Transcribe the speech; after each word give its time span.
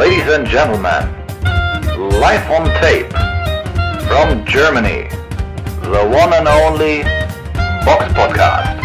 Ladies 0.00 0.32
and 0.32 0.46
gentlemen, 0.48 1.04
live 2.20 2.50
on 2.50 2.64
tape 2.80 3.12
from 4.08 4.46
Germany, 4.46 5.10
the 5.82 6.08
one 6.08 6.32
and 6.32 6.48
only 6.48 7.02
Box 7.84 8.10
Podcast. 8.14 8.80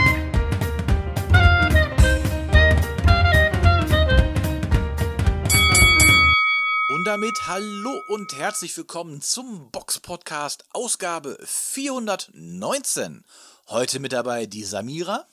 Und 6.90 7.06
damit 7.06 7.48
hallo 7.48 8.02
und 8.10 8.38
herzlich 8.38 8.76
willkommen 8.76 9.22
zum 9.22 9.72
Box 9.72 10.02
Podcast 10.02 10.66
Ausgabe 10.74 11.38
419. 11.46 13.24
Heute 13.70 14.02
mit 14.02 14.12
dabei 14.12 14.48
die 14.48 14.66
Samira 14.66 15.26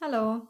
Hallo. 0.00 0.48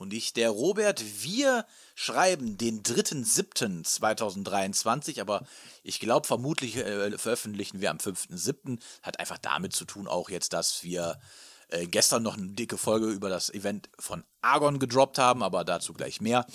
Und 0.00 0.12
ich, 0.14 0.32
der 0.32 0.50
Robert. 0.50 1.04
Wir 1.22 1.66
schreiben 1.94 2.56
den 2.56 2.82
3.7.2023, 2.82 5.20
aber 5.20 5.44
ich 5.82 6.00
glaube, 6.00 6.26
vermutlich 6.26 6.78
äh, 6.78 7.18
veröffentlichen 7.18 7.82
wir 7.82 7.90
am 7.90 7.98
5.7. 7.98 8.80
Hat 9.02 9.20
einfach 9.20 9.36
damit 9.36 9.74
zu 9.74 9.84
tun, 9.84 10.08
auch 10.08 10.30
jetzt, 10.30 10.54
dass 10.54 10.84
wir 10.84 11.20
äh, 11.68 11.86
gestern 11.86 12.22
noch 12.22 12.38
eine 12.38 12.48
dicke 12.48 12.78
Folge 12.78 13.08
über 13.08 13.28
das 13.28 13.50
Event 13.50 13.90
von 13.98 14.24
Argon 14.40 14.78
gedroppt 14.78 15.18
haben, 15.18 15.42
aber 15.42 15.64
dazu 15.64 15.92
gleich 15.92 16.22
mehr. 16.22 16.46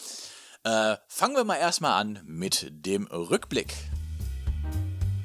Äh, 0.64 0.96
fangen 1.08 1.36
wir 1.36 1.44
mal 1.44 1.58
erstmal 1.58 2.02
an 2.02 2.22
mit 2.26 2.66
dem 2.72 3.06
Rückblick. 3.06 3.76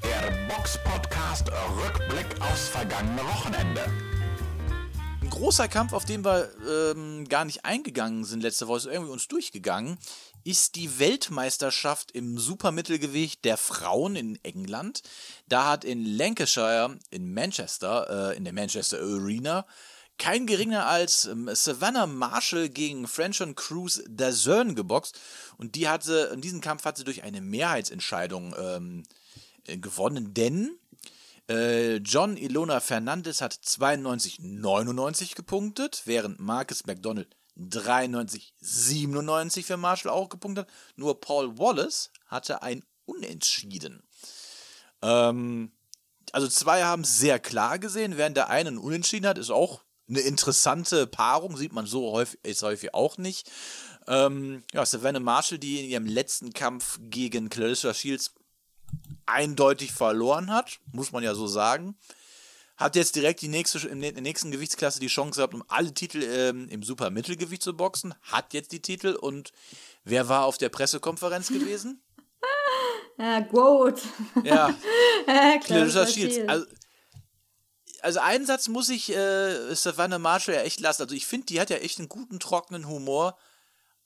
Der 0.03 0.31
Box 0.47 0.79
Podcast 0.85 1.51
Rückblick 1.51 2.39
aufs 2.43 2.69
vergangene 2.69 3.25
Wochenende. 3.25 4.10
Großer 5.41 5.69
Kampf, 5.69 5.95
auf 5.95 6.05
den 6.05 6.23
wir 6.23 6.51
ähm, 6.69 7.27
gar 7.27 7.47
nicht 7.47 7.65
eingegangen 7.65 8.25
sind 8.25 8.43
letzte 8.43 8.69
Woche, 8.69 8.77
ist 8.77 8.85
irgendwie 8.85 9.11
uns 9.11 9.27
durchgegangen, 9.27 9.97
ist 10.45 10.75
die 10.75 10.99
Weltmeisterschaft 10.99 12.11
im 12.11 12.37
Supermittelgewicht 12.37 13.43
der 13.47 13.57
Frauen 13.57 14.17
in 14.17 14.39
England. 14.45 15.03
Da 15.49 15.67
hat 15.67 15.87
in 15.87 16.05
Lancashire, 16.05 16.99
in 17.09 17.33
Manchester, 17.33 18.33
äh, 18.33 18.37
in 18.37 18.45
der 18.45 18.53
Manchester 18.53 18.99
Arena, 18.99 19.65
kein 20.19 20.47
geringer 20.47 20.87
als 20.87 21.25
ähm, 21.25 21.49
Savannah 21.51 22.07
Marshall 22.07 22.69
gegen 22.69 23.09
Frenchon 23.09 23.55
Cruz 23.55 24.03
Dazern 24.11 24.75
geboxt. 24.75 25.19
Und 25.57 25.75
die 25.75 25.89
hatte, 25.89 26.33
in 26.35 26.43
diesem 26.43 26.61
Kampf 26.61 26.85
hat 26.85 26.99
sie 26.99 27.05
durch 27.05 27.23
eine 27.23 27.41
Mehrheitsentscheidung 27.41 28.55
ähm, 28.59 29.05
äh, 29.65 29.79
gewonnen, 29.79 30.35
denn 30.35 30.79
äh, 31.51 31.97
John 31.97 32.37
Ilona 32.37 32.79
Fernandez 32.79 33.41
hat 33.41 33.55
92,99 33.55 35.35
gepunktet, 35.35 36.03
während 36.05 36.39
Marcus 36.39 36.87
McDonald 36.87 37.35
93,97 37.59 39.65
für 39.65 39.77
Marshall 39.77 40.13
auch 40.13 40.29
gepunktet 40.29 40.67
hat. 40.67 40.75
Nur 40.97 41.21
Paul 41.21 41.59
Wallace 41.59 42.13
hatte 42.27 42.63
ein 42.63 42.85
Unentschieden. 43.05 44.05
Ähm, 45.03 45.73
also 46.31 46.47
zwei 46.47 46.85
haben 46.85 47.03
es 47.03 47.19
sehr 47.19 47.41
klar 47.41 47.81
gesehen, 47.81 48.17
während 48.17 48.37
der 48.37 48.49
eine 48.49 48.71
ein 48.71 48.79
Unentschieden 48.79 49.27
hat, 49.27 49.37
ist 49.37 49.51
auch 49.51 49.83
eine 50.09 50.21
interessante 50.21 51.09
Paarung, 51.09 51.57
sieht 51.57 51.73
man 51.73 51.87
so 51.87 52.13
häufig, 52.13 52.39
ist 52.45 52.63
häufig 52.63 52.95
auch 52.95 53.19
nicht. 53.19 53.51
Ähm, 54.07 54.63
ja, 54.73 54.87
Savannah 54.87 55.19
Marshall, 55.19 55.59
die 55.59 55.81
in 55.81 55.91
ihrem 55.91 56.07
letzten 56.07 56.53
Kampf 56.53 57.01
gegen 57.03 57.49
Clarissa 57.49 57.93
Shields 57.93 58.37
eindeutig 59.27 59.93
verloren 59.93 60.53
hat, 60.53 60.81
muss 60.93 61.13
man 61.13 61.23
ja 61.23 61.35
so 61.35 61.47
sagen. 61.47 61.97
Hat 62.77 62.97
jetzt 62.97 63.15
direkt 63.15 63.43
die 63.43 63.49
nächste, 63.49 63.87
in 63.89 64.01
der 64.01 64.13
nächsten 64.13 64.51
Gewichtsklasse 64.51 65.01
die 65.01 65.09
Chance 65.09 65.37
gehabt, 65.37 65.55
um 65.55 65.63
alle 65.69 65.93
Titel 65.93 66.23
ähm, 66.23 66.67
im 66.71 66.83
Supermittelgewicht 66.83 67.63
zu 67.63 67.77
boxen. 67.77 68.15
Hat 68.23 68.55
jetzt 68.55 68.73
die 68.73 68.81
Titel 68.81 69.15
und 69.21 69.53
wer 70.05 70.29
war 70.29 70.47
auf 70.47 70.57
der 70.57 70.71
Pressekonferenz 70.71 71.49
gewesen? 71.49 72.03
Ja, 73.19 73.41
gut. 73.41 74.01
Ja, 74.45 74.75
Clarissa 75.27 75.59
Clarissa. 75.61 76.07
Shields. 76.07 76.49
Also, 76.49 76.67
also 78.01 78.21
einen 78.21 78.47
Satz 78.47 78.69
muss 78.69 78.89
ich 78.89 79.15
äh, 79.15 79.75
Savannah 79.75 80.19
Marshall 80.19 80.55
ja 80.55 80.63
echt 80.63 80.81
lassen. 80.81 81.03
Also 81.03 81.15
ich 81.15 81.27
finde, 81.27 81.47
die 81.47 81.61
hat 81.61 81.69
ja 81.69 81.77
echt 81.77 81.99
einen 81.99 82.09
guten, 82.09 82.41
trockenen 82.41 82.89
Humor. 82.89 83.37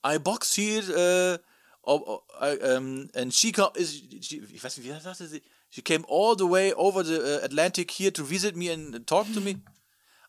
I 0.05 0.19
box 0.19 0.57
here, 0.57 1.39
äh, 1.39 1.39
oh, 1.85 2.23
I, 2.39 2.57
um, 2.75 3.09
and 3.13 3.33
she, 3.33 3.53
she, 3.53 4.41
ich 4.53 4.63
weiß 4.63 4.77
nicht, 4.77 4.87
wie 4.87 4.99
sagte 4.99 5.27
sie? 5.27 5.41
She 5.69 5.81
came 5.81 6.05
all 6.07 6.35
the 6.37 6.49
way 6.49 6.73
over 6.73 7.03
the 7.03 7.19
uh, 7.19 7.43
Atlantic 7.43 7.91
here 7.91 8.11
to 8.13 8.23
visit 8.23 8.55
me 8.55 8.69
and 8.69 9.05
talk 9.05 9.27
to 9.33 9.41
me. 9.41 9.61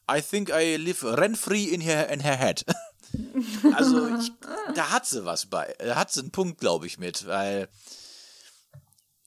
I 0.09 0.21
think 0.21 0.51
I 0.51 0.77
live 0.77 1.03
rent-free 1.03 1.73
in 1.73 1.81
her, 1.81 2.09
in 2.09 2.21
her 2.21 2.37
head. 2.37 2.65
also, 3.75 4.17
ich, 4.17 4.33
da 4.75 4.91
hat 4.91 5.07
sie 5.07 5.25
was 5.25 5.47
bei. 5.47 5.75
Da 5.79 5.97
hat 5.97 6.13
sie 6.13 6.21
einen 6.21 6.31
Punkt, 6.31 6.61
glaube 6.61 6.87
ich, 6.87 6.99
mit, 6.99 7.27
weil 7.27 7.69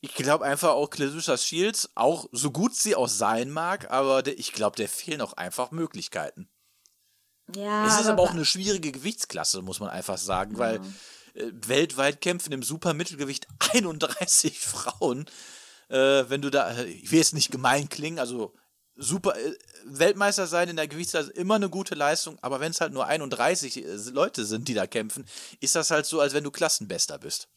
ich 0.02 0.14
glaube 0.14 0.46
einfach 0.46 0.70
auch 0.70 0.90
Clarissa 0.90 1.38
Shields, 1.38 1.90
auch 1.96 2.28
so 2.32 2.52
gut 2.52 2.76
sie 2.76 2.96
auch 2.96 3.10
sein 3.10 3.50
mag, 3.50 3.92
aber 3.92 4.24
der, 4.24 4.40
ich 4.40 4.54
glaube, 4.54 4.78
der 4.78 4.88
fehlen 4.88 5.22
auch 5.22 5.34
einfach 5.34 5.72
Möglichkeiten. 5.72 6.50
Ja, 7.56 7.88
es 7.88 8.02
ist 8.02 8.08
aber 8.08 8.22
auch 8.22 8.32
eine 8.32 8.46
schwierige 8.46 8.92
Gewichtsklasse, 8.92 9.62
muss 9.62 9.80
man 9.80 9.90
einfach 9.90 10.18
sagen, 10.18 10.58
weil 10.58 10.76
äh, 10.76 10.80
weltweit 11.36 12.22
kämpfen 12.22 12.52
im 12.54 12.64
Supermittelgewicht 12.64 13.48
31 13.74 14.60
Frauen. 14.60 15.26
Äh, 15.90 16.30
wenn 16.30 16.42
du 16.42 16.50
da, 16.50 16.72
äh, 16.72 16.86
ich 16.86 17.12
will 17.12 17.20
jetzt 17.20 17.34
nicht 17.34 17.52
gemein 17.52 17.90
klingen, 17.90 18.20
also 18.20 18.54
super, 18.96 19.36
äh, 19.38 19.56
Weltmeister 19.86 20.46
sein 20.46 20.70
in 20.70 20.76
der 20.76 20.88
Gewichtsklasse 20.88 21.32
ist 21.32 21.38
immer 21.38 21.56
eine 21.56 21.70
gute 21.70 21.96
Leistung, 21.96 22.38
aber 22.42 22.60
wenn 22.60 22.72
es 22.72 22.82
halt 22.82 22.94
nur 22.94 23.08
31 23.08 23.78
äh, 23.78 23.96
Leute 24.12 24.46
sind, 24.46 24.68
die 24.68 24.74
da 24.74 24.86
kämpfen, 24.86 25.26
ist 25.60 25.76
das 25.76 25.90
halt 25.90 26.06
so, 26.06 26.20
als 26.20 26.34
wenn 26.34 26.44
du 26.44 26.52
Klassenbester 26.52 27.18
bist. 27.18 27.50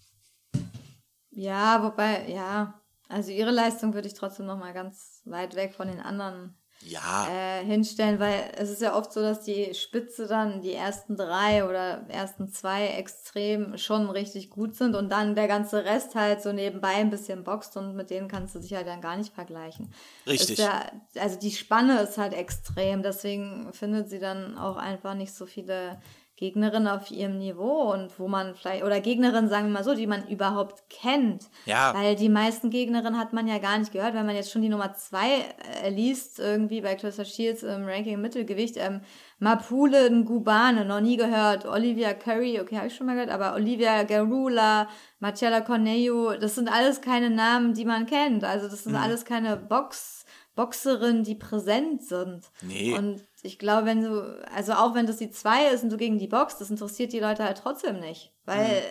Ja, 1.31 1.83
wobei, 1.83 2.29
ja. 2.29 2.81
Also 3.09 3.31
ihre 3.31 3.51
Leistung 3.51 3.93
würde 3.93 4.09
ich 4.09 4.15
trotzdem 4.15 4.47
noch 4.47 4.59
mal 4.59 4.73
ganz 4.73 5.21
weit 5.25 5.55
weg 5.55 5.75
von 5.75 5.89
den 5.89 6.01
anderen 6.01 6.57
Ja, 6.85 7.29
äh, 7.29 7.65
hinstellen, 7.65 8.19
weil 8.19 8.51
es 8.57 8.71
ist 8.71 8.83
ja 8.83 8.97
oft 8.97 9.13
so, 9.13 9.21
dass 9.21 9.43
die 9.43 9.73
Spitze 9.75 10.27
dann 10.27 10.61
die 10.61 10.73
ersten 10.73 11.17
drei 11.17 11.65
oder 11.65 12.05
ersten 12.09 12.49
zwei 12.49 12.89
extrem 12.89 13.79
schon 13.79 14.11
richtig 14.11 14.51
gut 14.51 14.75
sind 14.75 14.97
und 14.97 15.09
dann 15.11 15.35
der 15.35 15.49
ganze 15.49 15.85
Rest 15.85 16.15
halt 16.15 16.43
so 16.43 16.53
nebenbei 16.53 16.95
ein 16.95 17.11
bisschen 17.11 17.45
boxt 17.45 17.77
und 17.77 17.95
mit 17.95 18.11
denen 18.11 18.29
kannst 18.29 18.55
du 18.55 18.59
dich 18.59 18.75
halt 18.75 18.87
dann 18.89 19.01
gar 19.01 19.17
nicht 19.17 19.33
vergleichen. 19.33 19.93
Richtig. 20.27 20.59
Ja, 20.59 20.87
also 21.19 21.39
die 21.39 21.53
Spanne 21.53 22.01
ist 22.01 22.19
halt 22.19 22.35
extrem, 22.35 23.03
deswegen 23.03 23.73
findet 23.73 24.09
sie 24.11 24.19
dann 24.19 24.59
auch 24.59 24.77
einfach 24.77 25.15
nicht 25.15 25.35
so 25.35 25.47
viele 25.47 25.99
Gegnerinnen 26.43 26.89
auf 26.89 27.09
ihrem 27.13 27.39
Niveau 27.39 27.93
und 27.93 28.19
wo 28.19 28.27
man 28.27 28.57
vielleicht, 28.57 28.83
oder 28.83 29.01
Gegnerinnen, 29.01 29.49
sagen 29.49 29.67
wir 29.67 29.75
mal 29.75 29.85
so, 29.85 29.95
die 29.95 30.09
man 30.09 30.27
überhaupt 30.27 30.83
kennt. 30.91 31.45
Ja. 31.67 31.95
Weil 31.95 32.17
die 32.17 32.29
meisten 32.29 32.69
Gegnerinnen 32.69 33.17
hat 33.17 33.33
man 33.33 33.47
ja 33.47 33.59
gar 33.59 33.79
nicht 33.79 33.93
gehört, 33.93 34.15
wenn 34.15 34.27
man 34.27 34.35
jetzt 34.35 34.51
schon 34.51 34.61
die 34.63 34.69
Nummer 34.69 34.93
zwei 34.95 35.45
äh, 35.85 35.89
liest, 35.91 36.41
irgendwie 36.41 36.81
bei 36.81 36.97
Clarissa 36.97 37.25
Shields 37.25 37.63
im 37.63 37.85
Ranking 37.85 38.21
Mittelgewicht. 38.21 38.77
Ähm, 38.77 39.03
Mapule 39.39 40.11
Ngubane, 40.11 40.85
noch 40.85 41.01
nie 41.01 41.17
gehört. 41.17 41.65
Olivia 41.65 42.13
Curry, 42.13 42.61
okay, 42.61 42.77
habe 42.77 42.89
ich 42.89 42.97
schon 42.97 43.07
mal 43.07 43.15
gehört, 43.15 43.31
aber 43.31 43.55
Olivia 43.55 44.03
Garula, 44.03 44.89
Marcella 45.21 45.61
Cornejo, 45.61 46.33
das 46.35 46.57
sind 46.57 46.69
alles 46.69 47.01
keine 47.01 47.31
Namen, 47.31 47.75
die 47.75 47.85
man 47.85 48.07
kennt. 48.07 48.43
Also 48.43 48.67
das 48.69 48.85
Mhm. 48.85 48.91
sind 48.91 48.97
alles 48.97 49.25
keine 49.25 49.57
Box, 49.57 50.25
Boxerinnen, 50.57 51.23
die 51.25 51.35
präsent 51.37 52.03
sind. 52.03 52.51
Nee. 52.63 52.95
Und 52.99 53.23
ich 53.43 53.59
glaube, 53.59 53.87
wenn 53.87 54.03
du, 54.03 54.43
also 54.55 54.73
auch 54.73 54.95
wenn 54.95 55.07
das 55.07 55.17
die 55.19 55.31
zwei 55.31 55.67
ist 55.69 55.83
und 55.83 55.91
du 55.91 55.97
gegen 55.97 56.19
die 56.19 56.29
Box, 56.29 56.59
das 56.59 56.71
interessiert 56.71 57.13
die 57.13 57.19
Leute 57.21 57.45
halt 57.45 57.59
trotzdem 57.59 57.99
nicht. 58.01 58.33
Weil, 58.45 58.83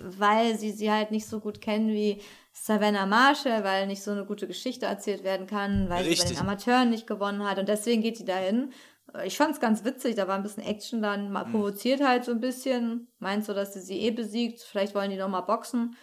Mhm. 0.00 0.14
weil 0.20 0.56
sie 0.58 0.70
sie 0.70 0.90
halt 0.90 1.10
nicht 1.10 1.26
so 1.26 1.40
gut 1.40 1.60
kennen 1.60 1.88
wie 1.88 2.20
Savannah 2.52 3.06
Marshall, 3.06 3.64
weil 3.64 3.86
nicht 3.86 4.02
so 4.02 4.10
eine 4.12 4.24
gute 4.24 4.46
Geschichte 4.46 4.86
erzählt 4.86 5.24
werden 5.24 5.46
kann, 5.46 5.88
weil 5.88 5.98
sie 6.04 6.10
bei 6.10 6.10
Richtig. 6.10 6.28
den 6.30 6.38
Amateuren 6.38 6.90
nicht 6.90 7.06
gewonnen 7.06 7.44
hat. 7.48 7.58
Und 7.58 7.68
deswegen 7.68 8.02
geht 8.02 8.18
die 8.18 8.24
dahin. 8.24 8.72
Ich 9.24 9.36
fand 9.38 9.52
es 9.52 9.60
ganz 9.60 9.84
witzig, 9.84 10.16
da 10.16 10.28
war 10.28 10.36
ein 10.36 10.42
bisschen 10.42 10.64
Action 10.64 11.00
dann, 11.00 11.26
Mhm. 11.26 11.32
mal 11.32 11.44
provoziert 11.46 12.00
halt 12.04 12.24
so 12.24 12.32
ein 12.32 12.40
bisschen. 12.40 13.08
Meint 13.18 13.44
so, 13.44 13.54
dass 13.54 13.74
sie 13.74 13.80
sie 13.80 14.00
eh 14.00 14.10
besiegt. 14.10 14.60
Vielleicht 14.60 14.94
wollen 14.94 15.10
die 15.10 15.16
nochmal 15.16 15.42
boxen. 15.44 15.96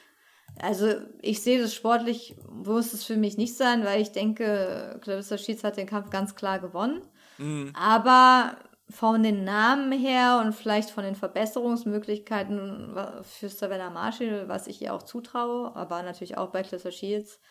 Also 0.62 0.94
ich 1.22 1.42
sehe 1.42 1.62
das 1.62 1.74
sportlich, 1.74 2.36
muss 2.50 2.94
es 2.94 3.04
für 3.04 3.18
mich 3.18 3.38
nicht 3.38 3.58
sein, 3.58 3.84
weil 3.84 4.02
ich 4.02 4.12
denke, 4.12 5.00
Clarissa 5.02 5.38
Shields 5.38 5.64
hat 5.64 5.78
den 5.78 5.88
Kampf 5.88 6.10
ganz 6.10 6.36
klar 6.36 6.60
gewonnen. 6.60 7.02
Aber 7.74 8.58
von 8.90 9.24
den 9.24 9.44
Namen 9.44 9.92
her 9.92 10.42
und 10.46 10.54
vielleicht 10.54 10.92
von 10.92 11.04
den 11.04 11.16
Verbesserungsmöglichkeiten 11.16 12.96
für 13.24 13.50
Savannah 13.50 13.90
Marshall, 13.90 14.48
was 14.48 14.68
ich 14.68 14.82
ihr 14.82 14.94
auch 14.94 15.04
zutraue, 15.04 15.76
aber 15.76 16.04
natürlich 16.04 16.38
auch 16.38 16.52
bei 16.52 16.62
Clarissa 16.62 16.92
Shields, 16.92 17.42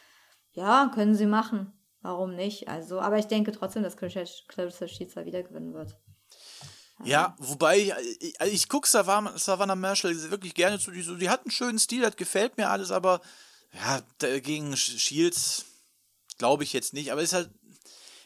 ja, 0.53 0.91
können 0.95 1.15
sie 1.15 1.27
machen. 1.27 1.73
Warum 2.03 2.35
nicht? 2.37 2.69
Also, 2.69 3.01
aber 3.01 3.19
ich 3.19 3.27
denke 3.27 3.51
trotzdem, 3.51 3.83
dass 3.83 3.97
Clarissa 3.97 4.87
Shields 4.87 5.15
da 5.15 5.25
wieder 5.25 5.43
gewinnen 5.43 5.75
wird. 5.75 5.99
Ja, 7.03 7.35
wobei, 7.39 7.93
ich, 8.21 8.41
also 8.41 8.53
ich 8.55 8.69
gucke 8.69 8.89
Savannah, 8.89 9.37
Savannah 9.37 9.75
Marshall 9.75 10.15
wirklich 10.31 10.55
gerne 10.55 10.79
zu. 10.79 10.91
Die, 10.93 11.03
so, 11.03 11.17
die 11.17 11.29
hat 11.29 11.41
einen 11.43 11.51
schönen 11.51 11.79
Stil, 11.79 12.03
das 12.03 12.17
gefällt 12.17 12.57
mir 12.57 12.71
alles, 12.71 12.91
aber 12.93 13.21
ja, 13.73 14.01
gegen 14.39 14.75
Sh- 14.75 14.99
Shields 14.99 15.65
glaube 16.39 16.63
ich 16.63 16.73
jetzt 16.73 16.93
nicht. 16.93 17.11
Aber 17.11 17.21
es 17.21 17.31
ist 17.31 17.35
halt, 17.35 17.51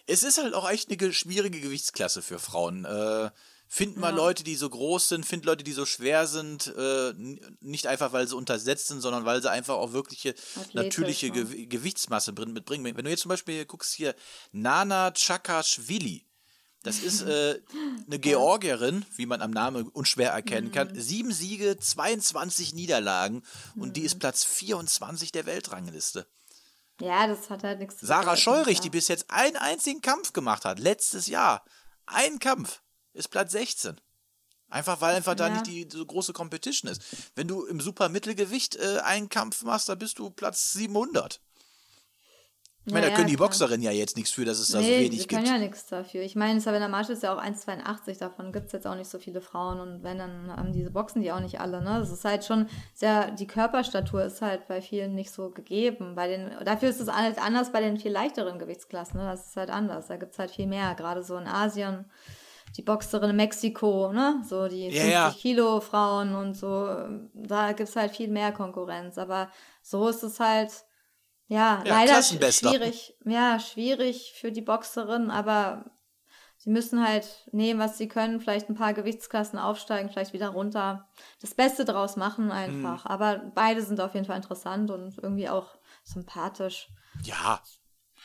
es 0.06 0.22
ist 0.22 0.38
halt 0.38 0.52
auch 0.54 0.68
echt 0.68 0.88
eine 0.88 0.96
ge- 0.98 1.12
schwierige 1.12 1.60
Gewichtsklasse 1.60 2.20
für 2.22 2.38
Frauen. 2.38 2.84
Äh, 2.84 3.30
Find 3.70 3.98
mal 3.98 4.12
Ja. 4.12 4.16
Leute, 4.16 4.44
die 4.44 4.56
so 4.56 4.70
groß 4.70 5.10
sind, 5.10 5.26
find 5.26 5.44
Leute, 5.44 5.62
die 5.62 5.74
so 5.74 5.84
schwer 5.84 6.26
sind, 6.26 6.68
äh, 6.68 7.12
nicht 7.60 7.86
einfach, 7.86 8.14
weil 8.14 8.26
sie 8.26 8.34
untersetzt 8.34 8.86
sind, 8.88 9.02
sondern 9.02 9.26
weil 9.26 9.42
sie 9.42 9.50
einfach 9.50 9.74
auch 9.74 9.92
wirkliche 9.92 10.30
Athletisch, 10.30 10.74
natürliche 10.74 11.26
ne? 11.26 11.32
Gew 11.44 11.66
Gewichtsmasse 11.66 12.32
brin- 12.32 12.54
mitbringen. 12.54 12.96
Wenn 12.96 13.04
du 13.04 13.10
jetzt 13.10 13.20
zum 13.20 13.28
Beispiel 13.28 13.56
hier 13.56 13.66
guckst, 13.66 13.92
hier 13.92 14.14
Nana 14.52 15.12
Chakashvili, 15.14 16.24
das 16.88 16.98
ist 17.02 17.22
äh, 17.22 17.60
eine 18.06 18.18
Georgierin, 18.18 19.04
wie 19.16 19.26
man 19.26 19.42
am 19.42 19.50
Namen 19.50 19.88
unschwer 19.88 20.32
erkennen 20.32 20.72
kann. 20.72 20.88
Mhm. 20.92 21.00
Sieben 21.00 21.32
Siege, 21.32 21.78
22 21.78 22.74
Niederlagen 22.74 23.42
und 23.76 23.96
die 23.96 24.02
ist 24.02 24.18
Platz 24.18 24.44
24 24.44 25.30
der 25.32 25.46
Weltrangliste. 25.46 26.26
Ja, 27.00 27.28
das 27.28 27.48
hat 27.48 27.62
halt 27.62 27.78
nichts 27.78 27.98
zu 27.98 28.06
Sarah 28.06 28.22
bedeuten, 28.22 28.40
Scheurich, 28.40 28.80
die 28.80 28.90
bis 28.90 29.06
jetzt 29.06 29.26
einen 29.28 29.56
einzigen 29.56 30.00
Kampf 30.00 30.32
gemacht 30.32 30.64
hat, 30.64 30.80
letztes 30.80 31.28
Jahr. 31.28 31.64
Ein 32.06 32.40
Kampf 32.40 32.82
ist 33.12 33.28
Platz 33.28 33.52
16. 33.52 34.00
Einfach 34.70 35.00
weil 35.00 35.14
einfach 35.14 35.34
da 35.34 35.46
Ja. 35.48 35.54
nicht 35.54 35.66
die 35.66 35.88
so 35.90 36.04
große 36.04 36.32
Competition 36.32 36.90
ist. 36.90 37.00
Wenn 37.34 37.48
du 37.48 37.64
im 37.66 37.80
Supermittelgewicht 37.80 38.76
äh, 38.76 38.98
einen 39.04 39.28
Kampf 39.28 39.62
machst, 39.62 39.88
da 39.88 39.94
bist 39.94 40.18
du 40.18 40.28
Platz 40.30 40.72
700. 40.72 41.40
Ich 42.88 42.92
meine, 42.94 43.06
Ja, 43.06 43.10
da 43.10 43.16
können 43.16 43.28
ja, 43.28 43.32
die. 43.32 43.36
Boxerinnen 43.38 43.82
ja 43.82 43.90
jetzt 43.92 44.16
nichts 44.16 44.32
für, 44.32 44.44
dass 44.44 44.58
es 44.58 44.68
da 44.68 44.78
so 44.80 44.84
Nee, 44.84 45.04
die 45.08 45.12
wenig 45.12 45.28
können 45.28 45.44
gibt. 45.44 45.54
ja 45.54 45.58
nichts 45.60 45.86
dafür. 45.86 46.22
Ich 46.22 46.34
meine, 46.34 46.60
Savannah 46.60 46.88
Marshall 46.88 47.14
ist 47.14 47.22
ja 47.22 47.34
auch 47.34 47.40
1,82, 47.42 48.18
davon 48.18 48.52
gibt 48.52 48.66
es 48.66 48.72
jetzt 48.72 48.86
auch 48.86 48.96
nicht 48.96 49.08
so 49.08 49.18
viele 49.18 49.40
Frauen. 49.40 49.78
Und 49.78 50.02
wenn, 50.02 50.18
dann 50.18 50.50
haben 50.56 50.72
diese 50.72 50.90
Boxen 50.90 51.22
die 51.22 51.30
auch 51.30 51.40
nicht 51.40 51.60
alle, 51.60 51.80
ne? 51.82 51.98
Das 52.00 52.10
ist 52.10 52.24
halt 52.24 52.44
schon 52.44 52.66
sehr, 52.94 53.30
die 53.30 53.46
Körperstatur 53.46 54.24
ist 54.24 54.42
halt 54.42 54.66
bei 54.66 54.80
vielen 54.82 55.14
nicht 55.14 55.30
so 55.30 55.50
gegeben. 55.50 56.14
Bei 56.14 56.26
den, 56.28 56.50
dafür 56.64 56.88
ist 56.88 57.00
es 57.00 57.08
halt 57.12 57.38
anders 57.38 57.70
bei 57.72 57.80
den 57.80 57.98
viel 57.98 58.10
leichteren 58.12 58.58
Gewichtsklassen, 58.58 59.20
ne? 59.20 59.26
Das 59.26 59.46
ist 59.48 59.56
halt 59.56 59.70
anders. 59.70 60.08
Da 60.08 60.16
gibt 60.16 60.32
es 60.32 60.38
halt 60.38 60.50
viel 60.50 60.66
mehr, 60.66 60.94
gerade 60.94 61.22
so 61.22 61.36
in 61.36 61.46
Asien. 61.46 62.06
Die 62.76 62.82
Boxerin 62.82 63.30
in 63.30 63.36
Mexiko, 63.36 64.12
ne? 64.12 64.42
So 64.46 64.68
die 64.68 64.88
Ja, 64.88 64.90
50 64.90 65.10
ja. 65.12 65.30
Kilo 65.38 65.80
Frauen 65.80 66.34
und 66.34 66.54
so. 66.54 66.86
Da 67.34 67.72
gibt 67.72 67.88
es 67.88 67.96
halt 67.96 68.10
viel 68.10 68.28
mehr 68.28 68.52
Konkurrenz. 68.52 69.16
Aber 69.16 69.48
so 69.82 70.06
ist 70.08 70.22
es 70.22 70.38
halt, 70.38 70.70
ja, 71.48 71.82
Ja, 71.84 72.04
leider 72.04 72.22
schwierig. 72.22 73.14
Ja, 73.24 73.58
schwierig 73.58 74.34
für 74.38 74.52
die 74.52 74.60
Boxerin, 74.60 75.30
aber 75.30 75.90
sie 76.58 76.70
müssen 76.70 77.06
halt 77.06 77.26
nehmen, 77.52 77.80
was 77.80 77.96
sie 77.96 78.08
können, 78.08 78.40
vielleicht 78.40 78.68
ein 78.68 78.74
paar 78.74 78.92
Gewichtsklassen 78.92 79.58
aufsteigen, 79.58 80.10
vielleicht 80.10 80.34
wieder 80.34 80.50
runter. 80.50 81.08
Das 81.40 81.54
Beste 81.54 81.84
draus 81.84 82.16
machen 82.16 82.50
einfach. 82.50 83.04
Mhm. 83.04 83.10
Aber 83.10 83.38
beide 83.54 83.82
sind 83.82 84.00
auf 84.00 84.14
jeden 84.14 84.26
Fall 84.26 84.36
interessant 84.36 84.90
und 84.90 85.18
irgendwie 85.18 85.48
auch 85.48 85.78
sympathisch. 86.04 86.88
Ja. 87.22 87.62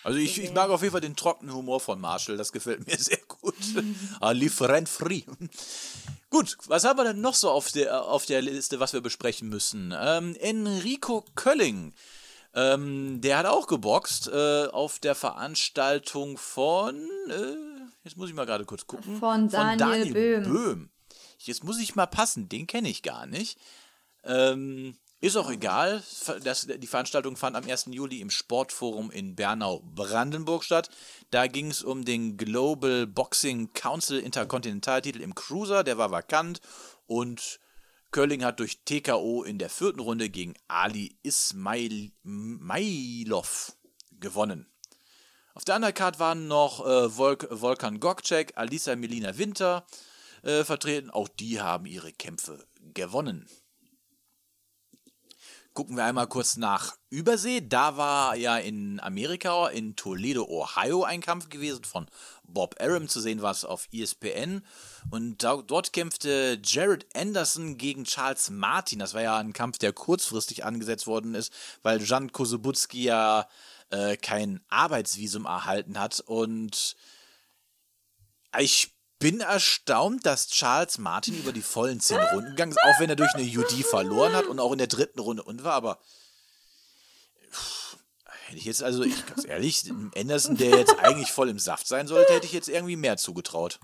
Also 0.03 0.19
ich, 0.19 0.41
ich 0.41 0.51
mag 0.53 0.69
auf 0.69 0.81
jeden 0.81 0.91
Fall 0.91 1.01
den 1.01 1.15
trockenen 1.15 1.55
Humor 1.55 1.79
von 1.79 2.01
Marshall, 2.01 2.35
das 2.35 2.51
gefällt 2.51 2.85
mir 2.85 2.97
sehr 2.99 3.19
gut. 3.27 3.55
Lieferant 4.33 4.89
free. 4.89 5.23
Gut, 6.29 6.57
was 6.67 6.83
haben 6.83 6.97
wir 6.97 7.05
denn 7.05 7.21
noch 7.21 7.35
so 7.35 7.49
auf 7.49 7.71
der, 7.71 8.03
auf 8.03 8.25
der 8.25 8.41
Liste, 8.41 8.81
was 8.81 8.91
wir 8.91 9.01
besprechen 9.01 9.47
müssen? 9.47 9.93
Ähm, 9.97 10.35
Enrico 10.41 11.23
Kölling. 11.35 11.93
Ähm, 12.55 13.19
der 13.21 13.39
hat 13.39 13.45
auch 13.47 13.67
geboxt 13.67 14.27
äh, 14.27 14.67
auf 14.67 14.99
der 14.99 15.15
Veranstaltung 15.15 16.37
von, 16.37 16.95
äh, 17.29 17.55
jetzt 18.03 18.17
muss 18.17 18.29
ich 18.29 18.35
mal 18.35 18.45
gerade 18.45 18.65
kurz 18.65 18.85
gucken. 18.85 19.17
Von 19.17 19.49
Daniel 19.49 20.13
Böhm. 20.13 20.43
Böhm. 20.43 20.89
Jetzt 21.39 21.63
muss 21.63 21.79
ich 21.79 21.95
mal 21.95 22.05
passen, 22.05 22.49
den 22.49 22.67
kenne 22.67 22.89
ich 22.89 23.01
gar 23.01 23.25
nicht. 23.25 23.57
Ähm, 24.23 24.95
ist 25.19 25.37
auch 25.37 25.49
egal. 25.49 26.03
Das, 26.43 26.67
die 26.67 26.87
Veranstaltung 26.87 27.37
fand 27.37 27.55
am 27.55 27.63
1. 27.63 27.87
Juli 27.91 28.19
im 28.19 28.29
Sportforum 28.29 29.09
in 29.09 29.35
Bernau-Brandenburg 29.35 30.65
statt. 30.65 30.89
Da 31.31 31.47
ging 31.47 31.71
es 31.71 31.81
um 31.81 32.03
den 32.03 32.35
Global 32.35 33.07
Boxing 33.07 33.71
Council 33.73 34.19
Interkontinentaltitel 34.19 35.21
im 35.21 35.33
Cruiser. 35.33 35.85
Der 35.85 35.97
war 35.97 36.11
vakant 36.11 36.59
und 37.07 37.61
Curling 38.13 38.45
hat 38.45 38.59
durch 38.59 38.83
TKO 38.85 39.43
in 39.43 39.57
der 39.57 39.71
vierten 39.71 39.99
Runde 39.99 40.29
gegen 40.29 40.53
Ali 40.67 41.17
Ismailov 41.23 42.13
gewonnen. 44.11 44.67
Auf 45.55 45.65
der 45.65 45.77
Undercard 45.77 46.19
waren 46.19 46.47
noch 46.47 46.85
äh, 46.85 47.09
Volk, 47.09 47.47
Volkan 47.49 47.99
Gokcek, 47.99 48.53
Alisa 48.55 48.95
Melina 48.95 49.37
Winter 49.39 49.87
äh, 50.43 50.63
vertreten. 50.63 51.09
Auch 51.09 51.27
die 51.27 51.59
haben 51.59 51.87
ihre 51.87 52.13
Kämpfe 52.13 52.63
gewonnen. 52.93 53.49
Gucken 55.73 55.97
wir 55.97 56.03
einmal 56.03 56.27
kurz 56.27 56.55
nach 56.55 56.97
Übersee. 57.09 57.59
Da 57.59 57.97
war 57.97 58.35
ja 58.35 58.57
in 58.57 58.99
Amerika, 58.99 59.69
in 59.69 59.95
Toledo, 59.95 60.45
Ohio, 60.45 61.03
ein 61.03 61.19
Kampf 61.19 61.49
gewesen 61.49 61.83
von 61.83 62.05
Bob 62.43 62.75
Arum. 62.79 63.07
Zu 63.07 63.19
sehen 63.19 63.41
war 63.41 63.49
es 63.49 63.65
auf 63.65 63.87
ESPN. 63.91 64.63
Und 65.09 65.41
da, 65.41 65.63
dort 65.63 65.91
kämpfte 65.91 66.61
Jared 66.63 67.07
Anderson 67.15 67.77
gegen 67.77 68.03
Charles 68.03 68.51
Martin. 68.51 68.99
Das 68.99 69.15
war 69.15 69.23
ja 69.23 69.37
ein 69.37 69.53
Kampf, 69.53 69.79
der 69.79 69.93
kurzfristig 69.93 70.63
angesetzt 70.63 71.07
worden 71.07 71.33
ist, 71.33 71.51
weil 71.81 72.03
Jan 72.03 72.31
Kosubutski 72.31 73.05
ja 73.05 73.47
äh, 73.89 74.15
kein 74.15 74.61
Arbeitsvisum 74.69 75.45
erhalten 75.45 75.99
hat. 75.99 76.19
Und 76.19 76.95
ich 78.59 78.93
bin 79.23 79.39
erstaunt, 79.39 80.25
dass 80.25 80.49
Charles 80.49 80.97
Martin 80.97 81.33
über 81.39 81.53
die 81.53 81.61
vollen 81.61 82.01
zehn 82.01 82.19
Runden 82.19 82.49
gegangen 82.49 82.73
ist, 82.73 82.83
auch 82.83 82.99
wenn 82.99 83.09
er 83.09 83.15
durch 83.15 83.33
eine 83.35 83.43
UD 83.45 83.71
verloren 83.85 84.33
hat 84.33 84.47
und 84.47 84.59
auch 84.59 84.73
in 84.73 84.79
der 84.79 84.87
dritten 84.87 85.19
Runde 85.19 85.43
und 85.43 85.63
war, 85.63 85.75
aber 85.75 86.01
pff, 87.49 87.97
hätte 88.47 88.57
ich 88.57 88.65
jetzt, 88.65 88.83
also 88.83 89.03
ich 89.03 89.25
ganz 89.25 89.45
ehrlich, 89.45 89.89
Anderson, 90.17 90.57
der 90.57 90.77
jetzt 90.77 90.99
eigentlich 90.99 91.31
voll 91.31 91.47
im 91.47 91.57
Saft 91.57 91.87
sein 91.87 92.05
sollte, 92.05 92.33
hätte 92.33 92.45
ich 92.45 92.51
jetzt 92.51 92.67
irgendwie 92.67 92.97
mehr 92.97 93.15
zugetraut. 93.15 93.79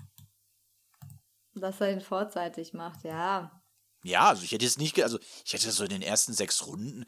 Dass 1.54 1.80
er 1.80 1.90
ihn 1.90 2.02
vorzeitig 2.02 2.74
macht, 2.74 3.02
ja. 3.04 3.62
Ja, 4.04 4.28
also 4.28 4.42
ich 4.42 4.52
hätte 4.52 4.66
jetzt 4.66 4.78
nicht, 4.78 5.02
also 5.02 5.18
ich 5.46 5.54
hätte 5.54 5.70
so 5.72 5.84
in 5.84 5.90
den 5.90 6.02
ersten 6.02 6.34
sechs 6.34 6.66
Runden, 6.66 7.06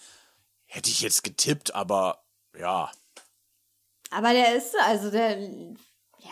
hätte 0.64 0.88
ich 0.88 1.02
jetzt 1.02 1.22
getippt, 1.22 1.74
aber 1.74 2.24
ja, 2.58 2.90
Aber 4.10 4.32
der 4.32 4.56
ist, 4.56 4.74
also 4.80 5.10
der, 5.10 5.36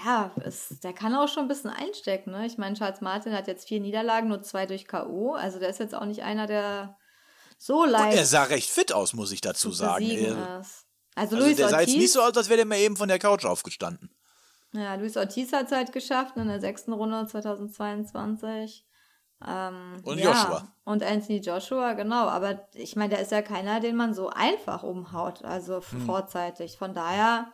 ja, 0.05 0.31
ist, 0.45 0.85
der 0.85 0.93
kann 0.93 1.15
auch 1.15 1.29
schon 1.29 1.45
ein 1.45 1.49
bisschen 1.49 1.71
einstecken, 1.71 2.31
ne? 2.31 2.47
Ich 2.47 2.59
meine, 2.59 2.77
Charles 2.77 3.01
Martin 3.01 3.33
hat 3.35 3.47
jetzt 3.49 3.67
vier 3.69 3.81
Niederlagen, 3.81 4.29
nur 4.29 4.43
zwei 4.43 4.67
durch 4.67 4.87
K.O. 4.87 5.35
Also 5.35 5.59
der 5.59 5.69
ist 5.71 5.81
jetzt 5.81 5.95
auch 5.95 6.05
nicht 6.05 6.23
einer, 6.23 6.47
der 6.47 6.97
so 7.59 7.83
und 7.83 7.91
leicht 7.91 8.17
er 8.17 8.25
sah 8.27 8.45
recht 8.45 8.71
fit 8.71 8.93
aus, 8.93 9.13
muss 9.13 9.33
ich 9.33 9.41
dazu 9.41 9.71
zu 9.71 9.75
sagen. 9.75 10.05
Er- 10.09 10.61
ist. 10.61 10.87
Also, 11.17 11.35
Also 11.35 11.47
Luis 11.47 11.57
der 11.57 11.69
sah 11.69 11.81
jetzt 11.81 11.89
nicht 11.89 11.97
Ortiz, 11.97 12.13
so 12.15 12.23
aus, 12.23 12.37
als 12.37 12.49
wäre 12.49 12.59
der 12.59 12.67
mal 12.67 12.79
eben 12.79 12.97
von 12.97 13.09
der 13.09 13.19
Couch 13.19 13.45
aufgestanden. 13.45 14.15
ja, 14.73 14.95
Luis 14.95 15.17
Ortiz 15.17 15.53
hat 15.53 15.67
es 15.67 15.73
halt 15.73 15.93
geschafft 15.93 16.37
in 16.37 16.47
der 16.49 16.61
sechsten 16.61 16.93
Runde 16.93 17.27
2022. 17.27 18.87
Ähm, 19.47 20.01
Und 20.05 20.19
ja, 20.19 20.31
Joshua. 20.33 20.69
Und 20.85 21.03
Anthony 21.03 21.39
Joshua, 21.39 21.95
genau. 21.95 22.29
Aber 22.29 22.69
ich 22.75 22.95
meine, 22.97 23.11
der 23.11 23.21
ist 23.23 23.33
ja 23.33 23.43
keiner, 23.43 23.81
den 23.81 23.97
man 23.97 24.13
so 24.15 24.29
einfach 24.29 24.83
umhaut, 24.83 25.43
also 25.45 25.81
Hm. 25.91 26.07
vorzeitig. 26.07 26.77
Von 26.79 26.95
daher 26.95 27.51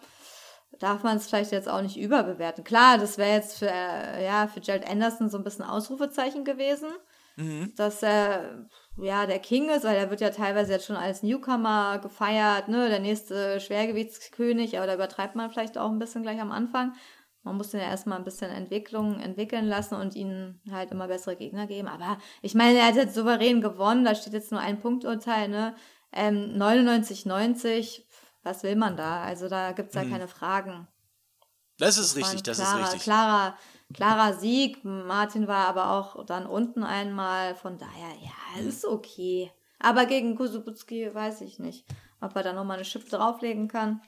darf 0.79 1.03
man 1.03 1.17
es 1.17 1.27
vielleicht 1.27 1.53
jetzt 1.53 1.69
auch 1.69 1.83
nicht 1.83 1.97
überbewerten. 1.97 2.65
Klar, 2.65 2.99
das 2.99 3.19
wäre 3.19 3.33
jetzt 3.33 3.59
für, 3.59 3.71
äh, 3.71 4.25
ja, 4.25 4.47
für 4.47 4.61
Jared 4.61 4.89
Anderson 4.89 5.31
so 5.31 5.39
ein 5.39 5.45
bisschen 5.45 5.65
Ausrufezeichen 5.65 6.45
gewesen, 6.45 6.89
Mhm. 7.37 7.73
dass 7.77 8.03
er 8.03 8.67
ja 8.97 9.27
der 9.27 9.39
King 9.39 9.69
ist, 9.69 9.85
weil 9.85 9.97
er 9.97 10.09
wird 10.11 10.21
ja 10.23 10.31
teilweise 10.31 10.73
jetzt 10.73 10.87
schon 10.87 10.97
als 10.97 11.23
Newcomer 11.23 11.99
gefeiert, 11.99 12.69
ne, 12.69 12.89
der 12.89 13.01
nächste 13.01 13.61
Schwergewichtskönig, 13.61 14.77
aber 14.79 14.87
da 14.87 14.95
übertreibt 14.95 15.35
man 15.37 15.51
vielleicht 15.51 15.77
auch 15.77 15.91
ein 15.91 15.99
bisschen 15.99 16.23
gleich 16.23 16.41
am 16.41 16.51
Anfang. 16.53 16.95
Man 17.43 17.57
muss 17.59 17.71
den 17.71 17.81
ja 17.81 17.87
erstmal 17.87 18.19
ein 18.19 18.25
bisschen 18.25 18.51
Entwicklung 18.51 19.21
entwickeln 19.21 19.67
lassen 19.67 19.95
und 19.95 20.17
ihnen 20.17 20.61
halt 20.71 20.91
immer 20.91 21.07
bessere 21.09 21.37
Gegner 21.37 21.67
geben. 21.67 21.87
Aber 21.89 22.19
ich 22.43 22.55
meine, 22.55 22.79
er 22.79 22.87
hat 22.87 22.97
jetzt 22.97 23.15
souverän 23.15 23.61
gewonnen, 23.61 24.05
da 24.05 24.15
steht 24.17 24.33
jetzt 24.33 24.51
nur 24.51 24.61
ein 24.61 24.81
Punkturteil, 24.81 25.49
ne? 25.49 25.75
Ähm, 26.13 26.57
99-90, 26.57 28.06
was 28.47 28.63
will 28.63 28.77
man 28.77 28.97
da? 28.97 29.23
Also 29.23 29.49
da 29.49 29.73
gibt 29.73 29.91
es 29.91 29.95
ja 29.97 30.05
keine 30.05 30.29
Fragen. 30.29 30.87
Das 31.79 31.99
ist 31.99 32.15
war 32.17 32.23
richtig, 32.23 32.43
das 32.45 32.57
klarer, 32.59 32.81
ist 32.81 32.87
richtig. 32.87 33.03
Klarer, 33.03 33.59
klarer 33.93 34.33
Sieg. 34.35 34.83
Martin 34.85 35.47
war 35.47 35.67
aber 35.69 35.91
auch 35.91 36.25
dann 36.25 36.47
unten 36.47 36.83
einmal. 36.85 37.55
Von 37.55 37.77
daher, 37.77 38.15
ja, 38.23 38.63
Mhm. 38.63 38.69
ist 38.69 38.85
okay. 38.87 39.53
Aber 39.79 40.07
gegen 40.07 40.37
Kusubutski 40.37 41.15
weiß 41.15 41.43
ich 41.43 41.59
nicht, 41.59 41.85
ob 42.23 42.35
er 42.35 42.43
da 42.43 42.53
nochmal 42.55 42.77
eine 42.77 42.85
Schippe 42.87 43.11
drauflegen 43.11 43.69
kann. 43.69 44.01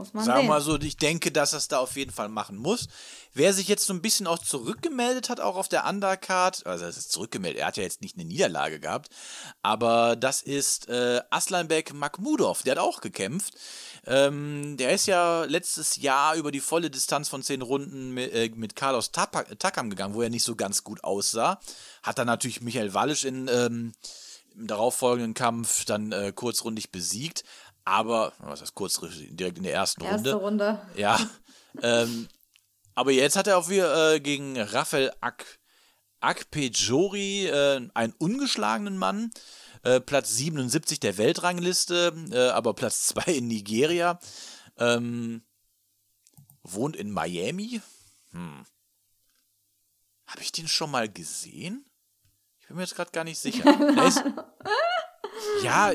Muss 0.00 0.14
man 0.14 0.24
Sagen 0.24 0.44
wir 0.44 0.48
mal 0.48 0.60
so, 0.62 0.80
ich 0.80 0.96
denke, 0.96 1.30
dass 1.30 1.52
er 1.52 1.58
es 1.58 1.68
da 1.68 1.78
auf 1.78 1.94
jeden 1.94 2.10
Fall 2.10 2.30
machen 2.30 2.56
muss. 2.56 2.88
Wer 3.34 3.52
sich 3.52 3.68
jetzt 3.68 3.84
so 3.84 3.92
ein 3.92 4.00
bisschen 4.00 4.26
auch 4.26 4.38
zurückgemeldet 4.38 5.28
hat, 5.28 5.40
auch 5.40 5.56
auf 5.56 5.68
der 5.68 5.86
Undercard, 5.86 6.64
also 6.66 6.86
es 6.86 6.96
ist 6.96 7.12
zurückgemeldet, 7.12 7.60
er 7.60 7.66
hat 7.66 7.76
ja 7.76 7.82
jetzt 7.82 8.00
nicht 8.00 8.16
eine 8.16 8.24
Niederlage 8.24 8.80
gehabt, 8.80 9.10
aber 9.60 10.16
das 10.16 10.40
ist 10.40 10.88
äh, 10.88 11.20
Aslanbek 11.28 11.92
Makhmudov, 11.92 12.62
der 12.62 12.72
hat 12.72 12.78
auch 12.78 13.02
gekämpft. 13.02 13.52
Ähm, 14.06 14.78
der 14.78 14.92
ist 14.92 15.04
ja 15.04 15.44
letztes 15.44 15.96
Jahr 15.96 16.34
über 16.34 16.50
die 16.50 16.60
volle 16.60 16.90
Distanz 16.90 17.28
von 17.28 17.42
zehn 17.42 17.60
Runden 17.60 18.12
mit, 18.14 18.32
äh, 18.32 18.50
mit 18.54 18.74
Carlos 18.74 19.12
Tapa- 19.12 19.44
Takam 19.58 19.90
gegangen, 19.90 20.14
wo 20.14 20.22
er 20.22 20.30
nicht 20.30 20.44
so 20.44 20.56
ganz 20.56 20.82
gut 20.82 21.04
aussah. 21.04 21.60
Hat 22.02 22.18
dann 22.18 22.26
natürlich 22.26 22.62
Michael 22.62 22.94
Wallisch 22.94 23.24
in, 23.24 23.48
ähm, 23.48 23.92
im 24.56 24.66
darauffolgenden 24.66 25.34
Kampf 25.34 25.84
dann 25.84 26.12
äh, 26.12 26.32
kurzrundig 26.34 26.90
besiegt. 26.90 27.44
Aber, 27.84 28.32
was 28.38 28.60
heißt 28.60 28.74
kurzrundig, 28.74 29.28
direkt 29.30 29.58
in 29.58 29.64
der 29.64 29.74
ersten 29.74 30.02
Erste 30.02 30.34
Runde. 30.34 30.74
Runde. 30.74 30.88
Ja. 30.96 31.18
ähm, 31.82 32.28
aber 32.94 33.12
jetzt 33.12 33.36
hat 33.36 33.46
er 33.46 33.58
auch 33.58 33.68
wieder 33.68 34.14
äh, 34.14 34.20
gegen 34.20 34.60
Rafael 34.60 35.12
Akpejori, 36.20 37.46
äh, 37.46 37.88
einen 37.94 38.14
ungeschlagenen 38.18 38.98
Mann, 38.98 39.30
äh, 39.82 40.00
Platz 40.00 40.36
77 40.36 41.00
der 41.00 41.16
Weltrangliste, 41.16 42.12
äh, 42.32 42.50
aber 42.50 42.74
Platz 42.74 43.06
2 43.06 43.32
in 43.32 43.48
Nigeria. 43.48 44.18
Ähm, 44.76 45.42
wohnt 46.62 46.96
in 46.96 47.10
Miami. 47.10 47.80
Hm. 48.32 48.64
Habe 50.26 50.42
ich 50.42 50.52
den 50.52 50.68
schon 50.68 50.90
mal 50.90 51.08
gesehen? 51.08 51.84
Ich 52.60 52.68
bin 52.68 52.76
mir 52.76 52.82
jetzt 52.82 52.94
gerade 52.94 53.10
gar 53.10 53.24
nicht 53.24 53.38
sicher. 53.38 53.64
Ist, 54.06 54.22
ja, 55.62 55.92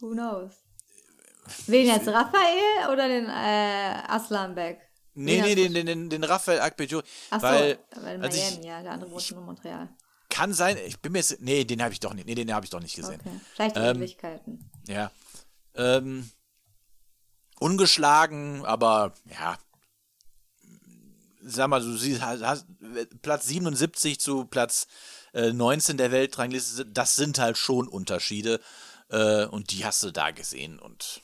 Who 0.00 0.10
knows? 0.10 0.65
Wen 1.66 1.86
jetzt, 1.86 2.08
Raphael 2.08 2.92
oder 2.92 3.08
den 3.08 3.26
äh, 3.26 4.02
Aslanbek? 4.08 4.80
nee, 5.16 5.40
nee, 5.40 5.54
den, 5.54 5.72
den, 5.74 5.86
den, 5.86 6.10
den 6.10 6.24
Raphael 6.24 6.60
Akpejori. 6.60 7.04
Ach 7.30 7.40
so, 7.40 7.46
weil, 7.46 7.78
weil 8.02 8.22
als 8.22 8.36
Miami, 8.36 8.58
ich, 8.60 8.64
ja, 8.66 8.82
der 8.82 8.92
andere 8.92 9.10
wohnt 9.10 9.30
in 9.30 9.38
Montreal. 9.40 9.88
kann 10.28 10.52
sein, 10.52 10.76
ich 10.86 11.00
bin 11.00 11.12
mir 11.12 11.18
jetzt, 11.18 11.40
nee, 11.40 11.64
den 11.64 11.82
habe 11.82 11.92
ich 11.92 12.00
doch 12.00 12.12
nicht, 12.12 12.26
nee, 12.26 12.34
den 12.34 12.52
habe 12.52 12.64
ich 12.64 12.70
doch 12.70 12.80
nicht 12.80 12.94
gesehen. 12.94 13.20
Okay. 13.20 13.40
Vielleicht 13.54 13.76
Ähm, 13.76 13.96
Ähnlichkeiten. 13.96 14.70
Ja. 14.86 15.10
Ähm, 15.74 16.30
ungeschlagen, 17.58 18.64
aber 18.64 19.14
ja. 19.30 19.58
Sag 21.48 21.68
mal, 21.68 21.80
du 21.80 21.96
siehst, 21.96 22.22
hast, 22.22 22.42
hast 22.42 22.66
Platz 23.22 23.46
77 23.46 24.18
zu 24.18 24.46
Platz 24.46 24.88
äh, 25.32 25.52
19 25.52 25.96
der 25.96 26.10
Weltrangliste, 26.10 26.84
das 26.86 27.14
sind 27.14 27.38
halt 27.38 27.56
schon 27.56 27.88
Unterschiede. 27.88 28.60
Äh, 29.08 29.44
und 29.46 29.70
die 29.70 29.84
hast 29.84 30.02
du 30.02 30.10
da 30.10 30.32
gesehen. 30.32 30.80
Und 30.80 31.22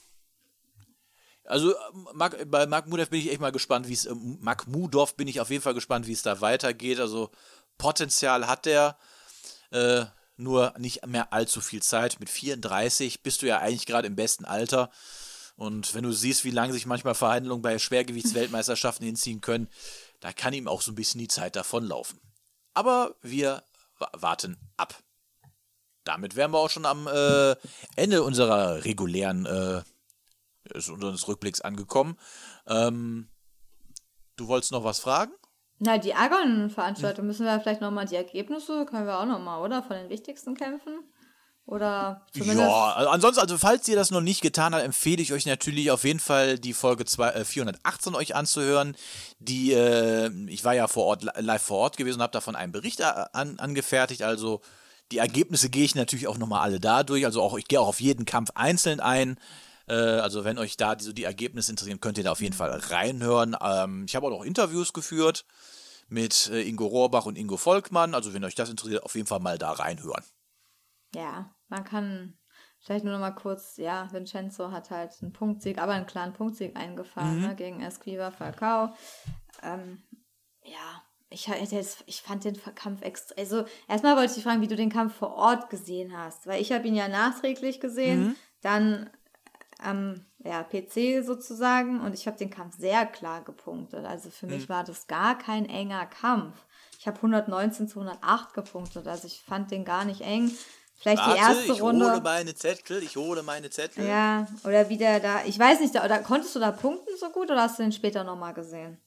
also 1.53 1.71
ähm, 1.71 2.09
Mark, 2.15 2.51
bei 2.51 2.67
Mark 2.67 2.89
Mudorf 2.89 3.11
bin 3.11 3.21
ich 3.21 3.31
echt 3.31 3.41
mal 3.41 3.53
gespannt, 3.53 3.89
wie 3.89 3.93
es 3.93 4.07
äh, 4.07 4.15
Mark 4.41 4.67
Mudorf 4.67 5.15
bin 5.17 5.29
ich 5.29 5.41
auf 5.41 5.51
jeden 5.51 5.63
Fall 5.63 5.75
gespannt, 5.75 6.07
wie 6.07 6.13
es 6.13 6.23
da 6.23 6.41
weitergeht. 6.41 6.99
Also 7.01 7.31
Potenzial 7.79 8.47
hat 8.47 8.67
der. 8.67 8.97
Äh, 9.71 10.07
nur 10.39 10.75
nicht 10.79 11.07
mehr 11.07 11.33
allzu 11.33 11.61
viel 11.61 11.83
Zeit. 11.83 12.19
Mit 12.19 12.31
34 12.31 13.23
bist 13.23 13.43
du 13.43 13.47
ja 13.47 13.59
eigentlich 13.59 13.87
gerade 13.87 14.07
im 14.09 14.17
besten 14.17 14.45
Alter. 14.45 14.91
Und 15.57 15.95
wenn 15.95 16.03
du 16.03 16.13
siehst, 16.13 16.45
wie 16.45 16.51
lange 16.51 16.73
sich 16.73 16.87
manchmal 16.87 17.15
Verhandlungen 17.15 17.63
bei 17.63 17.79
Schwergewichtsweltmeisterschaften 17.79 19.05
hinziehen 19.07 19.41
können, 19.41 19.69
da 20.21 20.33
kann 20.33 20.55
ihm 20.55 20.69
auch 20.69 20.83
so 20.83 20.91
ein 20.91 20.97
bisschen 20.97 21.21
die 21.21 21.29
Zeit 21.29 21.55
davonlaufen. 21.55 22.19
Aber 22.75 23.15
wir 23.21 23.63
wa- 23.99 24.11
warten 24.15 24.57
ab. 24.77 24.95
Damit 26.05 26.35
wären 26.35 26.51
wir 26.51 26.59
auch 26.59 26.71
schon 26.71 26.87
am 26.87 27.07
äh, 27.07 27.55
Ende 27.95 28.23
unserer 28.25 28.85
regulären 28.85 29.47
äh, 29.47 29.83
des- 30.75 30.89
unseres 30.89 31.27
Rückblicks 31.29 31.61
angekommen. 31.61 32.17
Ähm, 32.67 33.29
du 34.37 34.49
wolltest 34.49 34.73
noch 34.73 34.85
was 34.85 34.99
fragen? 35.01 35.33
Na, 35.79 35.99
die 35.99 36.15
Argon-Veranstaltung 36.15 37.27
müssen 37.27 37.45
wir 37.45 37.59
vielleicht 37.61 37.81
nochmal 37.81 38.07
die 38.07 38.15
Ergebnisse, 38.17 38.87
können 38.87 39.07
wir 39.07 39.19
auch 39.19 39.27
nochmal, 39.27 39.61
oder? 39.63 39.83
Von 39.83 39.97
den 39.97 40.09
wichtigsten 40.11 40.55
Kämpfen? 40.55 41.01
Oder 41.65 42.27
zumindest. 42.33 42.59
Ja, 42.61 42.93
also 42.95 43.11
ansonsten, 43.11 43.41
also 43.41 43.57
falls 43.57 43.87
ihr 43.87 43.95
das 43.95 44.11
noch 44.11 44.21
nicht 44.21 44.41
getan 44.43 44.75
habt, 44.75 44.85
empfehle 44.85 45.23
ich 45.23 45.33
euch 45.33 45.47
natürlich 45.47 45.93
auf 45.93 46.03
jeden 46.03 46.19
Fall 46.19 46.59
die 46.59 46.73
Folge 46.73 47.05
zwei, 47.05 47.31
äh, 47.31 47.45
418 47.45 48.17
euch 48.17 48.35
anzuhören. 48.35 48.97
Die, 49.39 49.73
äh, 49.73 50.29
ich 50.49 50.65
war 50.65 50.75
ja 50.75 50.89
vor 50.89 51.05
Ort, 51.05 51.23
li- 51.23 51.31
live 51.39 51.63
vor 51.63 51.79
Ort 51.79 51.97
gewesen 51.97 52.17
und 52.19 52.23
habe 52.23 52.33
davon 52.33 52.57
einen 52.57 52.73
Bericht 52.73 53.01
an, 53.03 53.59
angefertigt. 53.61 54.23
Also 54.23 54.61
die 55.13 55.19
Ergebnisse 55.19 55.71
gehe 55.71 55.85
ich 55.85 55.95
natürlich 55.95 56.27
auch 56.27 56.37
nochmal 56.39 56.63
alle 56.63 56.81
da 56.81 57.05
durch. 57.05 57.25
Also 57.25 57.41
auch, 57.41 57.57
ich 57.57 57.67
gehe 57.69 57.81
auch 57.81 57.89
auf 57.89 58.01
jeden 58.01 58.25
Kampf 58.25 58.51
einzeln 58.57 58.99
ein. 58.99 59.39
Äh, 59.93 60.21
also 60.21 60.45
wenn 60.45 60.59
euch 60.59 60.77
da 60.79 60.95
die, 60.95 61.05
so 61.05 61.13
die 61.13 61.25
Ergebnisse 61.25 61.71
interessieren, 61.71 62.01
könnt 62.01 62.17
ihr 62.19 62.25
da 62.25 62.33
auf 62.33 62.41
jeden 62.41 62.55
Fall 62.55 62.71
reinhören. 62.71 63.55
Ähm, 63.61 64.05
ich 64.07 64.17
habe 64.17 64.27
auch 64.27 64.31
noch 64.31 64.45
Interviews 64.45 64.93
geführt 64.93 65.45
mit 66.09 66.49
äh, 66.51 66.63
Ingo 66.63 66.87
Rohrbach 66.87 67.27
und 67.27 67.37
Ingo 67.37 67.57
Volkmann. 67.59 68.15
Also 68.15 68.33
wenn 68.33 68.45
euch 68.45 68.55
das 68.55 68.71
interessiert, 68.71 69.03
auf 69.03 69.15
jeden 69.15 69.27
Fall 69.27 69.41
mal 69.41 69.59
da 69.59 69.73
reinhören. 69.73 70.25
Ja, 71.15 71.55
man 71.69 71.85
kann 71.85 72.39
vielleicht 72.81 73.05
nur 73.05 73.13
noch 73.13 73.21
mal 73.21 73.33
kurz, 73.33 73.77
ja, 73.77 74.11
Vincenzo 74.13 74.73
hat 74.73 74.91
halt 74.91 75.13
einen 75.21 75.33
Punktsieg, 75.33 75.79
aber 75.79 75.93
einen 75.93 76.07
klaren 76.07 76.33
Punktsieg 76.33 76.75
eingefahren 76.77 77.41
Mhm. 77.41 77.49
ne, 77.49 77.55
gegen 77.55 77.83
Esquiva 77.83 78.31
Falcao. 78.31 78.95
Ähm, 79.63 80.03
ja, 80.65 81.03
ich, 81.29 81.49
ich 82.07 82.23
fand 82.23 82.45
den 82.45 82.59
Kampf 82.75 83.03
extra. 83.03 83.35
Also, 83.39 83.65
erstmal 83.89 84.17
wollte 84.17 84.37
ich 84.37 84.43
fragen, 84.43 84.61
wie 84.63 84.69
du 84.69 84.77
den 84.77 84.91
Kampf 84.91 85.15
vor 85.17 85.35
Ort 85.35 85.71
gesehen 85.71 86.17
hast, 86.17 86.47
weil 86.47 86.61
ich 86.61 86.73
habe 86.73 86.87
ihn 86.89 86.95
ja 86.95 87.09
nachträglich 87.09 87.81
gesehen, 87.81 88.29
Mhm. 88.29 88.37
dann 88.63 89.11
am 89.83 90.27
ja, 90.45 90.63
PC 90.63 91.25
sozusagen 91.25 92.01
und 92.01 92.15
ich 92.15 92.27
habe 92.27 92.37
den 92.37 92.51
Kampf 92.51 92.77
sehr 92.77 93.07
klar 93.07 93.43
gepunktet. 93.43 94.05
Also 94.05 94.31
für 94.31 94.47
Mhm. 94.47 94.55
mich 94.55 94.69
war 94.69 94.85
das 94.85 95.07
gar 95.07 95.39
kein 95.39 95.67
enger 95.67 96.07
Kampf. 96.07 96.57
Ich 96.99 97.07
habe 97.07 97.17
119 97.21 97.89
zu 97.89 98.01
108 98.01 98.55
gepunktet, 98.55 99.07
also 99.09 99.27
ich 99.27 99.43
fand 99.43 99.71
den 99.71 99.85
gar 99.85 100.05
nicht 100.05 100.21
eng. 100.21 100.51
Vielleicht 101.01 101.27
die 101.27 101.31
Warte, 101.31 101.41
erste 101.41 101.73
ich 101.73 101.83
Runde. 101.83 102.05
hole 102.07 102.21
meine 102.21 102.55
Zettel, 102.55 103.03
ich 103.03 103.17
hole 103.17 103.43
meine 103.43 103.71
Zettel. 103.71 104.07
Ja, 104.07 104.47
oder 104.65 104.89
wie 104.89 104.97
der 104.99 105.19
da, 105.19 105.45
ich 105.45 105.59
weiß 105.59 105.81
nicht, 105.81 105.95
da, 105.97 106.05
oder 106.05 106.21
konntest 106.21 106.55
du 106.55 106.61
da 106.61 106.71
punkten 106.71 107.17
so 107.19 107.29
gut 107.31 107.51
oder 107.51 107.63
hast 107.63 107.79
du 107.79 107.83
den 107.83 107.91
später 107.93 108.23
nochmal 108.23 108.55
gesehen? 108.55 108.99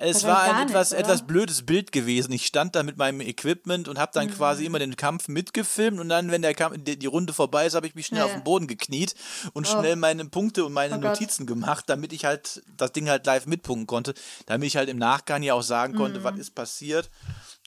Es 0.00 0.24
war 0.24 0.42
ein 0.42 0.56
nicht, 0.56 0.70
etwas, 0.70 0.92
oder? 0.92 1.00
etwas 1.00 1.26
blödes 1.26 1.66
Bild 1.66 1.90
gewesen. 1.90 2.32
Ich 2.32 2.46
stand 2.46 2.76
da 2.76 2.82
mit 2.84 2.96
meinem 2.98 3.20
Equipment 3.20 3.88
und 3.88 3.98
habe 3.98 4.12
dann 4.14 4.26
Mhm. 4.28 4.30
quasi 4.32 4.64
immer 4.64 4.78
den 4.78 4.96
Kampf 4.96 5.26
mitgefilmt 5.28 5.98
und 5.98 6.08
dann, 6.08 6.30
wenn 6.30 6.42
der 6.42 6.54
Kampf, 6.54 6.76
die, 6.78 6.96
die 6.98 7.06
Runde 7.06 7.32
vorbei 7.32 7.66
ist, 7.66 7.74
habe 7.74 7.86
ich 7.86 7.94
mich 7.96 8.06
schnell 8.06 8.20
Ja, 8.20 8.26
auf 8.26 8.32
den 8.34 8.44
Boden 8.44 8.66
gekniet 8.68 9.14
und 9.54 9.66
Oh. 9.66 9.70
schnell 9.80 9.96
meine 9.96 10.24
Punkte 10.26 10.64
und 10.64 10.72
meine 10.72 10.94
Oh 10.94 11.00
Gott. 11.00 11.12
Notizen 11.20 11.46
gemacht, 11.46 11.84
damit 11.88 12.12
ich 12.12 12.24
halt 12.24 12.62
das 12.76 12.92
Ding 12.92 13.08
halt 13.08 13.26
live 13.26 13.46
mitpunkten 13.46 13.86
konnte, 13.88 14.14
damit 14.46 14.68
ich 14.68 14.76
halt 14.76 14.88
im 14.88 14.98
Nachgang 14.98 15.42
ja 15.42 15.54
auch 15.54 15.62
sagen 15.62 15.94
konnte, 15.94 16.20
Mhm. 16.20 16.24
was 16.24 16.38
ist 16.38 16.54
passiert. 16.54 17.10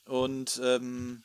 Und 0.07 0.59
ähm, 0.63 1.23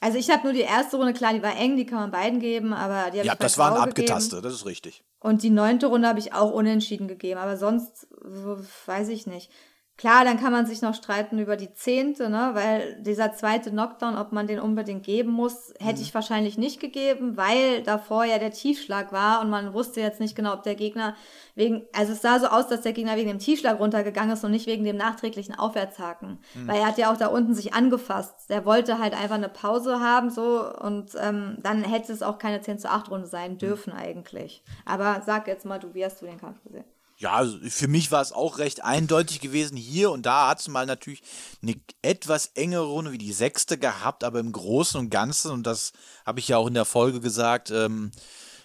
Also 0.00 0.18
ich 0.18 0.30
habe 0.30 0.44
nur 0.44 0.52
die 0.52 0.60
erste 0.60 0.96
Runde, 0.96 1.12
klar, 1.12 1.32
die 1.32 1.42
war 1.42 1.56
eng, 1.56 1.76
die 1.76 1.86
kann 1.86 1.98
man 1.98 2.10
beiden 2.12 2.38
geben, 2.38 2.72
aber 2.72 3.10
die 3.10 3.18
habe 3.18 3.26
ja, 3.26 3.32
ich 3.32 3.38
das 3.38 3.58
waren 3.58 3.76
abgetastet, 3.76 4.44
das 4.44 4.52
ist 4.54 4.64
richtig. 4.66 5.02
Und 5.18 5.42
die 5.42 5.50
neunte 5.50 5.86
Runde 5.86 6.08
habe 6.08 6.18
ich 6.18 6.34
auch 6.34 6.52
unentschieden 6.52 7.08
gegeben, 7.08 7.40
aber 7.40 7.56
sonst 7.56 8.08
so, 8.22 8.58
weiß 8.86 9.08
ich 9.08 9.26
nicht. 9.26 9.50
Klar, 9.98 10.26
dann 10.26 10.38
kann 10.38 10.52
man 10.52 10.66
sich 10.66 10.82
noch 10.82 10.94
streiten 10.94 11.38
über 11.38 11.56
die 11.56 11.72
zehnte, 11.72 12.28
ne? 12.28 12.50
weil 12.52 13.00
dieser 13.00 13.32
zweite 13.32 13.70
Knockdown, 13.70 14.18
ob 14.18 14.30
man 14.30 14.46
den 14.46 14.60
unbedingt 14.60 15.04
geben 15.04 15.30
muss, 15.30 15.72
hätte 15.80 15.96
Mhm. 16.00 16.02
ich 16.02 16.14
wahrscheinlich 16.14 16.58
nicht 16.58 16.80
gegeben, 16.80 17.38
weil 17.38 17.82
davor 17.82 18.24
ja 18.24 18.38
der 18.38 18.50
Tiefschlag 18.50 19.10
war 19.10 19.40
und 19.40 19.48
man 19.48 19.72
wusste 19.72 20.02
jetzt 20.02 20.20
nicht 20.20 20.36
genau, 20.36 20.52
ob 20.52 20.64
der 20.64 20.74
Gegner 20.74 21.16
wegen, 21.54 21.86
also 21.94 22.12
es 22.12 22.20
sah 22.20 22.38
so 22.38 22.48
aus, 22.48 22.68
dass 22.68 22.82
der 22.82 22.92
Gegner 22.92 23.16
wegen 23.16 23.28
dem 23.30 23.38
Tiefschlag 23.38 23.80
runtergegangen 23.80 24.32
ist 24.32 24.44
und 24.44 24.50
nicht 24.50 24.66
wegen 24.66 24.84
dem 24.84 24.96
nachträglichen 24.98 25.54
Aufwärtshaken, 25.58 26.40
Mhm. 26.54 26.68
weil 26.68 26.76
er 26.80 26.86
hat 26.88 26.98
ja 26.98 27.10
auch 27.10 27.16
da 27.16 27.28
unten 27.28 27.54
sich 27.54 27.72
angefasst. 27.72 28.50
Der 28.50 28.66
wollte 28.66 28.98
halt 28.98 29.14
einfach 29.14 29.36
eine 29.36 29.48
Pause 29.48 30.00
haben 30.00 30.28
so 30.28 30.62
und 30.78 31.12
ähm, 31.18 31.56
dann 31.62 31.82
hätte 31.84 32.12
es 32.12 32.22
auch 32.22 32.36
keine 32.36 32.60
10 32.60 32.78
zu 32.78 32.90
8 32.90 33.10
Runde 33.10 33.26
sein 33.26 33.56
dürfen 33.56 33.94
eigentlich. 33.94 34.62
Aber 34.84 35.22
sag 35.24 35.48
jetzt 35.48 35.64
mal, 35.64 35.78
du, 35.78 35.94
wie 35.94 36.04
hast 36.04 36.20
du 36.20 36.26
den 36.26 36.38
Kampf 36.38 36.62
gesehen? 36.64 36.84
Ja, 37.18 37.32
also 37.32 37.58
für 37.68 37.88
mich 37.88 38.12
war 38.12 38.20
es 38.20 38.32
auch 38.32 38.58
recht 38.58 38.84
eindeutig 38.84 39.40
gewesen. 39.40 39.76
Hier 39.76 40.10
und 40.10 40.26
da 40.26 40.48
hat 40.48 40.60
es 40.60 40.68
mal 40.68 40.84
natürlich 40.84 41.22
eine 41.62 41.74
etwas 42.02 42.48
engere 42.54 42.84
Runde 42.84 43.12
wie 43.12 43.18
die 43.18 43.32
sechste 43.32 43.78
gehabt, 43.78 44.22
aber 44.22 44.38
im 44.38 44.52
Großen 44.52 45.00
und 45.00 45.08
Ganzen, 45.08 45.50
und 45.50 45.66
das 45.66 45.92
habe 46.26 46.40
ich 46.40 46.48
ja 46.48 46.58
auch 46.58 46.66
in 46.66 46.74
der 46.74 46.84
Folge 46.84 47.20
gesagt, 47.20 47.70
ähm, 47.70 48.12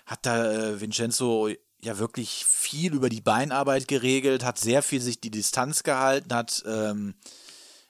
hat 0.05 0.25
da 0.25 0.51
äh, 0.51 0.81
Vincenzo 0.81 1.50
ja 1.81 1.98
wirklich 1.98 2.46
viel 2.46 2.93
über 2.93 3.10
die 3.10 3.22
Beinarbeit 3.22 3.88
geregelt, 3.88 4.43
hat 4.43 4.58
sehr 4.58 4.84
viel 4.84 5.01
sich 5.01 5.22
die 5.22 5.31
Distanz 5.31 5.84
gehalten, 5.84 6.34
hat, 6.34 6.62
ähm, 6.67 7.15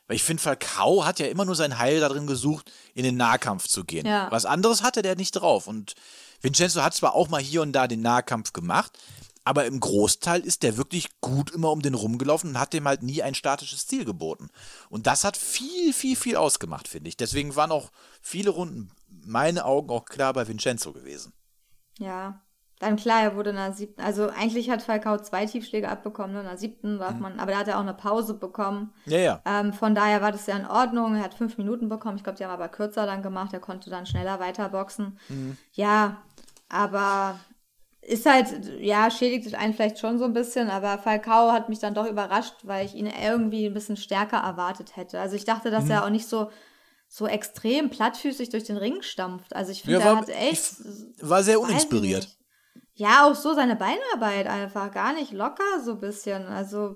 weil 0.07 0.15
ich 0.15 0.23
finde, 0.23 0.43
Falcao 0.43 1.05
hat 1.05 1.19
ja 1.19 1.25
immer 1.25 1.45
nur 1.45 1.55
sein 1.55 1.79
Heil 1.79 1.99
darin 1.99 2.27
gesucht, 2.27 2.71
in 2.93 3.03
den 3.03 3.17
Nahkampf 3.17 3.67
zu 3.67 3.83
gehen. 3.83 4.05
Ja. 4.05 4.29
Was 4.29 4.45
anderes 4.45 4.83
hatte 4.83 5.01
der 5.01 5.15
nicht 5.15 5.31
drauf. 5.31 5.65
Und 5.67 5.95
Vincenzo 6.41 6.83
hat 6.83 6.93
zwar 6.93 7.15
auch 7.15 7.29
mal 7.29 7.41
hier 7.41 7.61
und 7.61 7.71
da 7.73 7.87
den 7.87 8.01
Nahkampf 8.01 8.53
gemacht, 8.53 8.97
aber 9.43 9.65
im 9.65 9.79
Großteil 9.79 10.41
ist 10.41 10.63
der 10.63 10.77
wirklich 10.77 11.19
gut 11.19 11.51
immer 11.51 11.71
um 11.71 11.81
den 11.81 11.95
rumgelaufen 11.95 12.51
und 12.51 12.59
hat 12.59 12.73
dem 12.73 12.87
halt 12.87 13.01
nie 13.01 13.23
ein 13.23 13.35
statisches 13.35 13.87
Ziel 13.87 14.05
geboten. 14.05 14.49
Und 14.89 15.07
das 15.07 15.23
hat 15.23 15.37
viel, 15.37 15.93
viel, 15.93 16.15
viel 16.15 16.35
ausgemacht, 16.35 16.87
finde 16.87 17.09
ich. 17.09 17.17
Deswegen 17.17 17.55
waren 17.55 17.71
auch 17.71 17.91
viele 18.21 18.51
Runden, 18.51 18.91
meine 19.25 19.65
Augen 19.65 19.89
auch 19.89 20.05
klar 20.05 20.33
bei 20.33 20.47
Vincenzo 20.47 20.93
gewesen. 20.93 21.33
Ja. 21.97 22.39
Dann 22.79 22.95
klar, 22.95 23.21
er 23.21 23.35
wurde 23.35 23.51
in 23.51 23.57
der 23.57 23.73
siebten, 23.73 24.01
also 24.01 24.29
eigentlich 24.29 24.71
hat 24.71 24.81
Falcao 24.81 25.19
zwei 25.19 25.45
Tiefschläge 25.45 25.87
abbekommen, 25.87 26.33
ne? 26.33 26.39
in 26.39 26.47
der 26.47 26.57
siebten 26.57 26.97
darf 26.97 27.19
man, 27.19 27.39
aber 27.39 27.51
da 27.51 27.59
hat 27.59 27.67
er 27.67 27.77
auch 27.77 27.83
eine 27.83 27.93
Pause 27.93 28.33
bekommen. 28.33 28.91
Ja, 29.05 29.19
ja. 29.19 29.41
Ähm, 29.45 29.71
von 29.71 29.93
daher 29.93 30.23
war 30.23 30.31
das 30.31 30.47
ja 30.47 30.57
in 30.57 30.65
Ordnung. 30.65 31.15
Er 31.15 31.23
hat 31.23 31.35
fünf 31.35 31.59
Minuten 31.59 31.89
bekommen. 31.89 32.17
Ich 32.17 32.23
glaube, 32.23 32.39
die 32.39 32.43
haben 32.43 32.51
aber 32.51 32.69
kürzer 32.69 33.05
dann 33.05 33.21
gemacht. 33.21 33.53
Er 33.53 33.59
konnte 33.59 33.91
dann 33.91 34.07
schneller 34.07 34.39
weiterboxen. 34.39 35.19
Ja, 35.73 36.23
aber 36.69 37.39
ist 38.01 38.25
halt, 38.25 38.49
ja, 38.79 39.11
schädigt 39.11 39.53
einen 39.55 39.73
vielleicht 39.73 39.99
schon 39.99 40.17
so 40.17 40.25
ein 40.25 40.33
bisschen, 40.33 40.69
aber 40.69 40.97
Falcao 40.97 41.51
hat 41.51 41.69
mich 41.69 41.79
dann 41.79 41.93
doch 41.93 42.07
überrascht, 42.07 42.55
weil 42.63 42.85
ich 42.85 42.95
ihn 42.95 43.05
irgendwie 43.05 43.67
ein 43.67 43.73
bisschen 43.73 43.97
stärker 43.97 44.37
erwartet 44.37 44.95
hätte. 44.95 45.19
Also 45.19 45.35
ich 45.35 45.45
dachte, 45.45 45.69
dass 45.71 45.87
er 45.89 46.03
auch 46.03 46.09
nicht 46.09 46.27
so, 46.27 46.49
so 47.07 47.27
extrem 47.27 47.89
plattfüßig 47.89 48.49
durch 48.49 48.63
den 48.63 48.77
Ring 48.77 49.01
stampft. 49.01 49.55
Also 49.55 49.71
ich 49.71 49.83
finde, 49.83 49.99
Ja, 49.99 50.05
er 50.05 50.11
war- 50.13 50.21
hat 50.21 50.29
echt. 50.29 50.73
War 51.21 51.43
sehr 51.43 51.59
uninspiriert. 51.61 52.27
Ja, 52.93 53.27
auch 53.27 53.35
so 53.35 53.53
seine 53.53 53.75
Beinarbeit 53.75 54.47
einfach 54.47 54.91
gar 54.91 55.13
nicht 55.13 55.31
locker 55.31 55.81
so 55.83 55.91
ein 55.91 55.99
bisschen. 55.99 56.45
Also 56.47 56.95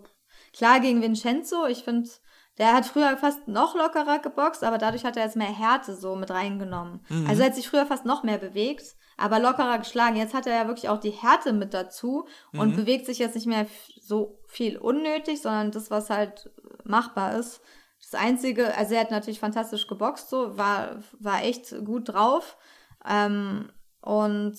klar 0.53 0.79
gegen 0.79 1.01
Vincenzo, 1.01 1.65
ich 1.67 1.83
finde, 1.83 2.09
Der 2.57 2.71
hat 2.73 2.85
früher 2.85 3.17
fast 3.17 3.49
noch 3.49 3.75
lockerer 3.75 4.19
geboxt, 4.19 4.63
aber 4.63 4.77
dadurch 4.77 5.03
hat 5.03 5.17
er 5.17 5.25
jetzt 5.25 5.35
mehr 5.35 5.53
Härte 5.53 5.93
so 5.93 6.15
mit 6.15 6.31
reingenommen. 6.31 7.05
Also 7.27 7.41
er 7.41 7.47
hat 7.49 7.55
sich 7.55 7.67
früher 7.67 7.85
fast 7.85 8.05
noch 8.05 8.23
mehr 8.23 8.37
bewegt, 8.37 8.95
aber 9.17 9.39
lockerer 9.39 9.77
geschlagen. 9.79 10.17
Jetzt 10.17 10.33
hat 10.33 10.47
er 10.47 10.55
ja 10.55 10.67
wirklich 10.67 10.89
auch 10.89 10.99
die 10.99 11.11
Härte 11.11 11.53
mit 11.53 11.73
dazu 11.73 12.27
und 12.53 12.75
bewegt 12.75 13.05
sich 13.05 13.19
jetzt 13.19 13.35
nicht 13.35 13.47
mehr 13.47 13.65
so 14.01 14.39
viel 14.47 14.77
unnötig, 14.77 15.41
sondern 15.41 15.71
das, 15.71 15.89
was 15.89 16.09
halt 16.09 16.49
machbar 16.83 17.37
ist. 17.37 17.61
Das 17.99 18.19
Einzige, 18.19 18.75
also 18.77 18.93
er 18.93 19.01
hat 19.01 19.11
natürlich 19.11 19.39
fantastisch 19.39 19.87
geboxt, 19.87 20.29
so, 20.29 20.57
war, 20.57 20.97
war 21.19 21.43
echt 21.43 21.73
gut 21.85 22.09
drauf. 22.09 22.57
Ähm, 23.07 23.71
und 24.01 24.57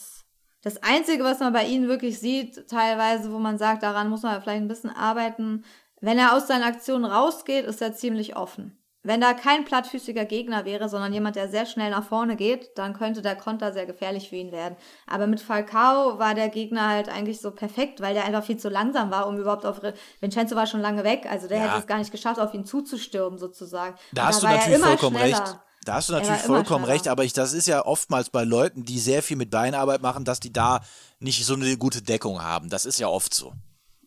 das 0.63 0.83
Einzige, 0.83 1.23
was 1.23 1.39
man 1.41 1.53
bei 1.53 1.65
ihm 1.65 1.87
wirklich 1.87 2.19
sieht, 2.19 2.69
teilweise, 2.69 3.33
wo 3.33 3.39
man 3.39 3.59
sagt, 3.59 3.83
daran 3.83 4.09
muss 4.09 4.23
man 4.23 4.41
vielleicht 4.43 4.63
ein 4.63 4.69
bisschen 4.69 4.91
arbeiten, 4.91 5.65
wenn 6.01 6.19
er 6.19 6.35
aus 6.35 6.49
seinen 6.49 6.65
Aktionen 6.65 7.05
rausgeht, 7.05 7.65
ist 7.65 7.81
er 7.81 7.95
ziemlich 7.95 8.37
offen. 8.37 8.77
Wenn 9.07 9.21
da 9.21 9.35
kein 9.35 9.65
plattfüßiger 9.65 10.25
Gegner 10.25 10.65
wäre, 10.65 10.89
sondern 10.89 11.13
jemand, 11.13 11.37
der 11.37 11.49
sehr 11.49 11.65
schnell 11.65 11.91
nach 11.91 12.05
vorne 12.05 12.35
geht, 12.37 12.77
dann 12.77 12.93
könnte 12.93 13.23
der 13.23 13.37
Konter 13.37 13.73
sehr 13.73 13.87
gefährlich 13.87 14.29
für 14.29 14.37
ihn 14.37 14.51
werden. 14.53 14.77
Aber 15.07 15.27
mit 15.27 15.41
Falcao 15.41 16.19
war 16.19 16.35
der 16.35 16.49
Gegner 16.49 16.89
halt 16.89 17.09
eigentlich 17.09 17.41
so 17.41 17.51
perfekt, 17.53 18.01
weil 18.01 18.15
der 18.15 18.25
einfach 18.25 18.45
viel 18.45 18.57
zu 18.57 18.69
langsam 18.69 19.11
war, 19.11 19.29
um 19.29 19.39
überhaupt 19.39 19.65
auf. 19.65 19.83
Re- 19.83 19.95
Vincenzo 20.21 20.57
war 20.57 20.67
schon 20.67 20.81
lange 20.81 21.05
weg, 21.05 21.27
also 21.31 21.47
der 21.49 21.59
Ja. 21.59 21.65
hätte 21.69 21.79
es 21.79 21.87
gar 21.87 21.99
nicht 21.99 22.11
geschafft, 22.11 22.41
auf 22.41 22.53
ihn 22.53 22.65
zuzustürmen, 22.67 23.39
sozusagen. 23.39 23.97
Da 24.13 24.23
Und 24.23 24.29
hast 24.29 24.43
du 24.43 24.47
war 24.47 24.53
er 24.53 24.59
natürlich 24.59 24.79
immer 24.79 24.87
vollkommen 24.89 25.17
schneller. 25.19 25.39
recht. 25.41 25.59
Da 25.85 25.95
hast 25.95 26.09
du 26.09 26.13
natürlich 26.15 26.41
vollkommen 26.41 26.85
schneller. 26.85 26.95
recht, 26.95 27.07
aber 27.09 27.23
ich, 27.25 27.33
das 27.33 27.53
ist 27.53 27.69
ja 27.69 27.87
oftmals 27.87 28.31
bei 28.31 28.43
Leuten, 28.43 28.83
die 28.85 28.99
sehr 28.99 29.23
viel 29.23 29.37
mit 29.37 29.51
Beinarbeit 29.53 30.03
machen, 30.03 30.25
dass 30.25 30.41
die 30.41 30.53
da 30.53 30.81
nicht 31.21 31.45
so 31.47 31.55
eine 31.55 31.77
gute 31.77 32.03
Deckung 32.03 32.43
haben. 32.43 32.69
Das 32.71 32.87
ist 32.87 32.99
ja 32.99 33.07
oft 33.07 33.33
so. 33.33 33.53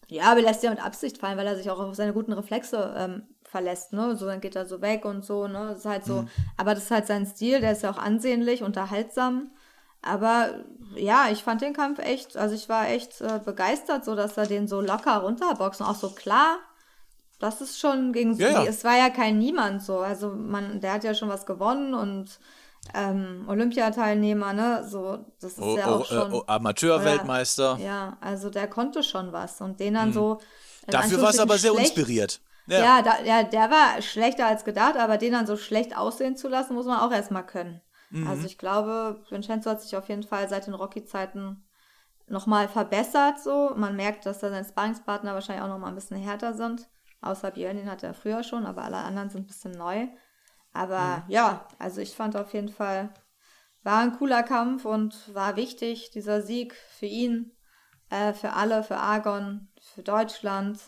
Ja, 0.09 0.31
aber 0.31 0.41
lässt 0.41 0.63
ja 0.63 0.71
mit 0.71 0.83
Absicht 0.83 1.19
fallen, 1.19 1.37
weil 1.37 1.47
er 1.47 1.55
sich 1.55 1.69
auch 1.69 1.79
auf 1.79 1.95
seine 1.95 2.13
guten 2.13 2.33
Reflexe 2.33 2.95
ähm, 2.97 3.23
verlässt, 3.49 3.93
ne? 3.93 4.15
So, 4.15 4.25
dann 4.25 4.41
geht 4.41 4.55
er 4.55 4.65
so 4.65 4.81
weg 4.81 5.05
und 5.05 5.25
so, 5.25 5.47
ne? 5.47 5.69
Das 5.69 5.79
ist 5.79 5.85
halt 5.85 6.05
so. 6.05 6.25
Aber 6.57 6.73
das 6.75 6.83
ist 6.85 6.91
halt 6.91 7.07
sein 7.07 7.25
Stil, 7.25 7.61
der 7.61 7.71
ist 7.73 7.83
ja 7.83 7.91
auch 7.91 7.97
ansehnlich, 7.97 8.63
unterhaltsam. 8.63 9.51
Aber 10.01 10.51
ja, 10.95 11.27
ich 11.31 11.43
fand 11.43 11.61
den 11.61 11.73
Kampf 11.73 11.99
echt, 11.99 12.37
also 12.37 12.55
ich 12.55 12.69
war 12.69 12.87
echt 12.87 13.19
äh, 13.21 13.39
begeistert, 13.43 14.05
so 14.05 14.15
dass 14.15 14.37
er 14.37 14.47
den 14.47 14.67
so 14.67 14.79
locker 14.81 15.17
runterboxt 15.17 15.81
und 15.81 15.87
auch 15.87 15.95
so 15.95 16.09
klar. 16.11 16.57
Das 17.39 17.61
ist 17.61 17.79
schon 17.79 18.11
gegen 18.13 18.33
Ja, 18.35 18.49
ja. 18.49 18.63
es 18.65 18.83
war 18.83 18.97
ja 18.97 19.09
kein 19.09 19.37
Niemand 19.37 19.81
so. 19.81 19.99
Also 19.99 20.29
man, 20.29 20.81
der 20.81 20.93
hat 20.93 21.03
ja 21.03 21.13
schon 21.13 21.29
was 21.29 21.45
gewonnen 21.45 21.93
und 21.93 22.39
ähm, 22.93 23.45
Olympiateilnehmer, 23.47 24.53
ne? 24.53 24.85
So, 24.89 25.19
das 25.41 25.53
ist 25.53 25.59
O 25.61 25.77
ja 25.77 25.87
auch 25.87 26.05
schon. 26.05 26.31
äh, 26.31 26.35
o 26.35 26.43
Amateurweltmeister. 26.47 27.77
Ja, 27.81 28.17
also 28.21 28.49
der 28.49 28.67
konnte 28.67 29.03
schon 29.03 29.31
was. 29.31 29.61
Und 29.61 29.79
den 29.79 29.93
dann 29.95 30.13
so. 30.13 30.35
Mhm. 30.35 30.91
Dafür 30.91 31.21
war 31.21 31.29
es 31.29 31.39
aber 31.39 31.57
sehr 31.57 31.73
inspiriert. 31.77 32.41
Ja, 32.77 33.01
da, 33.01 33.21
ja, 33.23 33.43
der 33.43 33.71
war 33.71 34.01
schlechter 34.01 34.45
als 34.45 34.63
gedacht, 34.63 34.97
aber 34.97 35.17
den 35.17 35.33
dann 35.33 35.47
so 35.47 35.57
schlecht 35.57 35.97
aussehen 35.97 36.35
zu 36.35 36.47
lassen, 36.47 36.75
muss 36.75 36.85
man 36.85 36.99
auch 36.99 37.11
erstmal 37.11 37.45
können. 37.45 37.81
Mhm. 38.09 38.27
Also 38.27 38.45
ich 38.45 38.57
glaube, 38.57 39.23
Vincenzo 39.29 39.69
hat 39.69 39.81
sich 39.81 39.95
auf 39.95 40.09
jeden 40.09 40.23
Fall 40.23 40.47
seit 40.49 40.67
den 40.67 40.73
Rocky-Zeiten 40.73 41.65
nochmal 42.27 42.67
verbessert 42.67 43.39
so. 43.39 43.73
Man 43.75 43.95
merkt, 43.95 44.25
dass 44.25 44.39
da 44.39 44.49
seine 44.49 44.65
Sparringspartner 44.65 45.33
wahrscheinlich 45.33 45.63
auch 45.63 45.69
nochmal 45.69 45.89
ein 45.89 45.95
bisschen 45.95 46.17
härter 46.17 46.53
sind. 46.53 46.89
Außer 47.21 47.51
Björn, 47.51 47.77
den 47.77 47.91
hat 47.91 48.03
er 48.03 48.13
früher 48.13 48.43
schon, 48.43 48.65
aber 48.65 48.83
alle 48.83 48.97
anderen 48.97 49.29
sind 49.29 49.43
ein 49.43 49.47
bisschen 49.47 49.71
neu. 49.71 50.07
Aber 50.71 51.23
Mhm. 51.27 51.31
ja, 51.31 51.67
also 51.79 52.01
ich 52.01 52.15
fand 52.15 52.35
auf 52.35 52.53
jeden 52.53 52.69
Fall, 52.69 53.09
war 53.83 53.99
ein 53.99 54.17
cooler 54.17 54.43
Kampf 54.43 54.85
und 54.85 55.33
war 55.33 55.55
wichtig, 55.55 56.11
dieser 56.11 56.41
Sieg 56.41 56.75
für 56.75 57.07
ihn, 57.07 57.57
äh, 58.09 58.33
für 58.33 58.53
alle, 58.53 58.83
für 58.83 58.97
Argon, 58.97 59.69
für 59.81 60.03
Deutschland. 60.03 60.79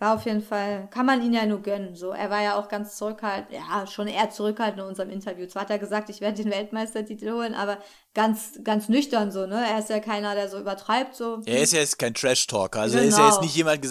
War 0.00 0.14
auf 0.14 0.26
jeden 0.26 0.42
Fall, 0.42 0.86
kann 0.92 1.06
man 1.06 1.20
ihn 1.22 1.32
ja 1.32 1.44
nur 1.44 1.60
gönnen. 1.60 1.96
So, 1.96 2.10
er 2.10 2.30
war 2.30 2.40
ja 2.40 2.54
auch 2.56 2.68
ganz 2.68 2.94
zurückhaltend, 2.96 3.50
ja, 3.52 3.84
schon 3.84 4.06
eher 4.06 4.30
zurückhaltend 4.30 4.80
in 4.80 4.86
unserem 4.86 5.10
Interview. 5.10 5.46
Zwar 5.48 5.62
hat 5.62 5.70
er 5.70 5.80
gesagt, 5.80 6.08
ich 6.08 6.20
werde 6.20 6.40
den 6.40 6.52
Weltmeistertitel 6.52 7.32
holen, 7.32 7.52
aber 7.52 7.78
ganz, 8.14 8.60
ganz 8.62 8.88
nüchtern 8.88 9.32
so, 9.32 9.46
ne? 9.46 9.60
Er 9.68 9.80
ist 9.80 9.90
ja 9.90 9.98
keiner, 9.98 10.36
der 10.36 10.48
so 10.48 10.60
übertreibt, 10.60 11.16
so. 11.16 11.40
Er 11.46 11.62
ist 11.62 11.72
ja 11.72 11.80
jetzt 11.80 11.98
kein 11.98 12.14
Trash-Talker. 12.14 12.80
Also 12.80 12.98
er 12.98 13.04
ist 13.04 13.18
ja 13.18 13.24
Genau. 13.24 13.30
jetzt 13.34 13.42
nicht 13.42 13.56
jemand, 13.56 13.84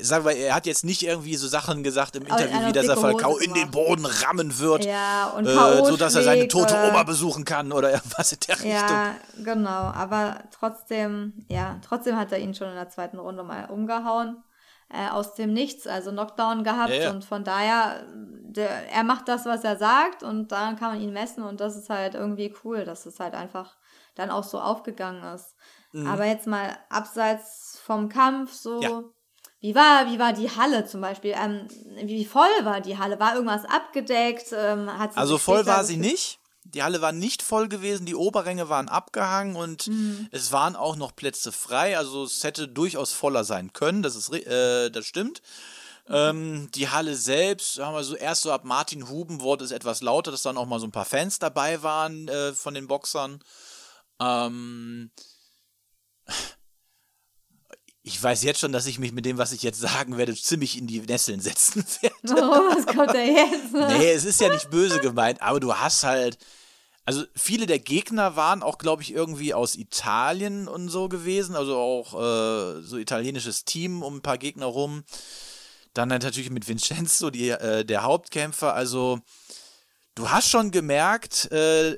sagen 0.00 0.24
wir, 0.24 0.36
er 0.36 0.54
hat 0.54 0.66
jetzt 0.66 0.84
nicht 0.84 1.02
irgendwie 1.02 1.34
so 1.34 1.48
Sachen 1.48 1.82
gesagt 1.82 2.14
im 2.14 2.26
Interview, 2.26 2.68
wie 2.68 2.72
dass 2.72 2.86
er 2.86 2.96
Falcao 2.96 3.36
in 3.38 3.52
den. 3.52 3.70
Boden 3.72 4.06
rammen 4.06 4.56
wird, 4.60 4.84
Ja, 4.84 5.32
und 5.36 5.46
äh, 5.46 5.84
so 5.84 5.96
dass 5.96 6.14
er 6.14 6.22
seine 6.22 6.46
tote 6.48 6.74
Oma 6.88 7.02
besuchen 7.02 7.44
kann 7.44 7.72
oder 7.72 7.90
irgendwas 7.92 8.30
in 8.32 8.38
der 8.46 8.54
Richtung. 8.56 8.70
Ja, 8.70 9.14
genau. 9.44 9.68
Aber 9.68 10.38
trotzdem, 10.56 11.44
ja, 11.48 11.78
trotzdem 11.86 12.16
hat 12.16 12.30
er 12.32 12.38
ihn 12.38 12.54
schon 12.54 12.68
in 12.68 12.74
der 12.74 12.88
zweiten 12.88 13.18
Runde 13.18 13.42
mal 13.42 13.64
umgehauen. 13.68 14.42
Äh, 14.92 15.08
aus 15.08 15.34
dem 15.34 15.52
Nichts, 15.52 15.86
also 15.86 16.10
Knockdown 16.10 16.64
gehabt. 16.64 16.90
Ja, 16.90 17.02
ja. 17.02 17.10
Und 17.10 17.24
von 17.24 17.44
daher, 17.44 18.04
der, 18.12 18.90
er 18.90 19.04
macht 19.04 19.28
das, 19.28 19.46
was 19.46 19.62
er 19.62 19.76
sagt 19.76 20.24
und 20.24 20.50
daran 20.50 20.74
kann 20.76 20.92
man 20.94 21.00
ihn 21.00 21.12
messen. 21.12 21.44
Und 21.44 21.60
das 21.60 21.76
ist 21.76 21.90
halt 21.90 22.14
irgendwie 22.14 22.52
cool, 22.64 22.84
dass 22.84 23.06
es 23.06 23.20
halt 23.20 23.34
einfach 23.34 23.76
dann 24.16 24.30
auch 24.30 24.42
so 24.42 24.60
aufgegangen 24.60 25.22
ist. 25.34 25.54
Aber 26.06 26.24
jetzt 26.24 26.46
mal 26.46 26.76
abseits 26.88 27.80
vom 27.84 28.08
Kampf, 28.08 28.52
so. 28.52 28.76
Mhm. 28.76 28.82
Ja. 28.82 29.02
Wie 29.62 29.74
war, 29.74 30.06
wie 30.10 30.18
war 30.18 30.32
die 30.32 30.50
Halle 30.50 30.86
zum 30.86 31.02
Beispiel? 31.02 31.34
Ähm, 31.36 31.68
wie 32.02 32.24
voll 32.24 32.48
war 32.62 32.80
die 32.80 32.96
Halle? 32.96 33.20
War 33.20 33.34
irgendwas 33.34 33.66
abgedeckt? 33.66 34.54
Ähm, 34.56 34.88
Also 35.14 35.36
voll 35.36 35.66
war 35.66 35.84
sie 35.84 35.98
nicht. 35.98 36.39
Die 36.64 36.82
Halle 36.82 37.00
war 37.00 37.12
nicht 37.12 37.42
voll 37.42 37.68
gewesen, 37.68 38.06
die 38.06 38.14
Oberränge 38.14 38.68
waren 38.68 38.88
abgehangen 38.88 39.56
und 39.56 39.86
Mhm. 39.88 40.28
es 40.30 40.52
waren 40.52 40.76
auch 40.76 40.96
noch 40.96 41.16
Plätze 41.16 41.52
frei. 41.52 41.96
Also 41.96 42.24
es 42.24 42.44
hätte 42.44 42.68
durchaus 42.68 43.12
voller 43.12 43.44
sein 43.44 43.72
können, 43.72 44.02
das, 44.02 44.14
ist, 44.14 44.32
äh, 44.32 44.90
das 44.90 45.06
stimmt. 45.06 45.42
Ähm, 46.08 46.68
die 46.74 46.88
Halle 46.88 47.14
selbst, 47.14 47.74
sagen 47.74 47.94
wir 47.94 48.02
so, 48.04 48.16
erst 48.16 48.42
so 48.42 48.52
ab 48.52 48.64
Martin 48.64 49.08
Huben 49.08 49.40
wurde 49.40 49.64
es 49.64 49.70
etwas 49.70 50.00
lauter, 50.02 50.30
dass 50.32 50.42
dann 50.42 50.58
auch 50.58 50.66
mal 50.66 50.80
so 50.80 50.86
ein 50.86 50.92
paar 50.92 51.04
Fans 51.04 51.38
dabei 51.38 51.82
waren 51.82 52.26
äh, 52.28 52.52
von 52.52 52.74
den 52.74 52.88
Boxern. 52.88 53.42
Ähm, 54.20 55.10
ich 58.02 58.22
weiß 58.22 58.42
jetzt 58.44 58.60
schon, 58.60 58.72
dass 58.72 58.86
ich 58.86 58.98
mich 58.98 59.12
mit 59.12 59.26
dem, 59.26 59.36
was 59.36 59.52
ich 59.52 59.62
jetzt 59.62 59.78
sagen 59.78 60.16
werde, 60.16 60.34
ziemlich 60.34 60.78
in 60.78 60.86
die 60.86 61.00
Nesseln 61.00 61.40
setzen 61.40 61.84
werde. 62.00 62.16
Oh, 62.42 62.74
was 62.74 62.86
kommt 62.86 63.10
da 63.10 63.22
jetzt? 63.22 63.72
Nee, 63.72 64.12
es 64.12 64.24
ist 64.24 64.40
ja 64.40 64.48
nicht 64.48 64.70
böse 64.70 65.00
gemeint, 65.00 65.42
aber 65.42 65.60
du 65.60 65.74
hast 65.74 66.04
halt. 66.04 66.38
Also 67.06 67.24
viele 67.34 67.66
der 67.66 67.80
Gegner 67.80 68.36
waren 68.36 68.62
auch, 68.62 68.78
glaube 68.78 69.02
ich, 69.02 69.12
irgendwie 69.12 69.52
aus 69.52 69.74
Italien 69.74 70.68
und 70.68 70.90
so 70.90 71.08
gewesen. 71.08 71.56
Also 71.56 71.76
auch 71.76 72.14
äh, 72.14 72.82
so 72.82 72.98
italienisches 72.98 73.64
Team 73.64 74.02
um 74.02 74.16
ein 74.16 74.22
paar 74.22 74.38
Gegner 74.38 74.66
rum. 74.66 75.02
Dann 75.92 76.12
halt 76.12 76.22
natürlich 76.22 76.50
mit 76.50 76.68
Vincenzo, 76.68 77.30
die, 77.30 77.48
äh, 77.48 77.84
der 77.84 78.04
Hauptkämpfer. 78.04 78.74
Also 78.74 79.18
du 80.14 80.30
hast 80.30 80.50
schon 80.50 80.70
gemerkt 80.70 81.50
äh, 81.50 81.96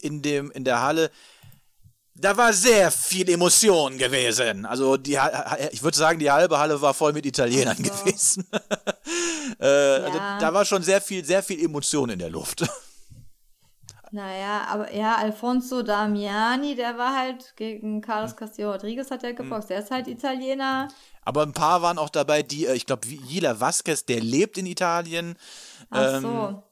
in, 0.00 0.22
dem, 0.22 0.50
in 0.50 0.64
der 0.64 0.80
Halle, 0.80 1.10
da 2.22 2.36
war 2.36 2.52
sehr 2.52 2.90
viel 2.90 3.28
Emotion 3.28 3.98
gewesen. 3.98 4.64
Also 4.64 4.96
die, 4.96 5.18
ich 5.72 5.82
würde 5.82 5.96
sagen, 5.96 6.18
die 6.18 6.30
halbe 6.30 6.58
Halle 6.58 6.80
war 6.80 6.94
voll 6.94 7.12
mit 7.12 7.26
Italienern 7.26 7.76
Ach 7.80 7.84
so. 7.84 8.04
gewesen. 8.04 8.46
äh, 9.60 9.66
also, 9.66 10.18
Ja. 10.18 10.38
da 10.38 10.54
war 10.54 10.64
schon 10.64 10.82
sehr 10.82 11.00
viel, 11.00 11.24
sehr 11.24 11.42
viel 11.42 11.62
Emotion 11.64 12.08
in 12.10 12.18
der 12.18 12.30
Luft. 12.30 12.64
Naja, 14.14 14.66
aber 14.68 14.94
ja, 14.94 15.16
Alfonso 15.16 15.82
Damiani, 15.82 16.74
der 16.74 16.98
war 16.98 17.16
halt 17.16 17.54
gegen 17.56 18.02
Carlos 18.02 18.36
Castillo 18.36 18.72
Rodriguez 18.72 19.10
hat 19.10 19.24
er 19.24 19.32
geboxt. 19.32 19.70
Der 19.70 19.78
ist 19.78 19.90
halt 19.90 20.06
Italiener. 20.06 20.88
Aber 21.24 21.42
ein 21.44 21.54
paar 21.54 21.80
waren 21.80 21.96
auch 21.96 22.10
dabei, 22.10 22.42
die, 22.42 22.66
äh, 22.66 22.74
ich 22.74 22.84
glaube, 22.84 23.08
Jila 23.08 23.58
Vasquez, 23.58 24.04
der 24.04 24.20
lebt 24.20 24.58
in 24.58 24.66
Italien. 24.66 25.34
Ach 25.88 26.16
Ähm, 26.16 26.22
so. 26.22 26.62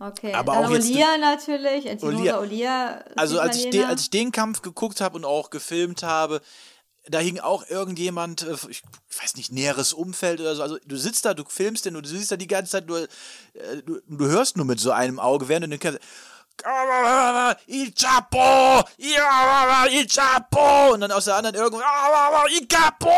Okay. 0.00 0.32
aber 0.32 0.54
Dann 0.54 0.64
auch 0.66 0.70
jetzt- 0.70 0.86
Olia 0.90 1.18
natürlich. 1.18 1.86
Ettinosa 1.86 2.18
Olia. 2.18 2.38
Olia. 2.40 3.04
Also 3.16 3.40
als 3.40 3.56
ich, 3.56 3.62
den, 3.62 3.68
Italiener. 3.70 3.88
als 3.90 4.02
ich 4.02 4.10
den 4.10 4.32
Kampf 4.32 4.62
geguckt 4.62 5.00
habe 5.00 5.16
und 5.16 5.24
auch 5.24 5.50
gefilmt 5.50 6.02
habe, 6.02 6.40
da 7.08 7.18
hing 7.18 7.40
auch 7.40 7.66
irgendjemand, 7.68 8.42
äh, 8.42 8.54
ich 8.68 8.82
weiß 9.20 9.36
nicht, 9.36 9.50
näheres 9.50 9.92
Umfeld 9.92 10.40
oder 10.40 10.54
so. 10.54 10.62
Also 10.62 10.78
du 10.86 10.96
sitzt 10.96 11.24
da, 11.24 11.34
du 11.34 11.44
filmst 11.48 11.84
den 11.86 11.96
und 11.96 12.04
du 12.04 12.08
siehst 12.08 12.30
da 12.30 12.36
die 12.36 12.46
ganze 12.46 12.72
Zeit 12.72 12.86
nur, 12.86 13.00
äh, 13.02 13.08
du, 13.84 14.00
du 14.06 14.26
hörst 14.26 14.56
nur 14.56 14.66
mit 14.66 14.78
so 14.78 14.92
einem 14.92 15.18
Auge, 15.18 15.48
während 15.48 15.64
du 15.64 15.70
den 15.70 15.80
Kampf. 15.80 15.98
Il 17.66 17.92
Chapo! 17.94 18.84
Il 18.98 20.06
Chapo! 20.06 20.92
Und 20.94 21.00
dann 21.00 21.12
aus 21.12 21.26
der 21.26 21.36
anderen 21.36 21.56
irgendwo. 21.56 21.80
Il 22.50 22.66
Capo! 22.66 23.10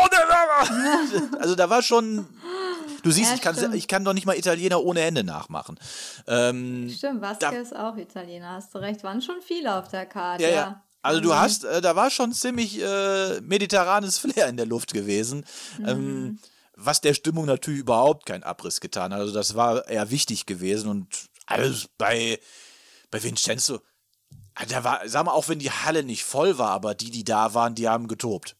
Also 1.39 1.55
da 1.55 1.69
war 1.69 1.81
schon. 1.81 2.27
Du 3.03 3.11
siehst, 3.11 3.29
Ja, 3.31 3.35
ich, 3.35 3.41
kann, 3.41 3.73
ich 3.73 3.87
kann 3.87 4.05
doch 4.05 4.13
nicht 4.13 4.25
mal 4.25 4.37
Italiener 4.37 4.83
ohne 4.83 5.01
Hände 5.01 5.23
nachmachen. 5.23 5.79
Ähm, 6.27 6.91
Stimmt, 6.95 7.21
Vasquez 7.21 7.69
ist 7.69 7.75
auch 7.75 7.97
Italiener. 7.97 8.51
Hast 8.51 8.73
du 8.75 8.77
recht. 8.77 9.03
Waren 9.03 9.21
schon 9.21 9.41
viele 9.41 9.75
auf 9.75 9.87
der 9.87 10.05
Karte. 10.05 10.43
Ja, 10.43 10.49
Ja. 10.49 10.83
Also 11.03 11.19
du 11.19 11.33
hast, 11.33 11.63
äh, 11.63 11.81
da 11.81 11.95
war 11.95 12.11
schon 12.11 12.31
ziemlich 12.31 12.79
äh, 12.79 13.41
mediterranes 13.41 14.19
Flair 14.19 14.47
in 14.49 14.57
der 14.57 14.67
Luft 14.67 14.93
gewesen, 14.93 15.45
ähm, 15.83 16.37
was 16.75 17.01
der 17.01 17.15
Stimmung 17.15 17.47
natürlich 17.47 17.79
überhaupt 17.79 18.27
keinen 18.27 18.43
Abriss 18.43 18.79
getan 18.81 19.11
hat. 19.11 19.19
Also 19.19 19.33
das 19.33 19.55
war 19.55 19.87
eher 19.87 20.11
wichtig 20.11 20.45
gewesen 20.45 20.89
und 20.91 21.07
alles 21.47 21.87
bei, 21.97 22.39
bei 23.11 23.21
Vincenzo, 23.21 23.81
ah, 24.55 24.65
da 24.65 24.83
war, 24.83 25.07
sag 25.07 25.25
mal, 25.25 25.33
auch 25.33 25.47
wenn 25.49 25.59
die 25.59 25.71
Halle 25.71 26.03
nicht 26.03 26.23
voll 26.23 26.57
war, 26.57 26.69
aber 26.71 26.95
die, 26.95 27.11
die 27.11 27.23
da 27.23 27.53
waren, 27.53 27.75
die 27.75 27.87
haben 27.87 28.07
getobt. 28.07 28.55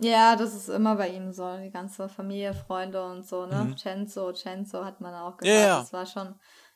Ja, 0.00 0.36
das 0.36 0.54
ist 0.54 0.68
immer 0.68 0.94
bei 0.94 1.08
ihm 1.08 1.32
so. 1.32 1.56
Die 1.58 1.70
ganze 1.72 2.08
Familie, 2.08 2.54
Freunde 2.54 3.04
und 3.04 3.26
so, 3.26 3.46
ne? 3.46 3.64
Mhm. 3.64 3.76
Censo, 3.76 4.32
Censo 4.32 4.84
hat 4.84 5.00
man 5.00 5.12
auch 5.14 5.36
Ja, 5.42 5.48
gesagt. 5.50 5.66
ja. 5.66 5.80
Das 5.80 5.92
war 5.92 6.06
schon, 6.06 6.34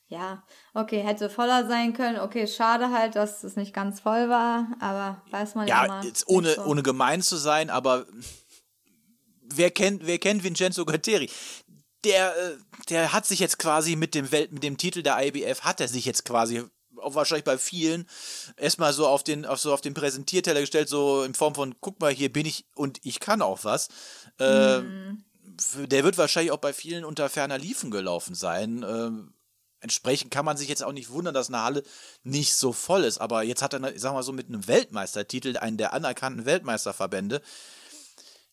ja, 0.08 0.42
okay, 0.74 1.02
hätte 1.02 1.30
voller 1.30 1.68
sein 1.68 1.92
können. 1.92 2.18
Okay, 2.18 2.48
schade 2.48 2.90
halt, 2.90 3.14
dass 3.14 3.44
es 3.44 3.54
nicht 3.54 3.72
ganz 3.72 4.00
voll 4.00 4.28
war, 4.28 4.66
aber 4.80 5.22
weiß 5.30 5.54
man 5.54 5.68
ja, 5.68 5.86
Ja, 5.86 6.02
jetzt 6.02 6.26
ohne, 6.26 6.54
so. 6.54 6.64
ohne 6.64 6.82
gemein 6.82 7.22
zu 7.22 7.36
sein, 7.36 7.70
aber 7.70 8.06
wer 9.42 9.70
kennt, 9.70 10.04
wer 10.04 10.18
kennt 10.18 10.42
Vincenzo 10.42 10.84
Guertieri? 10.84 11.30
Der, 12.04 12.36
äh, 12.36 12.56
der 12.88 13.12
hat 13.12 13.26
sich 13.26 13.38
jetzt 13.38 13.60
quasi 13.60 13.94
mit 13.94 14.16
dem 14.16 14.32
Welt, 14.32 14.50
mit 14.50 14.64
dem 14.64 14.76
Titel 14.78 15.02
der 15.04 15.24
IBF, 15.24 15.60
hat 15.62 15.80
er 15.80 15.86
sich 15.86 16.04
jetzt 16.04 16.24
quasi 16.24 16.64
auch 17.02 17.14
wahrscheinlich 17.14 17.44
bei 17.44 17.58
vielen 17.58 18.06
erstmal 18.56 18.92
so 18.92 19.06
auf 19.06 19.22
den, 19.22 19.46
auf 19.46 19.60
so 19.60 19.72
auf 19.72 19.80
den 19.80 19.94
Präsentierteller 19.94 20.60
gestellt, 20.60 20.88
so 20.88 21.22
in 21.22 21.34
Form 21.34 21.54
von, 21.54 21.74
guck 21.80 22.00
mal, 22.00 22.12
hier 22.12 22.32
bin 22.32 22.46
ich 22.46 22.66
und 22.74 22.98
ich 23.02 23.20
kann 23.20 23.42
auch 23.42 23.64
was. 23.64 23.88
Äh, 24.38 24.80
Mhm. 24.80 25.24
Der 25.88 26.04
wird 26.04 26.18
wahrscheinlich 26.18 26.52
auch 26.52 26.58
bei 26.58 26.72
vielen 26.72 27.04
unter 27.04 27.28
ferner 27.28 27.58
Liefen 27.58 27.90
gelaufen 27.90 28.34
sein. 28.34 28.84
Ähm, 28.88 29.34
entsprechend 29.80 30.30
kann 30.30 30.44
man 30.44 30.56
sich 30.56 30.68
jetzt 30.68 30.82
auch 30.82 30.92
nicht 30.92 31.10
wundern, 31.10 31.34
dass 31.34 31.48
eine 31.48 31.62
Halle 31.62 31.82
nicht 32.22 32.54
so 32.54 32.72
voll 32.72 33.04
ist. 33.04 33.18
Aber 33.18 33.42
jetzt 33.42 33.60
hat 33.62 33.74
er, 33.74 33.80
sagen 33.80 34.00
wir 34.02 34.12
mal 34.12 34.22
so, 34.22 34.32
mit 34.32 34.48
einem 34.48 34.66
Weltmeistertitel, 34.66 35.56
einen 35.58 35.76
der 35.76 35.92
anerkannten 35.92 36.46
Weltmeisterverbände, 36.46 37.42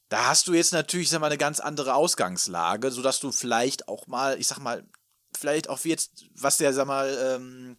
da 0.10 0.26
hast 0.26 0.48
du 0.48 0.54
jetzt 0.54 0.74
natürlich, 0.74 1.10
sag 1.10 1.22
mal, 1.22 1.28
eine 1.28 1.38
ganz 1.38 1.60
andere 1.60 1.94
Ausgangslage, 1.94 2.92
sodass 2.92 3.20
du 3.20 3.32
vielleicht 3.32 3.88
auch 3.88 4.08
mal, 4.08 4.40
ich 4.40 4.48
sag 4.48 4.58
mal, 4.60 4.84
vielleicht 5.38 5.70
auch 5.70 5.80
jetzt, 5.86 6.26
was 6.34 6.58
der, 6.58 6.74
sag 6.74 6.88
mal, 6.88 7.16
ähm, 7.36 7.78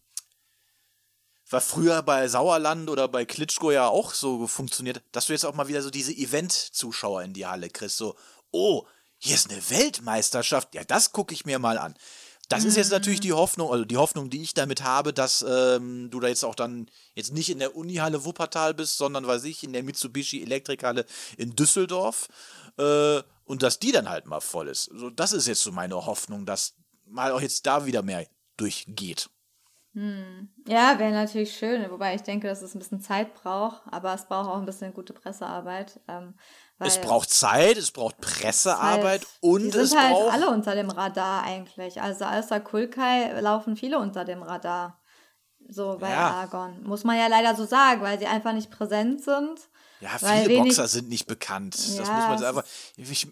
war 1.53 1.61
früher 1.61 2.03
bei 2.03 2.29
Sauerland 2.29 2.89
oder 2.91 3.09
bei 3.09 3.25
Klitschko 3.25 3.71
ja 3.71 3.89
auch 3.89 4.15
so 4.15 4.47
funktioniert, 4.47 5.03
dass 5.13 5.27
du 5.27 5.33
jetzt 5.33 5.45
auch 5.45 5.55
mal 5.55 5.69
wieder 5.69 5.83
so 5.83 5.91
diese 5.91 6.13
Event-Zuschauer 6.13 7.23
in 7.23 7.33
die 7.33 7.47
Halle 7.47 7.69
kriegst. 7.69 7.97
So, 7.97 8.17
oh, 8.51 8.87
hier 9.19 9.35
ist 9.35 9.51
eine 9.51 9.71
Weltmeisterschaft. 9.71 10.75
Ja, 10.75 10.85
das 10.85 11.13
gucke 11.13 11.35
ich 11.35 11.45
mir 11.45 11.59
mal 11.59 11.79
an. 11.79 11.95
Das 12.49 12.65
ist 12.65 12.77
jetzt 12.77 12.91
natürlich 12.91 13.21
die 13.21 13.33
Hoffnung, 13.33 13.71
also 13.71 13.85
die 13.85 13.97
Hoffnung, 13.97 14.29
die 14.29 14.43
ich 14.43 14.55
damit 14.55 14.83
habe, 14.83 15.13
dass 15.13 15.45
ähm, 15.49 16.11
du 16.11 16.19
da 16.19 16.27
jetzt 16.27 16.45
auch 16.45 16.57
dann 16.57 16.91
jetzt 17.15 17.33
nicht 17.33 17.49
in 17.49 17.61
der 17.61 17.77
Unihalle 17.77 18.25
Wuppertal 18.25 18.75
bist, 18.75 18.99
sondern 18.99 19.25
weiß 19.25 19.45
ich, 19.45 19.63
in 19.63 19.73
der 19.73 19.85
Mitsubishi 19.85 20.43
Elektrikhalle 20.43 21.07
in 21.37 21.55
Düsseldorf 21.55 22.27
äh, 22.77 23.23
und 23.45 23.63
dass 23.63 23.79
die 23.79 23.93
dann 23.93 24.09
halt 24.09 24.27
mal 24.27 24.41
voll 24.41 24.67
ist. 24.67 24.91
So, 24.93 25.11
das 25.11 25.33
ist 25.33 25.47
jetzt 25.47 25.63
so 25.63 25.71
meine 25.71 25.95
Hoffnung, 25.95 26.45
dass 26.45 26.75
mal 27.07 27.31
auch 27.31 27.41
jetzt 27.41 27.67
da 27.67 27.87
wieder 27.87 28.03
mehr 28.03 28.27
durchgeht. 28.57 29.31
Ja, 29.92 30.98
wäre 30.98 31.11
natürlich 31.11 31.57
schön, 31.57 31.90
wobei 31.90 32.14
ich 32.14 32.22
denke, 32.22 32.46
dass 32.46 32.62
es 32.62 32.74
ein 32.74 32.79
bisschen 32.79 33.00
Zeit 33.00 33.35
braucht, 33.35 33.83
aber 33.90 34.14
es 34.14 34.26
braucht 34.26 34.48
auch 34.48 34.59
ein 34.59 34.64
bisschen 34.66 34.94
gute 34.94 35.12
Pressearbeit. 35.12 35.98
Ähm, 36.07 36.35
Es 36.79 37.00
braucht 37.00 37.29
Zeit, 37.31 37.76
es 37.76 37.90
braucht 37.90 38.18
Pressearbeit 38.20 39.22
halt, 39.22 39.26
und 39.40 39.64
die 39.64 39.70
sind 39.72 39.83
es 39.83 39.96
halt 39.96 40.12
braucht. 40.14 40.33
alle 40.33 40.48
unter 40.50 40.74
dem 40.76 40.90
Radar 40.90 41.42
eigentlich. 41.42 42.00
Also 42.00 42.24
außer 42.24 42.61
Kulkai 42.61 43.40
laufen 43.40 43.76
viele 43.76 43.98
unter 43.98 44.24
dem 44.24 44.42
Radar. 44.42 45.00
So 45.68 45.98
bei 45.98 46.09
Ja. 46.11 46.31
Argon. 46.31 46.83
Muss 46.85 47.05
man 47.05 47.16
ja 47.18 47.26
leider 47.26 47.55
so 47.55 47.64
sagen, 47.66 48.00
weil 48.03 48.18
sie 48.18 48.26
einfach 48.26 48.53
nicht 48.53 48.70
präsent 48.70 49.22
sind. 49.22 49.61
Ja, 50.00 50.11
viele 50.18 50.46
wenig- 50.46 50.62
Boxer 50.68 50.88
sind 50.88 51.09
nicht 51.11 51.26
bekannt. 51.26 51.74
das 51.74 51.96
Ja, 51.96 52.00
muss 52.00 52.09
man 52.09 52.33
jetzt 52.33 52.44
einfach. 52.44 52.64
Ich, 52.96 53.29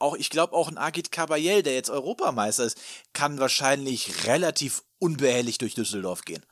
auch, 0.00 0.16
ich 0.16 0.30
glaube, 0.30 0.54
auch 0.54 0.68
ein 0.68 0.78
Agit 0.78 1.12
Kabayel, 1.12 1.62
der 1.62 1.74
jetzt 1.74 1.90
Europameister 1.90 2.64
ist, 2.64 2.78
kann 3.12 3.38
wahrscheinlich 3.38 4.26
relativ 4.26 4.82
unbehelligt 4.98 5.60
durch 5.62 5.74
Düsseldorf 5.74 6.22
gehen. 6.22 6.44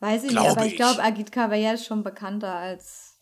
Weiß 0.00 0.24
ich 0.24 0.30
Glaub 0.30 0.44
nicht, 0.44 0.56
aber 0.56 0.66
ich 0.66 0.72
ich. 0.72 0.78
glaube, 0.78 1.02
Agit 1.02 1.32
Kabayel 1.32 1.74
ist 1.74 1.86
schon 1.86 2.02
bekannter 2.04 2.52
als. 2.52 3.14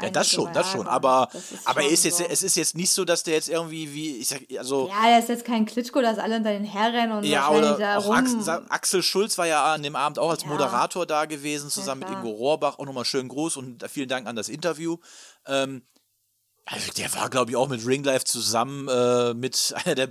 Ja, 0.00 0.10
das 0.10 0.30
schon, 0.30 0.52
das 0.52 0.70
schon. 0.70 0.86
Aber, 0.86 1.28
Das 1.32 1.50
ist 1.50 1.66
aber 1.66 1.82
schon 1.82 1.90
ist 1.90 2.04
jetzt, 2.04 2.18
so. 2.18 2.24
es 2.24 2.44
ist 2.44 2.54
jetzt 2.56 2.76
nicht 2.76 2.90
so, 2.90 3.04
dass 3.04 3.24
der 3.24 3.34
jetzt 3.34 3.48
irgendwie 3.48 3.92
wie, 3.92 4.18
ich 4.18 4.28
sag, 4.28 4.42
also. 4.56 4.88
Ja, 4.88 5.08
der 5.08 5.18
ist 5.18 5.28
jetzt 5.28 5.44
kein 5.44 5.66
Klitschko, 5.66 6.00
dass 6.00 6.18
alle 6.18 6.36
unter 6.36 6.50
den 6.52 6.62
Herren 6.62 7.10
und 7.10 7.24
Ja, 7.24 7.50
oder 7.50 7.76
da 7.76 7.98
auch. 7.98 8.14
Axel, 8.14 8.64
Axel 8.68 9.02
Schulz 9.02 9.36
war 9.38 9.48
ja 9.48 9.74
an 9.74 9.82
dem 9.82 9.96
Abend 9.96 10.20
auch 10.20 10.30
als 10.30 10.42
Ja. 10.44 10.50
Moderator 10.50 11.04
da 11.04 11.24
gewesen, 11.24 11.68
zusammen 11.68 11.98
mit 12.00 12.08
klar. 12.10 12.20
Ingo 12.22 12.30
Rohrbach. 12.32 12.78
Auch 12.78 12.86
nochmal 12.86 13.04
schönen 13.04 13.28
Gruß 13.28 13.56
und 13.56 13.82
vielen 13.90 14.08
Dank 14.08 14.28
an 14.28 14.36
das 14.36 14.48
Interview. 14.48 14.98
Ähm, 15.46 15.82
also 16.70 16.92
der 16.92 17.14
war, 17.14 17.30
glaube 17.30 17.50
ich, 17.50 17.56
auch 17.56 17.68
mit 17.68 17.86
Ringlife 17.86 18.24
zusammen 18.24 18.88
äh, 18.88 19.34
mit 19.34 19.74
einer 19.84 19.94
der 19.94 20.08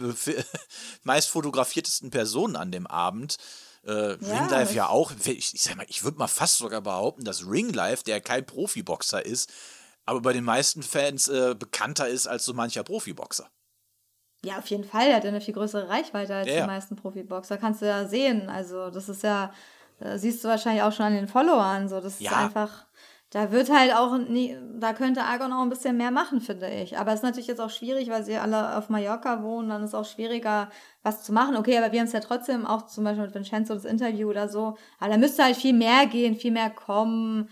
meist 1.04 1.30
fotografiertesten 1.30 2.10
Personen 2.10 2.56
an 2.56 2.72
dem 2.72 2.88
Abend. 2.88 3.38
Äh, 3.86 4.18
Ja, 4.20 4.40
Ringlife 4.42 4.74
ja 4.74 4.90
auch. 4.90 5.12
Ich, 5.26 5.54
ich 5.54 5.62
sag 5.62 5.76
mal, 5.78 5.86
ich 5.88 6.04
würde 6.04 6.18
mal 6.18 6.28
fast 6.28 6.58
sogar 6.58 6.82
behaupten, 6.82 7.24
dass 7.24 7.46
Ringlife, 7.48 8.04
der 8.04 8.22
kein 8.22 8.46
Profiboxer 8.46 9.26
ist, 9.26 9.52
aber 10.06 10.22
bei 10.22 10.34
den 10.34 10.44
meisten 10.44 10.84
Fans 10.84 11.28
äh, 11.28 11.56
bekannter 11.58 12.08
ist 12.08 12.28
als 12.28 12.46
so 12.46 12.54
mancher 12.54 12.84
Profiboxer. 12.84 13.50
Ja, 14.44 14.58
auf 14.60 14.68
jeden 14.68 14.84
Fall. 14.84 15.08
Er 15.08 15.18
hat 15.18 15.26
eine 15.26 15.42
viel 15.42 15.54
größere 15.54 15.90
Reichweite 15.90 16.36
als 16.36 16.48
Ja, 16.48 16.62
die 16.62 16.68
meisten 16.68 16.96
Profiboxer. 16.96 17.58
Kannst 17.58 17.82
du 17.82 17.88
ja 17.88 18.08
sehen. 18.08 18.50
Also, 18.50 18.90
das 18.90 19.10
ist 19.10 19.24
ja, 19.24 19.54
äh, 20.00 20.18
siehst 20.18 20.44
du 20.44 20.48
wahrscheinlich 20.48 20.84
auch 20.84 20.92
schon 20.92 21.08
an 21.08 21.14
den 21.16 21.28
Followern. 21.28 21.90
So, 21.90 22.00
das 22.00 22.16
ist 22.16 22.22
Ja. 22.22 22.32
einfach, 22.38 22.87
da 23.30 23.52
wird 23.52 23.70
halt 23.70 23.94
auch, 23.94 24.18
nie, 24.18 24.58
da 24.80 24.94
könnte 24.94 25.24
Argon 25.24 25.52
auch 25.52 25.62
ein 25.62 25.70
bisschen 25.70 25.98
mehr 25.98 26.12
machen, 26.12 26.40
finde 26.40 26.70
ich. 26.70 26.98
Aber 26.98 27.12
es 27.12 27.20
ist 27.20 27.24
natürlich 27.24 27.48
jetzt 27.48 27.60
auch 27.60 27.70
schwierig, 27.70 28.10
weil 28.10 28.24
sie 28.24 28.38
alle 28.38 28.78
auf 28.78 28.88
Mallorca 28.90 29.44
wohnen. 29.44 29.68
Dann 29.70 29.84
ist 29.84 29.90
es 29.90 29.96
auch 29.96 30.06
schwieriger, 30.06 30.70
was 31.04 31.24
zu 31.24 31.34
machen. 31.34 31.58
Okay, 31.58 31.78
aber 31.78 31.92
wir 31.92 32.00
haben 32.00 32.08
es 32.08 32.14
ja 32.14 32.22
trotzdem 32.22 32.66
auch 32.66 32.86
zum 32.88 33.04
Beispiel 33.04 33.26
mit 33.26 33.36
Vincenzo 33.36 33.74
das 33.74 33.84
Interview 33.86 34.30
oder 34.30 34.48
so. 34.48 34.78
Aber 35.00 35.12
da 35.12 35.18
müsste 35.18 35.44
halt 35.44 35.58
viel 35.58 35.74
mehr 35.74 36.06
gehen, 36.06 36.36
viel 36.36 36.52
mehr 36.52 36.70
kommen. 36.70 37.50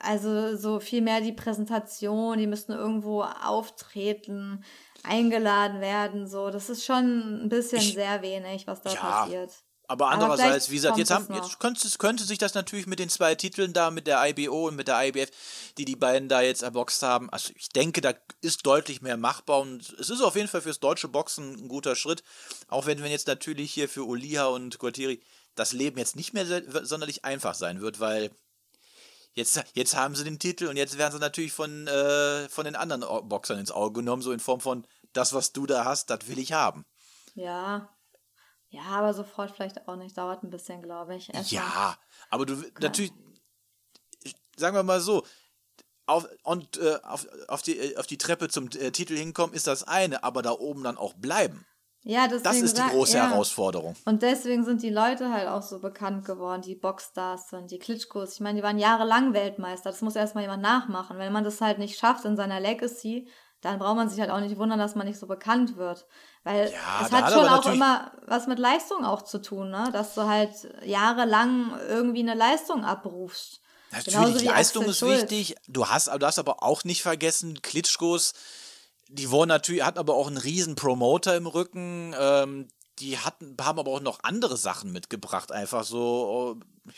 Also 0.00 0.56
so 0.56 0.80
viel 0.80 1.02
mehr 1.02 1.20
die 1.20 1.32
Präsentation, 1.32 2.38
die 2.38 2.46
müssten 2.46 2.72
irgendwo 2.72 3.22
auftreten, 3.22 4.62
eingeladen 5.02 5.80
werden, 5.80 6.26
so. 6.26 6.50
Das 6.50 6.68
ist 6.70 6.84
schon 6.84 7.44
ein 7.44 7.48
bisschen 7.48 7.78
Ich- 7.78 7.94
sehr 7.94 8.22
wenig, 8.22 8.66
was 8.66 8.82
da 8.82 8.90
Ja, 8.92 9.00
passiert. 9.00 9.52
Aber 9.90 10.06
Aber 10.06 10.14
andererseits, 10.14 10.66
vielleicht 10.66 10.70
wie 10.70 10.74
gesagt, 10.74 10.98
jetzt, 10.98 11.10
haben, 11.10 11.34
jetzt 11.34 11.58
könnte, 11.58 11.88
könnte 11.98 12.24
sich 12.24 12.36
das 12.36 12.52
natürlich 12.52 12.86
mit 12.86 12.98
den 12.98 13.08
zwei 13.08 13.34
Titeln 13.34 13.72
da, 13.72 13.90
mit 13.90 14.06
der 14.06 14.22
IBO 14.28 14.68
und 14.68 14.76
mit 14.76 14.86
der 14.86 15.02
IBF, 15.02 15.30
die 15.78 15.86
die 15.86 15.96
beiden 15.96 16.28
da 16.28 16.42
jetzt 16.42 16.62
erboxt 16.62 17.02
haben, 17.02 17.30
also 17.30 17.52
ich 17.56 17.70
denke, 17.70 18.02
da 18.02 18.12
ist 18.42 18.66
deutlich 18.66 19.00
mehr 19.00 19.16
machbar 19.16 19.60
und 19.60 19.94
es 19.98 20.10
ist 20.10 20.20
auf 20.20 20.36
jeden 20.36 20.48
Fall 20.48 20.60
fürs 20.60 20.78
deutsche 20.78 21.08
Boxen 21.08 21.54
ein 21.54 21.68
guter 21.68 21.96
Schritt, 21.96 22.22
auch 22.68 22.84
wenn, 22.84 23.02
wenn 23.02 23.10
jetzt 23.10 23.26
natürlich 23.28 23.72
hier 23.72 23.88
für 23.88 24.06
Oliha 24.06 24.46
und 24.46 24.78
Gualtieri 24.78 25.22
das 25.54 25.72
Leben 25.72 25.98
jetzt 25.98 26.16
nicht 26.16 26.34
mehr 26.34 26.46
sonderlich 26.84 27.24
einfach 27.24 27.54
sein 27.54 27.80
wird, 27.80 27.98
weil 27.98 28.30
jetzt, 29.32 29.62
jetzt 29.72 29.96
haben 29.96 30.14
sie 30.14 30.24
den 30.24 30.38
Titel 30.38 30.66
und 30.66 30.76
jetzt 30.76 30.98
werden 30.98 31.12
sie 31.12 31.18
natürlich 31.18 31.52
von, 31.52 31.86
äh, 31.86 32.48
von 32.50 32.66
den 32.66 32.76
anderen 32.76 33.28
Boxern 33.28 33.58
ins 33.58 33.70
Auge 33.70 34.00
genommen, 34.00 34.22
so 34.22 34.32
in 34.32 34.40
Form 34.40 34.60
von, 34.60 34.86
das, 35.14 35.32
was 35.32 35.52
du 35.52 35.66
da 35.66 35.86
hast, 35.86 36.10
das 36.10 36.28
will 36.28 36.38
ich 36.38 36.52
haben. 36.52 36.84
Ja. 37.34 37.88
Ja, 38.70 38.82
aber 38.82 39.14
sofort 39.14 39.50
vielleicht 39.50 39.88
auch 39.88 39.96
nicht. 39.96 40.16
Dauert 40.16 40.42
ein 40.42 40.50
bisschen, 40.50 40.82
glaube 40.82 41.16
ich. 41.16 41.32
Erstmal. 41.32 41.62
Ja, 41.62 41.98
aber 42.30 42.46
du 42.46 42.54
natürlich, 42.80 43.12
sagen 44.56 44.76
wir 44.76 44.82
mal 44.82 45.00
so, 45.00 45.24
auf, 46.06 46.26
und, 46.42 46.78
äh, 46.78 46.98
auf, 47.02 47.26
auf, 47.48 47.62
die, 47.62 47.78
äh, 47.78 47.96
auf 47.96 48.06
die 48.06 48.18
Treppe 48.18 48.48
zum 48.48 48.68
äh, 48.68 48.90
Titel 48.90 49.16
hinkommen 49.16 49.54
ist 49.54 49.66
das 49.66 49.84
eine, 49.84 50.24
aber 50.24 50.42
da 50.42 50.52
oben 50.52 50.82
dann 50.82 50.96
auch 50.96 51.14
bleiben. 51.14 51.66
Ja, 52.04 52.28
deswegen 52.28 52.44
Das 52.44 52.56
ist 52.60 52.78
die 52.78 52.82
große 52.82 53.16
ja. 53.16 53.28
Herausforderung. 53.28 53.94
Und 54.04 54.22
deswegen 54.22 54.64
sind 54.64 54.82
die 54.82 54.90
Leute 54.90 55.30
halt 55.30 55.48
auch 55.48 55.62
so 55.62 55.80
bekannt 55.80 56.24
geworden, 56.24 56.62
die 56.62 56.76
Boxstars 56.76 57.50
sind, 57.50 57.70
die 57.70 57.78
Klitschkos. 57.78 58.34
Ich 58.34 58.40
meine, 58.40 58.58
die 58.58 58.62
waren 58.62 58.78
jahrelang 58.78 59.34
Weltmeister. 59.34 59.90
Das 59.90 60.00
muss 60.00 60.16
erstmal 60.16 60.44
jemand 60.44 60.62
nachmachen. 60.62 61.18
Wenn 61.18 61.32
man 61.32 61.44
das 61.44 61.60
halt 61.60 61.78
nicht 61.78 61.98
schafft 61.98 62.24
in 62.24 62.36
seiner 62.36 62.60
Legacy, 62.60 63.28
dann 63.60 63.78
braucht 63.78 63.96
man 63.96 64.08
sich 64.08 64.20
halt 64.20 64.30
auch 64.30 64.40
nicht 64.40 64.56
wundern, 64.56 64.78
dass 64.78 64.94
man 64.94 65.06
nicht 65.06 65.18
so 65.18 65.26
bekannt 65.26 65.76
wird. 65.76 66.06
Weil 66.48 66.72
Ja, 66.72 67.04
es 67.04 67.12
hat 67.12 67.32
schon 67.32 67.46
auch 67.46 67.66
immer 67.66 68.10
was 68.26 68.46
mit 68.46 68.58
Leistung 68.58 69.04
auch 69.04 69.20
zu 69.20 69.42
tun, 69.42 69.70
ne? 69.70 69.90
Dass 69.92 70.14
du 70.14 70.22
halt 70.22 70.50
jahrelang 70.82 71.78
irgendwie 71.86 72.20
eine 72.20 72.34
Leistung 72.34 72.86
abrufst. 72.86 73.60
Natürlich, 73.90 74.44
Leistung 74.44 74.86
ist 74.86 75.02
wichtig. 75.02 75.56
Du 75.66 75.88
hast, 75.88 76.08
du 76.08 76.26
hast 76.26 76.38
aber 76.38 76.62
auch 76.62 76.84
nicht 76.84 77.02
vergessen, 77.02 77.60
Klitschkos, 77.60 78.32
die 79.08 79.30
wurden 79.30 79.48
natürlich, 79.48 79.84
hatten 79.84 79.98
aber 79.98 80.14
auch 80.14 80.26
einen 80.26 80.38
riesen 80.38 80.74
Promoter 80.74 81.36
im 81.36 81.46
Rücken. 81.46 82.14
Ähm, 82.18 82.68
die 82.98 83.18
hatten, 83.18 83.54
haben 83.60 83.78
aber 83.78 83.90
auch 83.90 84.00
noch 84.00 84.20
andere 84.22 84.56
Sachen 84.56 84.90
mitgebracht, 84.90 85.52
einfach 85.52 85.84
so. 85.84 85.98
oh, 85.98 86.92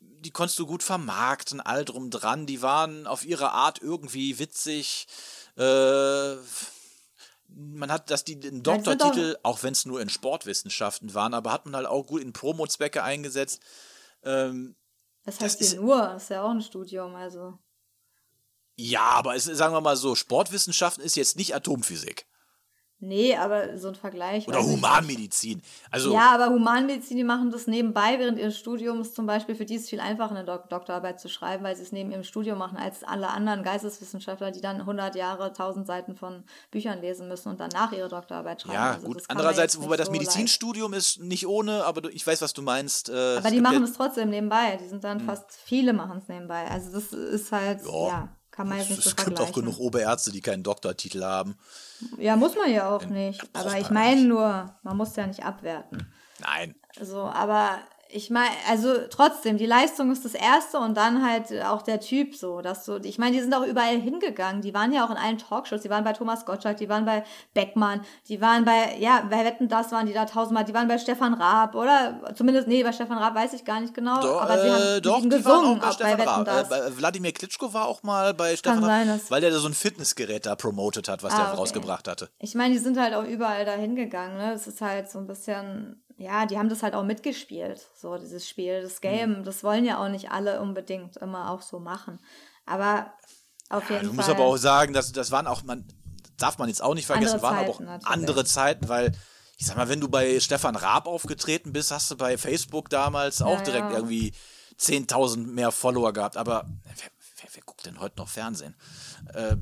Die 0.00 0.30
konntest 0.30 0.58
du 0.60 0.66
gut 0.66 0.84
vermarkten, 0.84 1.60
all 1.60 1.84
drum 1.84 2.10
dran. 2.10 2.46
Die 2.46 2.62
waren 2.62 3.08
auf 3.08 3.24
ihre 3.24 3.50
Art 3.50 3.80
irgendwie 3.82 4.38
witzig. 4.38 5.08
Äh, 5.56 6.36
man 7.60 7.90
hat, 7.90 8.10
dass 8.10 8.24
die 8.24 8.38
sind 8.40 8.64
Doktortitel, 8.66 9.36
auch 9.42 9.62
wenn 9.64 9.72
es 9.72 9.84
nur 9.84 10.00
in 10.00 10.08
Sportwissenschaften 10.08 11.12
waren, 11.14 11.34
aber 11.34 11.50
hat 11.52 11.64
man 11.66 11.74
halt 11.74 11.86
auch 11.86 12.06
gut 12.06 12.22
in 12.22 12.32
Promo-Zwecke 12.32 13.02
eingesetzt. 13.02 13.60
Ähm, 14.22 14.76
Das 15.24 15.36
Das 15.38 15.44
heißt 15.44 15.60
ist- 15.60 15.70
hier 15.72 15.80
nur, 15.80 15.98
das 15.98 16.22
ist 16.24 16.28
ja 16.30 16.42
auch 16.44 16.50
ein 16.50 16.62
Studium, 16.62 17.14
also. 17.16 17.58
Ja, 18.76 19.02
aber 19.10 19.34
es, 19.34 19.44
sagen 19.44 19.74
wir 19.74 19.80
mal 19.80 19.96
so, 19.96 20.14
Sportwissenschaften 20.14 21.02
ist 21.02 21.16
jetzt 21.16 21.36
nicht 21.36 21.52
Atomphysik. 21.54 22.27
Nee, 23.00 23.36
aber 23.36 23.78
so 23.78 23.88
ein 23.88 23.94
Vergleich. 23.94 24.48
Oder 24.48 24.60
Humanmedizin. 24.62 25.62
Also, 25.90 26.12
Ja, 26.12 26.30
aber 26.34 26.48
Humanmedizin, 26.52 27.16
die 27.16 27.22
machen 27.24 27.50
das 27.52 27.68
nebenbei 27.68 28.18
während 28.18 28.38
ihres 28.40 28.58
Studiums 28.58 29.14
zum 29.14 29.24
Beispiel. 29.26 29.54
Für 29.54 29.64
die 29.64 29.76
ist 29.76 29.84
es 29.84 29.88
viel 29.90 30.00
einfacher, 30.00 30.32
eine 30.34 30.44
Dok 30.44 30.68
Doktorarbeit 30.68 31.20
zu 31.20 31.28
schreiben, 31.28 31.62
weil 31.62 31.76
sie 31.76 31.82
es 31.84 31.92
neben 31.92 32.10
ihrem 32.10 32.24
Studium 32.24 32.58
machen, 32.58 32.76
als 32.76 33.04
alle 33.04 33.28
anderen 33.28 33.62
Geisteswissenschaftler, 33.62 34.50
die 34.50 34.60
dann 34.60 34.80
100 34.80 35.14
Jahre, 35.14 35.44
1000 35.52 35.86
Seiten 35.86 36.16
von 36.16 36.42
Büchern 36.72 37.00
lesen 37.00 37.28
müssen 37.28 37.48
und 37.50 37.60
danach 37.60 37.92
ihre 37.92 38.08
Doktorarbeit 38.08 38.62
schreiben. 38.62 38.74
ja, 38.74 38.90
Also 38.94 39.06
gut. 39.06 39.22
Andererseits, 39.28 39.80
wobei 39.80 39.96
das 39.96 40.06
so 40.08 40.12
leicht. 40.12 40.22
Medizinstudium 40.24 40.92
ist 40.92 41.20
nicht 41.20 41.46
ohne, 41.46 41.84
aber 41.84 42.00
du- 42.00 42.08
ich 42.08 42.26
weiß, 42.26 42.42
was 42.42 42.52
du 42.52 42.62
meinst. 42.62 43.10
Äh, 43.10 43.36
Aber 43.38 43.50
die 43.50 43.60
machen 43.60 43.76
Hm. 43.76 43.84
es 43.84 43.92
trotzdem 43.92 44.30
nebenbei. 44.30 44.76
Die 44.82 44.88
sind 44.88 45.04
dann 45.04 45.20
fast, 45.20 45.52
viele 45.64 45.92
machen 45.92 46.18
es 46.18 46.26
nebenbei. 46.28 46.66
Also 46.68 46.90
das 46.92 47.12
ist 47.12 47.52
halt, 47.52 47.80
Ja. 47.84 48.08
ja, 48.08 48.28
kann 48.58 48.68
man 48.68 48.78
jetzt 48.78 48.90
nicht 48.90 49.06
Es 49.06 49.14
so 49.16 49.24
gibt 49.24 49.38
auch 49.38 49.52
genug 49.52 49.78
Oberärzte, 49.78 50.32
die 50.32 50.40
keinen 50.40 50.64
Doktortitel 50.64 51.22
haben. 51.22 51.56
Ja, 52.16 52.34
muss 52.34 52.56
man 52.56 52.68
ja 52.72 52.90
auch 52.90 53.04
nicht. 53.04 53.40
Aber 53.52 53.78
ich 53.78 53.88
meine 53.90 54.22
nur, 54.22 54.74
man 54.82 54.96
muss 54.96 55.14
ja 55.14 55.28
nicht 55.28 55.44
abwerten. 55.44 56.08
Nein. 56.40 56.74
So, 57.00 57.20
aber 57.20 57.78
ich 58.10 58.30
meine, 58.30 58.50
also 58.68 58.94
trotzdem, 59.10 59.58
die 59.58 59.66
Leistung 59.66 60.10
ist 60.10 60.24
das 60.24 60.34
Erste 60.34 60.78
und 60.78 60.96
dann 60.96 61.26
halt 61.26 61.52
auch 61.64 61.82
der 61.82 62.00
Typ 62.00 62.34
so, 62.34 62.62
dass 62.62 62.84
du, 62.84 62.96
ich 63.02 63.18
meine, 63.18 63.32
die 63.36 63.40
sind 63.42 63.52
auch 63.54 63.64
überall 63.66 63.98
hingegangen, 64.00 64.62
die 64.62 64.72
waren 64.72 64.92
ja 64.92 65.04
auch 65.04 65.10
in 65.10 65.16
allen 65.16 65.36
Talkshows, 65.38 65.82
die 65.82 65.90
waren 65.90 66.04
bei 66.04 66.12
Thomas 66.14 66.46
Gottschalk, 66.46 66.78
die 66.78 66.88
waren 66.88 67.04
bei 67.04 67.24
Beckmann, 67.52 68.00
die 68.28 68.40
waren 68.40 68.64
bei, 68.64 68.96
ja, 68.98 69.26
bei 69.30 69.44
Wetten, 69.44 69.68
das 69.68 69.92
waren 69.92 70.06
die 70.06 70.14
da 70.14 70.24
tausendmal, 70.24 70.64
die 70.64 70.72
waren 70.72 70.88
bei 70.88 70.96
Stefan 70.98 71.34
Raab, 71.34 71.74
oder? 71.74 72.20
Zumindest, 72.34 72.66
nee, 72.66 72.82
bei 72.82 72.92
Stefan 72.92 73.18
Raab 73.18 73.34
weiß 73.34 73.52
ich 73.52 73.64
gar 73.64 73.80
nicht 73.80 73.92
genau, 73.92 74.20
Doch, 74.22 74.40
aber 74.40 74.58
sie 74.58 74.68
äh, 74.68 74.70
haben 74.70 75.02
doch, 75.02 75.16
mit 75.16 75.24
ihm 75.24 75.30
die 75.38 75.44
waren 75.44 75.60
gesungen, 75.60 75.80
auch 75.80 75.86
bei 75.86 75.92
Stefan 75.92 76.12
bei 76.12 76.18
Wetten, 76.18 76.28
Raab. 76.28 76.48
Äh, 76.48 76.50
das. 76.50 76.68
bei 76.68 76.96
Wladimir 76.98 77.32
Klitschko 77.32 77.72
war 77.74 77.86
auch 77.86 78.02
mal 78.02 78.32
bei 78.32 78.56
Stefan 78.56 78.84
Raab, 78.84 79.06
sein, 79.06 79.20
weil 79.28 79.40
der 79.42 79.50
da 79.50 79.58
so 79.58 79.68
ein 79.68 79.74
Fitnessgerät 79.74 80.46
da 80.46 80.56
promotet 80.56 81.08
hat, 81.08 81.22
was 81.22 81.34
Ah, 81.34 81.36
der 81.36 81.46
okay. 81.48 81.56
rausgebracht 81.58 82.08
hatte. 82.08 82.30
Ich 82.38 82.54
meine, 82.54 82.72
die 82.72 82.80
sind 82.80 82.98
halt 82.98 83.14
auch 83.14 83.24
überall 83.24 83.64
da 83.66 83.72
hingegangen, 83.72 84.38
ne? 84.38 84.52
Das 84.52 84.66
ist 84.66 84.80
halt 84.80 85.10
so 85.10 85.18
ein 85.18 85.26
bisschen, 85.26 86.02
ja, 86.18 86.46
die 86.46 86.58
haben 86.58 86.68
das 86.68 86.82
halt 86.82 86.94
auch 86.94 87.04
mitgespielt, 87.04 87.86
so 87.96 88.18
dieses 88.18 88.48
Spiel, 88.48 88.82
das 88.82 89.00
Game. 89.00 89.40
Mhm. 89.40 89.44
Das 89.44 89.64
wollen 89.64 89.84
ja 89.84 90.04
auch 90.04 90.08
nicht 90.10 90.30
alle 90.30 90.60
unbedingt 90.60 91.16
immer 91.18 91.50
auch 91.50 91.62
so 91.62 91.80
machen. 91.80 92.20
Aber 92.66 93.12
auf 93.70 93.90
Ja, 93.90 93.90
jeden 93.90 94.10
du 94.10 94.12
Fall. 94.12 94.16
musst 94.16 94.28
aber 94.28 94.44
auch 94.44 94.56
sagen, 94.56 94.92
dass 94.92 95.12
das 95.12 95.30
waren 95.30 95.46
auch, 95.46 95.62
man 95.62 95.84
darf 96.36 96.58
man 96.58 96.68
jetzt 96.68 96.82
auch 96.82 96.94
nicht 96.94 97.06
vergessen, 97.06 97.42
waren 97.42 97.58
aber 97.58 97.72
Zeiten 97.72 97.72
auch 97.72 97.84
natürlich. 97.84 98.06
andere 98.06 98.44
Zeiten, 98.44 98.88
weil 98.88 99.12
ich 99.56 99.66
sag 99.66 99.76
mal, 99.76 99.88
wenn 99.88 100.00
du 100.00 100.08
bei 100.08 100.38
Stefan 100.40 100.76
Raab 100.76 101.06
aufgetreten 101.06 101.72
bist, 101.72 101.90
hast 101.90 102.10
du 102.10 102.16
bei 102.16 102.38
Facebook 102.38 102.90
damals 102.90 103.42
auch 103.42 103.60
Ja, 103.60 103.60
direkt 103.60 103.90
ja. 103.90 103.98
irgendwie 103.98 104.32
10.000 104.76 105.52
mehr 105.52 105.72
Follower 105.72 106.12
gehabt. 106.12 106.36
Aber 106.36 106.64
wer, 106.84 106.94
wer, 107.40 107.48
wer 107.52 107.62
guckt 107.64 107.86
denn 107.86 107.98
heute 108.00 108.18
noch 108.18 108.28
Fernsehen? 108.28 108.76
Äh, 109.34 109.56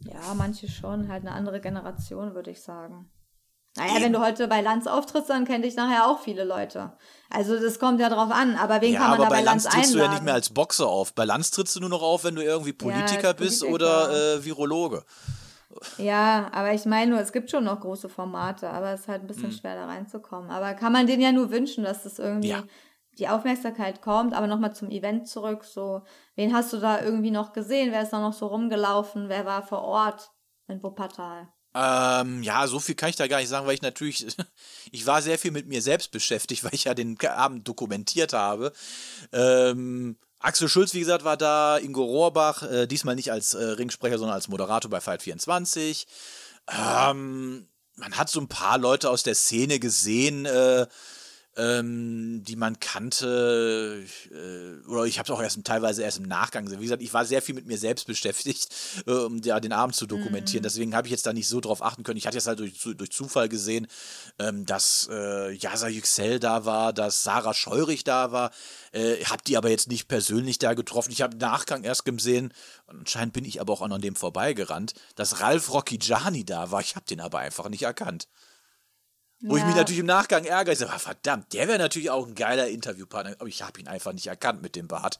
Ja, 0.00 0.34
manche 0.34 0.68
schon, 0.68 1.08
halt 1.08 1.22
eine 1.22 1.32
andere 1.32 1.60
Generation, 1.60 2.34
würde 2.34 2.50
ich 2.50 2.62
sagen. 2.62 3.10
Naja, 3.76 4.02
wenn 4.02 4.12
du 4.12 4.20
heute 4.20 4.48
bei 4.48 4.60
Lanz 4.60 4.86
auftrittst, 4.86 5.30
dann 5.30 5.46
kenn 5.46 5.62
dich 5.62 5.76
nachher 5.76 6.06
auch 6.06 6.20
viele 6.20 6.44
Leute. 6.44 6.92
Also 7.30 7.58
das 7.58 7.78
kommt 7.78 8.00
ja 8.00 8.10
drauf 8.10 8.30
an, 8.30 8.56
aber 8.56 8.80
wen 8.82 8.92
ja, 8.92 8.98
kann 9.00 9.10
man 9.10 9.20
aber 9.20 9.24
da 9.24 9.30
bei 9.30 9.36
bei 9.38 9.42
Lanz 9.44 9.64
Lanz 9.64 9.74
trittst 9.74 9.94
du 9.94 9.98
ja 9.98 10.04
einladen? 10.04 10.14
nicht 10.16 10.24
mehr 10.26 10.34
als 10.34 10.50
Boxer 10.50 10.86
auf. 10.86 11.14
Bei 11.14 11.24
Lanz 11.24 11.50
trittst 11.50 11.74
du 11.76 11.80
nur 11.80 11.88
noch 11.88 12.02
auf, 12.02 12.24
wenn 12.24 12.34
du 12.34 12.42
irgendwie 12.44 12.74
Politiker 12.74 13.28
als 13.28 13.36
bist 13.38 13.60
Politiker. 13.62 14.10
oder 14.10 14.34
äh, 14.34 14.44
Virologe. 14.44 15.04
Ja, 15.96 16.50
aber 16.52 16.74
ich 16.74 16.84
meine 16.84 17.12
nur, 17.12 17.20
es 17.20 17.32
gibt 17.32 17.50
schon 17.50 17.64
noch 17.64 17.80
große 17.80 18.10
Formate, 18.10 18.68
aber 18.68 18.90
es 18.92 19.00
ist 19.02 19.08
halt 19.08 19.22
ein 19.22 19.26
bisschen 19.26 19.50
Hm. 19.50 19.56
schwer 19.56 19.74
da 19.74 19.86
reinzukommen. 19.86 20.50
Aber 20.50 20.74
kann 20.74 20.92
man 20.92 21.06
denen 21.06 21.22
ja 21.22 21.32
nur 21.32 21.50
wünschen, 21.50 21.82
dass 21.84 22.02
das 22.02 22.18
irgendwie 22.18 22.48
Ja. 22.48 22.62
die 23.18 23.28
Aufmerksamkeit 23.28 24.02
kommt. 24.02 24.34
Aber 24.34 24.46
nochmal 24.48 24.74
zum 24.74 24.90
Event 24.90 25.26
zurück, 25.28 25.64
so, 25.64 26.02
wen 26.36 26.54
hast 26.54 26.74
du 26.74 26.76
da 26.76 27.00
irgendwie 27.00 27.30
noch 27.30 27.54
gesehen? 27.54 27.90
Wer 27.90 28.02
ist 28.02 28.12
da 28.12 28.20
noch 28.20 28.34
so 28.34 28.48
rumgelaufen? 28.48 29.30
Wer 29.30 29.46
war 29.46 29.62
vor 29.62 29.80
Ort 29.82 30.30
in 30.68 30.82
Wuppertal? 30.82 31.48
Ähm, 31.74 32.42
ja, 32.42 32.66
so 32.66 32.80
viel 32.80 32.94
kann 32.94 33.08
ich 33.08 33.16
da 33.16 33.26
gar 33.26 33.38
nicht 33.38 33.48
sagen, 33.48 33.66
weil 33.66 33.74
ich 33.74 33.82
natürlich, 33.82 34.26
ich 34.90 35.06
war 35.06 35.22
sehr 35.22 35.38
viel 35.38 35.50
mit 35.50 35.66
mir 35.66 35.82
selbst 35.82 36.10
beschäftigt, 36.10 36.64
weil 36.64 36.74
ich 36.74 36.84
ja 36.84 36.94
den 36.94 37.18
Abend 37.20 37.66
dokumentiert 37.66 38.32
habe. 38.32 38.72
Ähm, 39.32 40.16
Axel 40.38 40.68
Schulz, 40.68 40.92
wie 40.92 41.00
gesagt, 41.00 41.24
war 41.24 41.36
da, 41.36 41.78
Ingo 41.78 42.02
Rohrbach, 42.02 42.62
äh, 42.64 42.86
diesmal 42.86 43.14
nicht 43.14 43.30
als 43.30 43.54
äh, 43.54 43.62
Ringsprecher, 43.62 44.18
sondern 44.18 44.34
als 44.34 44.48
Moderator 44.48 44.90
bei 44.90 45.00
Fight 45.00 45.22
24. 45.22 46.06
Ähm, 46.68 47.68
man 47.96 48.16
hat 48.16 48.28
so 48.28 48.40
ein 48.40 48.48
paar 48.48 48.78
Leute 48.78 49.08
aus 49.08 49.22
der 49.22 49.34
Szene 49.34 49.78
gesehen, 49.78 50.46
äh, 50.46 50.86
ähm, 51.56 52.42
die 52.44 52.56
man 52.56 52.80
kannte, 52.80 54.04
äh, 54.30 54.88
oder 54.88 55.04
ich 55.04 55.18
habe 55.18 55.26
es 55.26 55.30
auch 55.30 55.42
erst 55.42 55.62
teilweise 55.64 56.02
erst 56.02 56.18
im 56.18 56.24
Nachgang 56.24 56.64
gesehen. 56.64 56.80
Wie 56.80 56.84
gesagt, 56.84 57.02
ich 57.02 57.12
war 57.12 57.26
sehr 57.26 57.42
viel 57.42 57.54
mit 57.54 57.66
mir 57.66 57.76
selbst 57.76 58.06
beschäftigt, 58.06 58.68
äh, 59.06 59.10
um 59.10 59.38
ja, 59.42 59.60
den 59.60 59.72
Abend 59.72 59.94
zu 59.94 60.06
dokumentieren. 60.06 60.62
Deswegen 60.62 60.94
habe 60.94 61.06
ich 61.06 61.10
jetzt 61.10 61.26
da 61.26 61.32
nicht 61.32 61.48
so 61.48 61.60
drauf 61.60 61.82
achten 61.82 62.04
können. 62.04 62.16
Ich 62.16 62.26
hatte 62.26 62.38
jetzt 62.38 62.46
halt 62.46 62.58
durch, 62.58 62.80
durch 62.96 63.10
Zufall 63.10 63.50
gesehen, 63.50 63.86
ähm, 64.38 64.64
dass 64.64 65.08
äh, 65.12 65.52
Yasa 65.52 65.88
Yüksel 65.88 66.40
da 66.40 66.64
war, 66.64 66.94
dass 66.94 67.22
Sarah 67.22 67.54
Scheurich 67.54 68.04
da 68.04 68.32
war. 68.32 68.50
Äh, 68.92 69.22
habe 69.24 69.42
die 69.46 69.58
aber 69.58 69.68
jetzt 69.68 69.88
nicht 69.88 70.08
persönlich 70.08 70.58
da 70.58 70.72
getroffen. 70.72 71.12
Ich 71.12 71.20
habe 71.20 71.34
im 71.34 71.38
Nachgang 71.38 71.84
erst 71.84 72.06
gesehen, 72.06 72.54
anscheinend 72.86 73.34
bin 73.34 73.44
ich 73.44 73.60
aber 73.60 73.74
auch 73.74 73.82
an 73.82 74.00
dem 74.00 74.16
vorbeigerannt, 74.16 74.94
dass 75.16 75.40
Ralf 75.40 75.72
Rocchigiani 75.72 76.44
da 76.44 76.70
war. 76.70 76.80
Ich 76.80 76.96
habe 76.96 77.04
den 77.04 77.20
aber 77.20 77.40
einfach 77.40 77.68
nicht 77.68 77.82
erkannt. 77.82 78.26
Wo 79.48 79.56
ich 79.56 79.64
mich 79.64 79.72
Ja. 79.74 79.80
natürlich 79.80 80.00
im 80.00 80.06
Nachgang 80.06 80.44
ärgere. 80.44 80.72
Ich 80.72 80.78
sage, 80.78 80.92
ah, 80.92 80.98
verdammt, 80.98 81.52
der 81.52 81.68
wäre 81.68 81.78
natürlich 81.78 82.10
auch 82.10 82.26
ein 82.26 82.34
geiler 82.34 82.68
Interviewpartner. 82.68 83.34
Aber 83.38 83.48
ich 83.48 83.62
habe 83.62 83.80
ihn 83.80 83.88
einfach 83.88 84.12
nicht 84.12 84.26
erkannt 84.26 84.62
mit 84.62 84.76
dem 84.76 84.88
Bart. 84.88 85.18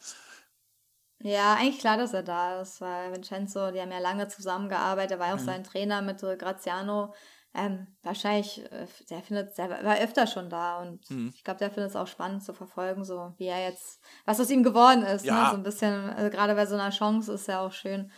Ja, 1.25 1.55
eigentlich 1.55 1.79
klar, 1.79 1.97
dass 1.97 2.13
er 2.15 2.23
da 2.25 2.61
ist, 2.61 2.81
weil 2.81 3.13
Vincenzo, 3.13 3.71
die 3.71 3.81
haben 3.81 3.93
ja 3.93 4.01
lange 4.01 4.27
zusammengearbeitet, 4.29 5.13
er 5.13 5.19
war 5.21 5.29
ja 5.29 5.35
auch 5.35 5.39
Mhm. 5.39 5.45
sein 5.45 5.65
Trainer 5.65 6.03
mit 6.03 6.23
äh, 6.23 6.37
Graziano. 6.37 7.15
Ähm, 7.55 7.87
wahrscheinlich, 8.03 8.65
äh, 8.73 8.87
der 9.11 9.23
findet, 9.23 9.57
der 9.59 9.69
war 9.71 9.99
öfter 9.99 10.27
schon 10.27 10.49
da 10.51 10.81
und 10.81 11.09
Mhm. 11.11 11.33
ich 11.37 11.45
glaube, 11.45 11.59
der 11.59 11.71
findet 11.71 11.91
es 11.91 11.97
auch 11.97 12.07
spannend 12.07 12.43
zu 12.43 12.55
verfolgen, 12.55 13.05
so 13.05 13.35
wie 13.37 13.47
er 13.47 13.63
jetzt, 13.63 14.01
was 14.25 14.41
aus 14.41 14.51
ihm 14.51 14.63
geworden 14.63 15.03
ist. 15.03 15.25
Ja. 15.27 15.45
Ne? 15.45 15.51
So 15.51 15.57
ein 15.57 15.63
bisschen, 15.63 16.09
äh, 16.17 16.31
gerade 16.31 16.55
bei 16.55 16.67
so 16.67 16.75
einer 16.75 16.91
Chance 16.91 17.33
ist 17.35 17.47
ja 17.49 17.61
auch 17.61 17.73
schön, 17.73 18.11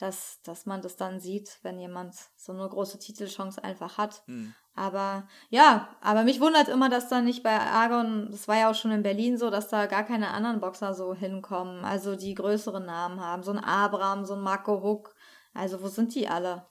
dass, 0.00 0.40
dass 0.42 0.64
man 0.64 0.80
das 0.80 0.96
dann 0.96 1.20
sieht, 1.20 1.58
wenn 1.62 1.78
jemand 1.78 2.14
so 2.36 2.52
eine 2.52 2.66
große 2.66 2.98
Titelchance 2.98 3.62
einfach 3.62 3.98
hat. 3.98 4.22
Mhm. 4.26 4.54
Aber 4.74 5.28
ja, 5.50 5.88
aber 6.00 6.24
mich 6.24 6.40
wundert 6.40 6.68
immer, 6.68 6.88
dass 6.88 7.08
da 7.08 7.20
nicht 7.20 7.42
bei 7.42 7.58
Argon, 7.60 8.28
das 8.30 8.48
war 8.48 8.56
ja 8.56 8.70
auch 8.70 8.74
schon 8.74 8.92
in 8.92 9.02
Berlin 9.02 9.36
so, 9.36 9.50
dass 9.50 9.68
da 9.68 9.86
gar 9.86 10.04
keine 10.04 10.30
anderen 10.30 10.60
Boxer 10.60 10.94
so 10.94 11.14
hinkommen, 11.14 11.84
also 11.84 12.16
die 12.16 12.34
größere 12.34 12.80
Namen 12.80 13.20
haben. 13.20 13.42
So 13.42 13.50
ein 13.50 13.58
Abraham, 13.58 14.24
so 14.24 14.34
ein 14.34 14.40
Marco 14.40 14.82
Huck. 14.82 15.14
Also 15.52 15.82
wo 15.82 15.88
sind 15.88 16.14
die 16.14 16.28
alle? 16.28 16.66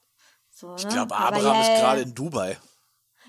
So, 0.49 0.75
Ich 0.75 0.85
ne? 0.85 0.91
glaube, 0.91 1.15
Aber 1.15 1.37
Abraham 1.37 1.55
ja, 1.55 1.61
ist 1.61 1.79
gerade 1.79 2.01
in 2.01 2.15
Dubai. 2.15 2.57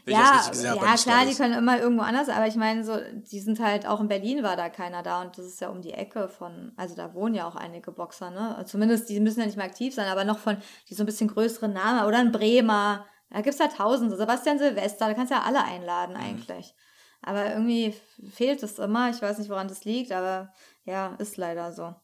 Ja, 0.07 0.51
ja 0.55 0.97
klar, 0.97 1.25
die 1.27 1.35
können 1.35 1.55
immer 1.55 1.79
irgendwo 1.79 2.03
anders, 2.03 2.29
aber 2.29 2.47
ich 2.47 2.57
meine, 2.57 2.85
so, 2.85 2.99
die 3.13 3.41
sind 3.41 3.61
halt 3.61 3.87
auch 3.87 4.01
in 4.01 4.09
Berlin 4.09 4.43
war 4.43 4.57
da 4.57 4.69
keiner 4.69 5.03
da 5.03 5.21
und 5.21 5.37
das 5.39 5.47
ist 5.47 5.61
ja 5.61 5.69
um 5.69 5.83
die 5.83 5.93
Ecke 5.93 6.29
von, 6.29 6.73
also 6.77 6.95
da 6.97 7.15
wohnen 7.15 7.35
ja 7.35 7.47
auch 7.47 7.57
einige 7.57 7.93
Boxer, 7.93 8.31
ne? 8.31 8.63
Zumindest, 8.67 9.09
die 9.09 9.21
müssen 9.21 9.41
ja 9.41 9.47
nicht 9.47 9.57
mehr 9.57 9.67
aktiv 9.67 9.95
sein, 9.95 10.09
aber 10.09 10.25
noch 10.25 10.39
von, 10.39 10.57
die 10.89 10.95
so 10.95 11.03
ein 11.03 11.07
bisschen 11.07 11.29
größeren 11.29 11.73
Namen 11.73 12.07
oder 12.07 12.19
ein 12.19 12.33
Bremer, 12.33 13.07
da 13.31 13.41
gibt's 13.43 13.59
ja 13.59 13.69
tausende, 13.69 14.17
Sebastian 14.17 14.59
Silvester, 14.59 15.07
da 15.07 15.15
kannst 15.15 15.31
du 15.31 15.37
ja 15.37 15.43
alle 15.43 15.63
einladen 15.63 16.17
Mhm. 16.17 16.23
eigentlich. 16.23 16.75
Aber 17.23 17.51
irgendwie 17.51 17.95
fehlt 18.33 18.63
es 18.63 18.79
immer, 18.79 19.11
ich 19.11 19.21
weiß 19.21 19.39
nicht, 19.39 19.51
woran 19.51 19.69
das 19.69 19.85
liegt, 19.85 20.11
aber 20.11 20.53
ja, 20.85 21.15
ist 21.19 21.37
leider 21.37 21.73
so. 21.73 21.95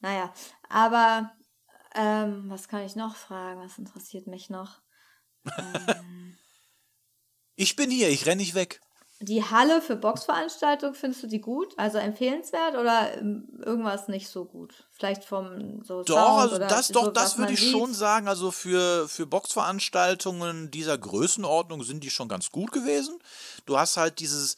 Naja, 0.00 0.32
aber 0.68 1.32
ähm, 1.94 2.44
was 2.48 2.68
kann 2.68 2.82
ich 2.82 2.96
noch 2.96 3.14
fragen? 3.14 3.60
Was 3.60 3.78
interessiert 3.78 4.26
mich 4.26 4.50
noch? 4.50 4.80
Ich 7.56 7.76
bin 7.76 7.90
hier, 7.90 8.08
ich 8.08 8.26
renne 8.26 8.42
nicht 8.42 8.54
weg. 8.54 8.80
Die 9.20 9.44
Halle 9.44 9.80
für 9.80 9.96
Boxveranstaltungen, 9.96 10.94
findest 10.94 11.22
du 11.22 11.26
die 11.28 11.40
gut? 11.40 11.72
Also 11.78 11.98
empfehlenswert 11.98 12.74
oder 12.74 13.16
ähm, 13.16 13.48
irgendwas 13.64 14.08
nicht 14.08 14.28
so 14.28 14.44
gut? 14.44 14.86
Vielleicht 14.90 15.24
vom 15.24 15.82
so 15.84 16.02
Doch, 16.02 16.14
Sound 16.14 16.40
also 16.40 16.58
das, 16.58 16.88
so, 16.88 16.94
doch, 16.94 17.06
was 17.06 17.12
das 17.14 17.38
würde 17.38 17.52
ich 17.52 17.60
sieht? 17.60 17.70
schon 17.70 17.94
sagen. 17.94 18.28
Also 18.28 18.50
für, 18.50 19.08
für 19.08 19.26
Boxveranstaltungen 19.26 20.70
dieser 20.70 20.98
Größenordnung 20.98 21.84
sind 21.84 22.02
die 22.02 22.10
schon 22.10 22.28
ganz 22.28 22.50
gut 22.50 22.72
gewesen. 22.72 23.18
Du 23.66 23.78
hast 23.78 23.96
halt 23.96 24.18
dieses, 24.18 24.56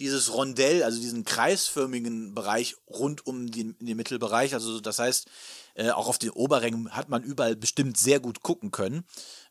dieses 0.00 0.32
Rondell, 0.32 0.82
also 0.82 1.00
diesen 1.00 1.24
kreisförmigen 1.24 2.34
Bereich 2.34 2.76
rund 2.88 3.26
um 3.26 3.50
den, 3.50 3.76
den 3.78 3.96
Mittelbereich. 3.96 4.54
Also 4.54 4.80
das 4.80 4.98
heißt, 4.98 5.28
äh, 5.74 5.90
auch 5.90 6.08
auf 6.08 6.18
den 6.18 6.30
Oberrängen 6.30 6.96
hat 6.96 7.08
man 7.08 7.22
überall 7.22 7.56
bestimmt 7.56 7.98
sehr 7.98 8.20
gut 8.20 8.42
gucken 8.42 8.70
können. 8.70 9.04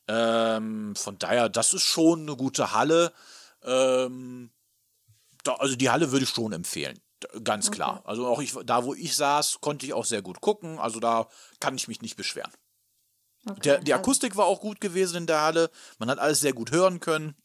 Ähm, 0.08 0.96
von 0.96 1.18
daher, 1.18 1.50
das 1.50 1.74
ist 1.74 1.84
schon 1.84 2.22
eine 2.22 2.36
gute 2.36 2.72
Halle. 2.74 3.12
Ähm, 3.64 4.52
da, 5.44 5.56
also 5.56 5.76
die 5.76 5.90
Halle 5.90 6.12
würde 6.12 6.24
ich 6.24 6.30
schon 6.30 6.54
empfehlen. 6.54 7.00
Ganz 7.44 7.72
klar. 7.72 8.02
Also 8.06 8.28
auch 8.28 8.42
ich, 8.42 8.54
da, 8.66 8.84
wo 8.86 8.94
ich 8.94 9.16
saß, 9.16 9.60
konnte 9.60 9.86
ich 9.86 9.94
auch 9.94 10.06
sehr 10.06 10.22
gut 10.22 10.40
gucken. 10.40 10.78
Also 10.80 11.00
da 11.00 11.28
kann 11.60 11.76
ich 11.76 11.88
mich 11.88 12.02
nicht 12.02 12.16
beschweren. 12.16 12.52
Okay, 13.50 13.60
Der, 13.64 13.78
die 13.80 13.94
also- 13.94 14.02
Akustik 14.04 14.36
war 14.36 14.46
auch 14.46 14.62
gut 14.62 14.80
gewesen 14.82 15.18
in 15.18 15.28
der 15.28 15.42
Halle. 15.42 15.72
Man 16.00 16.10
hat 16.10 16.20
alles 16.20 16.40
sehr 16.42 16.54
gut 16.54 16.72
hören 16.72 17.00
können. 17.00 17.36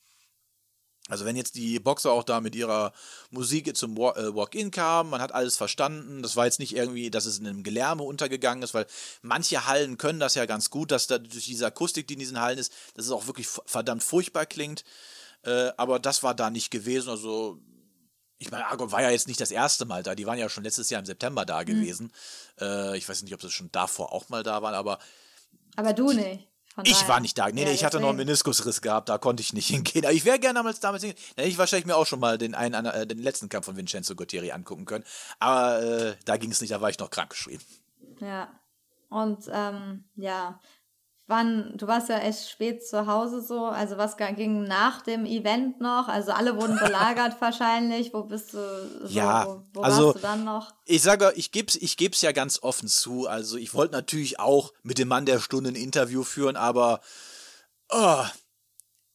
Also 1.09 1.25
wenn 1.25 1.37
jetzt 1.37 1.57
die 1.57 1.81
Boxer 1.81 2.13
auch 2.13 2.23
da 2.23 2.41
mit 2.41 2.55
ihrer 2.55 2.93
Musik 3.31 3.77
zum 3.77 3.97
äh, 3.97 4.35
Walk-In 4.35 4.71
kamen, 4.71 5.11
man 5.11 5.21
hat 5.21 5.33
alles 5.33 5.57
verstanden, 5.57 6.23
das 6.23 6.37
war 6.37 6.45
jetzt 6.45 6.61
nicht 6.61 6.77
irgendwie, 6.77 7.11
dass 7.11 7.27
es 7.27 7.39
in 7.39 7.47
einem 7.47 7.65
Gelärme 7.65 8.05
untergegangen 8.05 8.63
ist, 8.63 8.73
weil 8.73 8.87
manche 9.21 9.67
Hallen 9.67 9.99
können 9.99 10.21
das 10.21 10.37
ja 10.37 10.47
ganz 10.47 10.71
gut, 10.71 10.93
dass 10.93 11.09
da 11.09 11.19
durch 11.19 11.47
diese 11.47 11.67
Akustik, 11.67 12.07
die 12.07 12.15
in 12.15 12.21
diesen 12.21 12.41
Hallen 12.41 12.59
ist, 12.59 12.73
dass 12.95 13.07
es 13.07 13.11
auch 13.11 13.27
wirklich 13.27 13.49
verdammt 13.49 14.05
furchtbar 14.05 14.47
klingt. 14.47 14.85
Äh, 15.45 15.73
aber 15.77 15.99
das 15.99 16.23
war 16.23 16.35
da 16.35 16.51
nicht 16.51 16.71
gewesen. 16.71 17.11
Also 17.11 17.59
ich 18.39 18.51
meine, 18.51 18.67
Argon 18.67 18.93
war 18.93 19.03
ja 19.03 19.11
jetzt 19.11 19.29
nicht 19.29 19.41
das 19.41 19.51
erste 19.51 19.85
Mal 19.85 20.03
da, 20.03 20.15
die 20.15 20.27
waren 20.27 20.39
ja 20.39 20.49
schon 20.49 20.65
letztes 20.65 20.89
Jahr 20.91 21.01
im 21.01 21.07
September 21.07 21.45
da 21.45 21.63
gewesen. 21.65 22.13
Äh, 22.61 22.97
ich 22.97 23.09
weiß 23.09 23.23
nicht, 23.23 23.35
ob 23.35 23.43
sie 23.43 23.51
schon 23.51 23.73
davor 23.73 24.13
auch 24.13 24.29
mal 24.29 24.43
da 24.43 24.63
waren, 24.63 24.75
aber 24.75 24.99
Aber 25.77 25.93
du 25.93 26.13
nicht. 26.13 26.49
Von 26.75 26.85
ich 26.87 26.95
daher. 26.95 27.09
war 27.09 27.21
nicht 27.21 27.37
da. 27.39 27.49
Nee, 27.49 27.61
Ja, 27.63 27.69
nee, 27.69 27.75
ich 27.75 27.85
hatte 27.85 28.01
noch 28.01 28.09
einen. 28.11 28.19
Meniskusriss 28.19 28.81
gehabt, 28.81 29.09
da 29.09 29.19
konnte 29.19 29.43
ich 29.43 29.53
nicht 29.53 29.67
hingehen. 29.69 30.05
Aber 30.05 30.15
ich 30.15 30.25
wäre 30.25 30.39
gerne 30.39 30.59
damals 30.59 30.81
damals 30.81 31.03
hingehen. 31.03 31.23
Dann 31.37 31.43
hätte 31.45 31.53
ich 31.53 31.59
wahrscheinlich 31.59 31.87
mir 31.87 31.97
auch 31.97 32.07
schon 32.07 32.21
mal 32.21 32.39
den, 32.39 32.55
einen, 32.55 32.87
äh, 32.87 33.07
den 33.07 33.19
letzten 33.23 33.49
Kampf 33.49 33.67
von 33.67 33.77
Vincenzo 33.77 34.15
Guttieri 34.15 34.53
angucken 34.53 34.85
können. 34.85 35.05
Aber 35.39 35.83
äh, 35.83 36.15
da 36.25 36.37
ging 36.37 36.51
es 36.51 36.61
nicht, 36.61 36.73
da 36.73 36.81
war 36.81 36.91
ich 36.91 36.99
noch 36.99 37.11
krankgeschrieben. 37.11 37.65
Ja. 38.21 38.49
Und 39.11 39.45
ähm, 39.53 40.05
ja, 40.17 40.59
wann, 41.27 41.73
du 41.77 41.87
warst 41.87 42.09
ja 42.09 42.19
echt 42.19 42.51
spät 42.51 42.87
zu 42.87 43.07
Hause 43.07 43.41
so, 43.43 43.67
also 43.67 43.97
was 43.97 44.17
ging 44.17 44.65
nach 44.65 45.03
dem 45.03 45.25
Event 45.25 45.81
noch? 45.81 46.09
Also 46.09 46.33
alle 46.33 46.57
wurden 46.57 46.79
belagert 46.79 47.37
wahrscheinlich. 47.41 48.13
Wo 48.13 48.25
bist 48.25 48.55
du? 48.55 49.07
So, 49.07 49.09
Ja, 49.09 49.47
wo, 49.47 49.63
wo 49.73 49.81
also- 49.83 50.07
warst 50.07 50.17
du 50.17 50.21
dann 50.21 50.45
noch? 50.45 50.73
Ich 50.85 51.03
sage, 51.03 51.33
ich 51.37 51.53
geb's, 51.53 51.77
ich 51.77 51.97
geb's 51.97 52.23
ja 52.23 52.33
ganz 52.33 52.63
offen 52.63 52.89
zu. 52.89 53.27
Also 53.29 53.57
ich 53.57 53.73
wollte 53.75 53.95
natürlich 53.95 54.39
auch 54.41 54.73
mit 54.83 54.99
dem 54.99 55.09
Mann 55.09 55.27
der 55.27 55.41
Stunde 55.41 55.71
ein 55.71 55.77
Interview 55.77 56.23
führen, 56.25 56.57
aber 56.57 57.01
oh, 57.91 58.25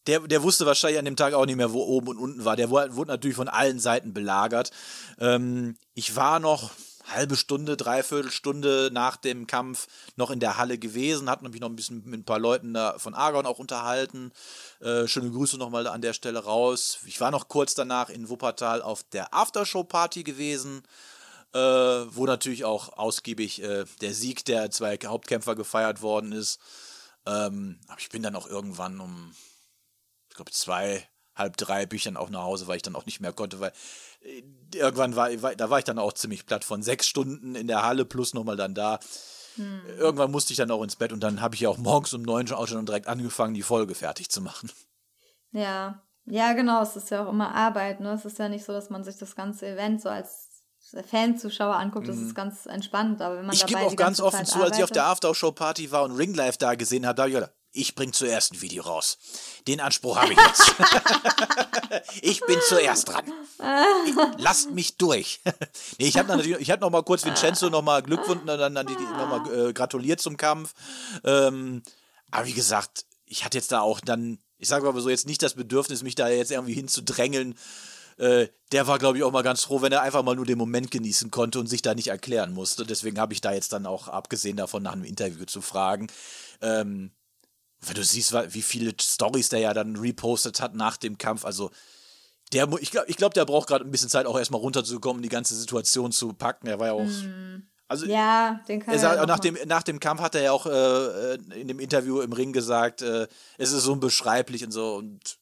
der, 0.08 0.22
der 0.22 0.42
wusste 0.44 0.66
wahrscheinlich 0.66 1.00
an 1.00 1.06
dem 1.06 1.18
Tag 1.18 1.34
auch 1.34 1.46
nicht 1.46 1.58
mehr, 1.58 1.74
wo 1.74 1.84
oben 1.84 2.08
und 2.08 2.18
unten 2.18 2.46
war. 2.46 2.56
Der 2.56 2.70
wurde, 2.70 2.96
wurde 2.96 3.12
natürlich 3.12 3.36
von 3.36 3.50
allen 3.50 3.80
Seiten 3.80 4.14
belagert. 4.14 4.72
Ähm, 5.20 5.78
ich 5.94 6.16
war 6.16 6.40
noch 6.40 6.72
halbe 7.08 7.36
Stunde, 7.36 7.78
dreiviertel 7.78 8.32
Stunde 8.32 8.90
nach 8.92 9.18
dem 9.18 9.48
Kampf 9.48 9.88
noch 10.16 10.32
in 10.32 10.40
der 10.40 10.58
Halle 10.58 10.78
gewesen, 10.78 11.30
hat 11.30 11.42
mich 11.42 11.62
noch 11.62 11.70
ein 11.70 11.76
bisschen 11.76 12.04
mit 12.06 12.22
ein 12.22 12.26
paar 12.26 12.40
Leuten 12.40 12.74
da 12.74 12.98
von 13.00 13.14
Argon 13.14 13.46
auch 13.46 13.60
unterhalten. 13.60 14.32
Äh, 14.80 15.08
schöne 15.08 15.32
Grüße 15.32 15.58
nochmal 15.58 15.88
an 15.88 16.02
der 16.02 16.14
Stelle 16.14 16.40
raus. 16.40 17.00
Ich 17.06 17.20
war 17.22 17.32
noch 17.32 17.48
kurz 17.48 17.74
danach 17.74 18.10
in 18.10 18.30
Wuppertal 18.30 18.82
auf 18.82 19.04
der 19.04 19.34
Aftershow-Party 19.34 20.24
gewesen 20.24 20.84
äh, 21.54 21.60
wo 21.60 22.26
natürlich 22.26 22.66
auch 22.66 22.98
ausgiebig 22.98 23.62
äh, 23.64 23.86
der 24.02 24.14
Sieg 24.14 24.46
der 24.46 24.70
zwei 24.72 24.98
Hauptkämpfer 24.98 25.56
gefeiert 25.56 26.02
worden 26.02 26.32
ist. 26.32 26.60
Ähm, 27.26 27.80
aber 27.88 28.00
ich 28.00 28.10
bin 28.10 28.24
dann 28.24 28.36
auch 28.36 28.48
irgendwann 28.48 29.00
um, 29.00 29.34
ich 30.30 30.36
glaube, 30.36 30.52
zwei, 30.52 31.08
halb 31.38 31.58
drei 31.58 31.86
dann 31.86 32.18
auch 32.18 32.30
nach 32.30 32.44
Hause, 32.44 32.68
weil 32.68 32.78
ich 32.78 32.82
dann 32.82 32.96
auch 32.96 33.06
nicht 33.06 33.20
mehr 33.20 33.34
konnte, 33.34 33.60
weil 33.60 33.72
äh, 34.22 34.44
irgendwann 34.76 35.16
war, 35.16 35.30
da 35.30 35.70
war 35.70 35.80
ich 35.80 35.86
dann 35.86 36.00
auch 36.00 36.14
ziemlich 36.14 36.46
platt 36.46 36.64
von 36.64 36.82
sechs 36.82 37.08
Stunden 37.08 37.56
in 37.56 37.68
der 37.68 37.84
Halle 37.84 38.06
plus 38.06 38.34
nochmal 38.34 38.58
dann 38.58 38.74
da. 38.74 39.00
Irgendwann 39.98 40.30
musste 40.32 40.54
ich 40.54 40.58
dann 40.58 40.70
auch 40.70 40.84
ins 40.84 40.96
Bett 40.96 41.12
und 41.12 41.22
dann 41.22 41.42
habe 41.42 41.56
ich 41.56 41.62
ja 41.62 41.70
auch 41.70 41.78
morgens 41.78 42.14
um 42.14 42.22
neun 42.22 42.46
schon 42.46 42.58
auch 42.58 42.68
schon 42.68 42.86
direkt 42.86 43.08
angefangen, 43.08 43.56
die 43.56 43.64
Folge 43.64 43.96
fertig 43.96 44.30
zu 44.30 44.42
machen. 44.42 44.72
Ja. 45.52 46.04
Ja, 46.26 46.54
genau, 46.54 46.84
es 46.84 46.96
ist 46.96 47.10
ja 47.10 47.26
auch 47.26 47.30
immer 47.30 47.56
Arbeit, 47.56 48.02
ne? 48.02 48.12
Es 48.12 48.26
ist 48.26 48.38
ja 48.38 48.50
nicht 48.50 48.66
so, 48.66 48.74
dass 48.74 48.90
man 48.90 49.04
sich 49.04 49.16
das 49.16 49.36
ganze 49.36 49.66
Event 49.66 50.02
so 50.02 50.10
als 50.10 50.50
Fanzuschauer 51.10 51.76
anguckt, 51.76 52.08
das 52.08 52.18
ist 52.18 52.36
ganz 52.36 52.66
entspannt, 52.66 53.22
aber 53.22 53.38
wenn 53.38 53.46
man 53.46 53.56
Mhm. 53.56 53.62
Ich 53.62 53.66
gebe 53.66 53.80
auch 53.80 53.96
ganz 53.96 54.20
offen 54.20 54.46
Zeit 54.46 54.48
zu, 54.48 54.62
als 54.62 54.78
ich 54.78 54.84
auf 54.84 54.92
der 54.92 55.06
Aftershow-Party 55.06 55.92
war 55.92 56.04
und 56.04 56.12
Ringlife 56.12 56.58
da 56.58 56.76
gesehen 56.76 57.06
habe, 57.06 57.16
da 57.16 57.24
habe 57.24 57.30
ich 57.30 57.36
gedacht, 57.36 57.54
ich 57.78 57.96
bringe 57.96 58.12
zuerst 58.12 58.54
ein 58.54 58.62
Video 58.62 58.84
raus. 58.84 59.18
Den 59.68 59.80
Anspruch 59.80 60.18
habe 60.18 60.34
ich 60.34 60.40
jetzt. 60.40 60.76
ich 62.22 62.42
bin 62.42 62.60
zuerst 62.68 63.08
dran. 63.08 63.26
Lasst 64.38 64.72
mich 64.72 64.98
durch. 64.98 65.42
nee, 66.00 66.08
ich 66.08 66.18
habe 66.18 66.36
natürlich, 66.36 66.68
noch 66.80 66.90
mal 66.90 67.04
kurz 67.04 67.26
Vincenzo 67.26 67.70
noch 67.70 67.84
mal 67.84 68.02
Glückwunsch, 68.02 68.42
dann, 68.46 68.74
dann 68.74 68.86
noch 68.86 69.30
mal 69.30 69.70
äh, 69.70 69.74
gratuliert 69.74 70.20
zum 70.20 70.38
Kampf. 70.38 70.74
Ähm, 71.24 71.84
aber 72.32 72.48
wie 72.48 72.54
gesagt, 72.54 73.06
ich 73.26 73.46
hatte 73.46 73.58
jetzt 73.58 73.72
da 73.72 73.82
auch 73.82 74.00
dann, 74.00 74.40
ich 74.58 74.68
sage 74.68 74.88
aber 74.88 75.02
so 75.02 75.10
jetzt 75.10 75.28
nicht 75.28 75.44
das 75.44 75.54
Bedürfnis, 75.54 76.04
mich 76.04 76.16
da 76.16 76.28
jetzt 76.30 76.52
irgendwie 76.52 76.74
hinzudrängeln. 76.74 77.56
Äh, 78.18 78.48
der 78.72 78.88
war, 78.88 78.98
glaube 78.98 79.18
ich, 79.20 79.24
auch 79.24 79.32
mal 79.32 79.44
ganz 79.44 79.64
froh, 79.64 79.82
wenn 79.82 79.92
er 79.92 80.02
einfach 80.02 80.24
mal 80.24 80.36
nur 80.36 80.46
den 80.46 80.58
Moment 80.58 80.90
genießen 80.90 81.30
konnte 81.30 81.60
und 81.60 81.68
sich 81.68 81.84
da 81.84 81.94
nicht 81.94 82.08
erklären 82.08 82.54
musste. 82.54 82.86
Deswegen 82.86 83.20
habe 83.20 83.34
ich 83.34 83.42
da 83.42 83.54
jetzt 83.54 83.74
dann 83.74 83.86
auch, 83.86 84.08
abgesehen 84.08 84.58
davon, 84.58 84.82
nach 84.82 84.94
einem 84.94 85.04
Interview 85.04 85.46
zu 85.46 85.62
fragen. 85.62 86.08
Ähm, 86.62 87.12
wenn 87.82 87.96
du 87.96 88.04
siehst, 88.04 88.34
wie 88.34 88.62
viele 88.62 88.94
Stories 89.00 89.50
der 89.50 89.60
ja 89.60 89.74
dann 89.74 89.96
repostet 89.96 90.62
hat 90.62 90.76
nach 90.76 90.98
dem 90.98 91.18
Kampf, 91.18 91.46
also 91.46 91.72
der, 92.54 92.68
ich 92.80 92.92
glaube, 92.92 93.10
ich 93.10 93.18
glaub, 93.18 93.34
der 93.34 93.46
braucht 93.46 93.68
gerade 93.68 93.84
ein 93.84 93.92
bisschen 93.92 94.10
Zeit, 94.10 94.26
auch 94.26 94.38
erstmal 94.38 94.62
runterzukommen, 94.62 95.22
die 95.22 95.30
ganze 95.30 95.56
Situation 95.56 96.12
zu 96.12 96.34
packen. 96.34 96.68
Er 96.68 96.80
war 96.80 96.88
ja 96.88 96.94
auch. 96.94 97.10
Also, 97.90 98.06
Ja, 98.06 98.62
den 98.68 98.82
kann 98.82 98.94
er 98.94 99.00
sagt, 99.00 99.16
ja 99.18 99.26
nach, 99.26 99.40
dem, 99.40 99.58
nach 99.66 99.84
dem 99.84 100.00
Kampf 100.00 100.22
hat 100.22 100.36
er 100.36 100.42
ja 100.42 100.52
auch 100.52 100.66
äh, 100.66 101.34
äh, 101.34 101.38
in 101.56 101.68
dem 101.68 101.80
Interview 101.80 102.20
im 102.22 102.34
Ring 102.34 102.52
gesagt, 102.52 103.02
äh, 103.02 103.28
es 103.58 103.72
ist 103.72 103.84
so 103.84 103.94
unbeschreiblich 103.94 104.64
und 104.64 104.72
so. 104.72 104.96
Und 104.96 105.38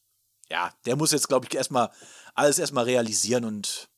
ja, 0.50 0.72
der 0.86 0.96
muss 0.96 1.12
jetzt, 1.12 1.28
glaube 1.28 1.48
ich, 1.50 1.56
erstmal 1.56 1.90
alles 2.36 2.60
erstmal 2.60 2.84
realisieren. 2.86 3.46
Und 3.46 3.90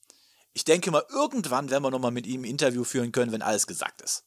ich 0.53 0.63
denke 0.63 0.91
mal, 0.91 1.03
irgendwann 1.09 1.69
werden 1.69 1.83
wir 1.83 1.91
nochmal 1.91 2.11
mit 2.11 2.25
ihm 2.25 2.41
ein 2.41 2.45
Interview 2.45 2.83
führen 2.83 3.11
können, 3.11 3.31
wenn 3.31 3.41
alles 3.41 3.67
gesagt 3.67 4.01
ist. 4.01 4.23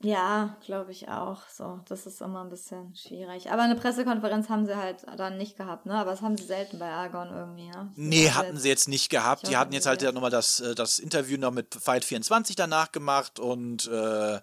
Ja, 0.00 0.56
glaube 0.64 0.92
ich 0.92 1.08
auch. 1.08 1.42
So, 1.52 1.80
das 1.88 2.06
ist 2.06 2.20
immer 2.20 2.44
ein 2.44 2.50
bisschen 2.50 2.94
schwierig. 2.94 3.50
Aber 3.50 3.62
eine 3.62 3.74
Pressekonferenz 3.74 4.48
haben 4.48 4.64
sie 4.64 4.76
halt 4.76 5.04
dann 5.16 5.36
nicht 5.38 5.56
gehabt, 5.56 5.86
ne? 5.86 5.94
Aber 5.94 6.12
das 6.12 6.22
haben 6.22 6.36
sie 6.36 6.44
selten 6.44 6.78
bei 6.78 6.88
Argon 6.88 7.30
irgendwie, 7.30 7.68
ne? 7.68 7.92
Nee, 7.96 8.26
Das 8.26 8.34
hatten 8.36 8.56
ist 8.56 8.62
sie 8.62 8.68
jetzt 8.68 8.86
nicht 8.86 9.08
gehabt. 9.10 9.48
Die 9.48 9.56
hatten 9.56 9.72
jetzt 9.72 9.86
halt 9.86 10.00
ja 10.02 10.08
jetzt. 10.08 10.14
nochmal 10.14 10.30
das, 10.30 10.60
äh, 10.60 10.76
das 10.76 11.00
Interview 11.00 11.36
noch 11.36 11.50
mit 11.50 11.74
Fight 11.74 12.04
24 12.04 12.54
danach 12.54 12.92
gemacht 12.92 13.40
und 13.40 13.88
äh, 13.88 14.40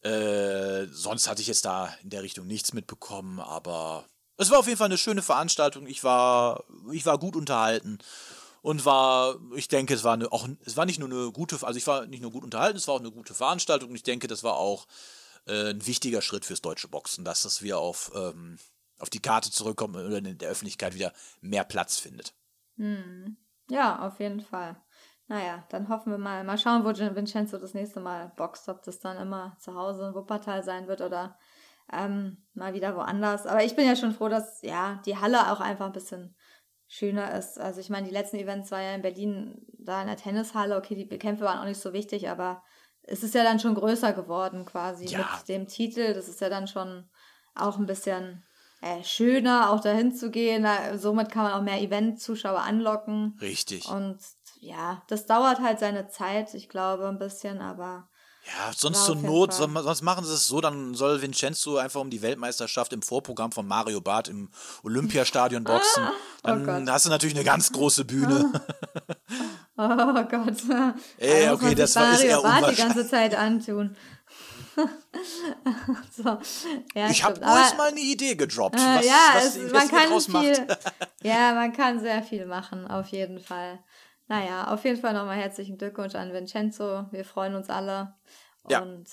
äh, 0.00 0.86
sonst 0.92 1.28
hatte 1.28 1.42
ich 1.42 1.48
jetzt 1.48 1.66
da 1.66 1.92
in 2.02 2.08
der 2.10 2.22
Richtung 2.22 2.46
nichts 2.46 2.72
mitbekommen, 2.72 3.40
aber 3.40 4.06
es 4.38 4.50
war 4.50 4.60
auf 4.60 4.66
jeden 4.66 4.78
Fall 4.78 4.86
eine 4.86 4.96
schöne 4.96 5.22
Veranstaltung. 5.22 5.86
Ich 5.88 6.04
war, 6.04 6.62
ich 6.92 7.04
war 7.04 7.18
gut 7.18 7.34
unterhalten 7.36 7.98
und 8.62 8.84
war, 8.84 9.36
ich 9.54 9.68
denke, 9.68 9.94
es 9.94 10.04
war 10.04 10.14
eine, 10.14 10.30
auch, 10.32 10.48
es 10.64 10.76
war 10.76 10.86
nicht 10.86 10.98
nur 10.98 11.08
eine 11.08 11.32
gute, 11.32 11.58
also 11.66 11.76
ich 11.76 11.86
war 11.86 12.06
nicht 12.06 12.22
nur 12.22 12.30
gut 12.30 12.44
unterhalten, 12.44 12.76
es 12.76 12.88
war 12.88 12.94
auch 12.94 13.00
eine 13.00 13.10
gute 13.10 13.34
Veranstaltung 13.34 13.90
und 13.90 13.96
ich 13.96 14.02
denke, 14.02 14.26
das 14.26 14.44
war 14.44 14.54
auch 14.54 14.86
äh, 15.46 15.70
ein 15.70 15.86
wichtiger 15.86 16.22
Schritt 16.22 16.44
fürs 16.44 16.62
deutsche 16.62 16.88
Boxen, 16.88 17.24
dass 17.24 17.42
das 17.42 17.62
wieder 17.62 17.78
auf, 17.78 18.10
ähm, 18.14 18.58
auf 18.98 19.10
die 19.10 19.22
Karte 19.22 19.50
zurückkommt 19.50 19.96
oder 19.96 20.18
in 20.18 20.38
der 20.38 20.50
Öffentlichkeit 20.50 20.94
wieder 20.94 21.12
mehr 21.40 21.64
Platz 21.64 21.98
findet. 21.98 22.34
Ja, 23.70 24.06
auf 24.06 24.20
jeden 24.20 24.40
Fall. 24.40 24.80
Naja, 25.26 25.64
dann 25.68 25.90
hoffen 25.90 26.10
wir 26.10 26.18
mal, 26.18 26.42
mal 26.42 26.56
schauen, 26.56 26.84
wo 26.84 26.88
Vincenzo 26.88 27.58
das 27.58 27.74
nächste 27.74 28.00
Mal 28.00 28.32
boxt, 28.36 28.68
ob 28.70 28.82
das 28.82 28.98
dann 28.98 29.18
immer 29.18 29.56
zu 29.60 29.74
Hause 29.74 30.08
in 30.08 30.14
Wuppertal 30.14 30.64
sein 30.64 30.88
wird 30.88 31.02
oder 31.02 31.38
ähm, 31.92 32.46
mal 32.54 32.72
wieder 32.72 32.96
woanders. 32.96 33.46
Aber 33.46 33.62
ich 33.62 33.76
bin 33.76 33.86
ja 33.86 33.94
schon 33.94 34.14
froh, 34.14 34.28
dass 34.28 34.62
ja 34.62 35.02
die 35.04 35.18
Halle 35.18 35.52
auch 35.52 35.60
einfach 35.60 35.86
ein 35.86 35.92
bisschen 35.92 36.34
schöner 36.88 37.36
ist. 37.38 37.60
Also 37.60 37.80
ich 37.80 37.90
meine, 37.90 38.08
die 38.08 38.12
letzten 38.14 38.36
Events 38.38 38.70
war 38.72 38.80
ja 38.82 38.94
in 38.94 39.02
Berlin 39.02 39.66
da 39.78 40.00
in 40.00 40.06
der 40.08 40.16
Tennishalle. 40.16 40.76
Okay, 40.76 40.94
die 40.94 41.06
Kämpfe 41.18 41.44
waren 41.44 41.58
auch 41.58 41.64
nicht 41.66 41.80
so 41.80 41.92
wichtig, 41.92 42.28
aber 42.28 42.62
es 43.02 43.22
ist 43.22 43.34
ja 43.34 43.44
dann 43.44 43.60
schon 43.60 43.74
größer 43.74 44.12
geworden 44.14 44.64
quasi 44.64 45.06
Ja. 45.06 45.18
mit 45.38 45.48
dem 45.48 45.66
Titel. 45.68 46.14
Das 46.14 46.28
ist 46.28 46.40
ja 46.40 46.48
dann 46.48 46.66
schon 46.66 47.08
auch 47.54 47.78
ein 47.78 47.86
bisschen 47.86 48.42
äh, 48.80 49.02
schöner, 49.02 49.70
auch 49.70 49.80
dahin 49.80 50.12
zu 50.14 50.30
gehen. 50.30 50.66
Somit 50.96 51.30
kann 51.30 51.44
man 51.44 51.52
auch 51.52 51.62
mehr 51.62 51.80
Event-Zuschauer 51.80 52.60
anlocken. 52.60 53.36
Richtig. 53.40 53.88
Und 53.88 54.18
ja, 54.60 55.02
das 55.08 55.26
dauert 55.26 55.60
halt 55.60 55.78
seine 55.80 56.08
Zeit, 56.08 56.54
ich 56.54 56.68
glaube, 56.68 57.08
ein 57.08 57.18
bisschen, 57.18 57.60
aber 57.60 58.08
Ja, 58.56 58.72
sonst 58.74 59.04
zur 59.04 59.16
Not, 59.16 59.52
Fall. 59.52 59.68
son- 59.68 59.82
sonst 59.84 60.02
machen 60.02 60.24
sie 60.24 60.32
es 60.32 60.46
so, 60.46 60.60
dann 60.62 60.94
soll 60.94 61.20
Vincenzo 61.20 61.76
einfach 61.76 62.00
um 62.00 62.08
die 62.08 62.22
Weltmeisterschaft 62.22 62.92
im 62.94 63.02
Vorprogramm 63.02 63.52
von 63.52 63.66
Mario 63.66 64.00
Barth 64.00 64.28
im 64.28 64.48
Olympiastadion 64.82 65.64
boxen. 65.64 66.08
Dann 66.42 66.88
Oh 66.88 66.92
hast 66.92 67.04
du 67.06 67.10
natürlich 67.10 67.34
eine 67.36 67.44
ganz 67.44 67.70
große 67.70 68.04
Bühne. 68.06 68.50
oh 69.76 69.84
Gott. 69.84 70.56
Ey, 71.18 71.48
muss 71.50 71.60
okay, 71.62 71.74
das 71.74 71.94
war- 71.96 72.12
ist 72.12 72.18
Mario 72.20 72.30
eher 72.30 72.42
Barth 72.42 72.70
die 72.70 72.76
ganze 72.82 73.06
Zeit 73.06 73.34
antun. 73.34 73.96
so, 76.16 76.38
ja, 76.94 77.10
ich 77.10 77.22
habe 77.24 77.42
Aber- 77.42 77.76
mal 77.76 77.88
eine 77.88 78.00
Idee 78.00 78.34
gedroppt. 78.36 78.76
Äh, 78.76 78.98
was, 78.98 79.04
ja, 79.06 79.12
was, 79.34 79.56
es, 79.56 79.72
man 79.72 79.88
kann 79.88 80.20
viel. 80.20 80.32
macht. 80.66 80.78
ja, 81.22 81.52
man 81.54 81.72
kann 81.72 82.00
sehr 82.00 82.22
viel 82.22 82.46
machen, 82.46 82.86
auf 82.88 83.08
jeden 83.08 83.40
Fall. 83.40 83.78
Naja, 84.28 84.72
auf 84.72 84.84
jeden 84.84 85.00
Fall 85.00 85.14
nochmal 85.14 85.38
herzlichen 85.38 85.78
Glückwunsch 85.78 86.14
an 86.14 86.32
Vincenzo. 86.32 87.06
Wir 87.10 87.24
freuen 87.24 87.54
uns 87.54 87.70
alle. 87.70 88.14
Ja. 88.68 88.82
Und 88.82 89.08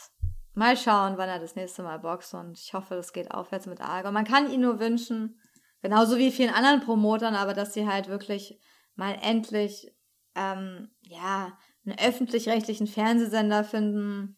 mal 0.54 0.76
schauen, 0.76 1.18
wann 1.18 1.30
er 1.30 1.40
das 1.40 1.56
nächste 1.56 1.84
Mal 1.84 2.00
boxt. 2.00 2.34
Und 2.34 2.60
ich 2.60 2.74
hoffe, 2.74 2.96
das 2.96 3.14
geht 3.14 3.32
aufwärts 3.32 3.66
mit 3.66 3.82
Argon. 3.82 4.14
Man 4.14 4.26
kann 4.26 4.52
ihn 4.52 4.62
nur 4.62 4.80
wünschen, 4.80 5.40
genauso 5.82 6.18
wie 6.18 6.32
vielen 6.32 6.54
anderen 6.54 6.82
Promotern, 6.82 7.36
aber 7.36 7.54
dass 7.54 7.74
sie 7.74 7.88
halt 7.88 8.10
wirklich 8.10 8.60
mal 8.96 9.18
endlich, 9.22 9.96
ähm, 10.36 10.92
ja, 11.02 11.58
einen 11.86 11.98
öffentlich-rechtlichen 11.98 12.88
Fernsehsender 12.88 13.64
finden, 13.64 14.38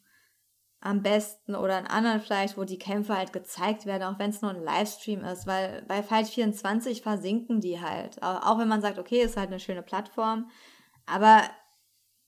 am 0.80 1.02
besten 1.02 1.56
oder 1.56 1.80
in 1.80 1.88
anderen 1.88 2.22
vielleicht, 2.22 2.58
wo 2.58 2.64
die 2.64 2.78
Kämpfe 2.78 3.18
halt 3.18 3.34
gezeigt 3.34 3.86
werden, 3.86 4.04
auch 4.04 4.20
wenn 4.20 4.30
es 4.30 4.42
nur 4.42 4.52
ein 4.52 4.64
Livestream 4.64 5.24
ist, 5.24 5.48
weil 5.48 5.84
bei 5.88 6.04
Fight 6.04 6.28
24 6.28 7.02
versinken 7.02 7.62
die 7.62 7.82
halt. 7.82 8.22
Auch 8.22 8.60
wenn 8.60 8.68
man 8.68 8.82
sagt, 8.82 9.00
okay, 9.00 9.22
ist 9.22 9.38
halt 9.38 9.48
eine 9.48 9.60
schöne 9.60 9.82
Plattform, 9.82 10.50
aber 11.08 11.44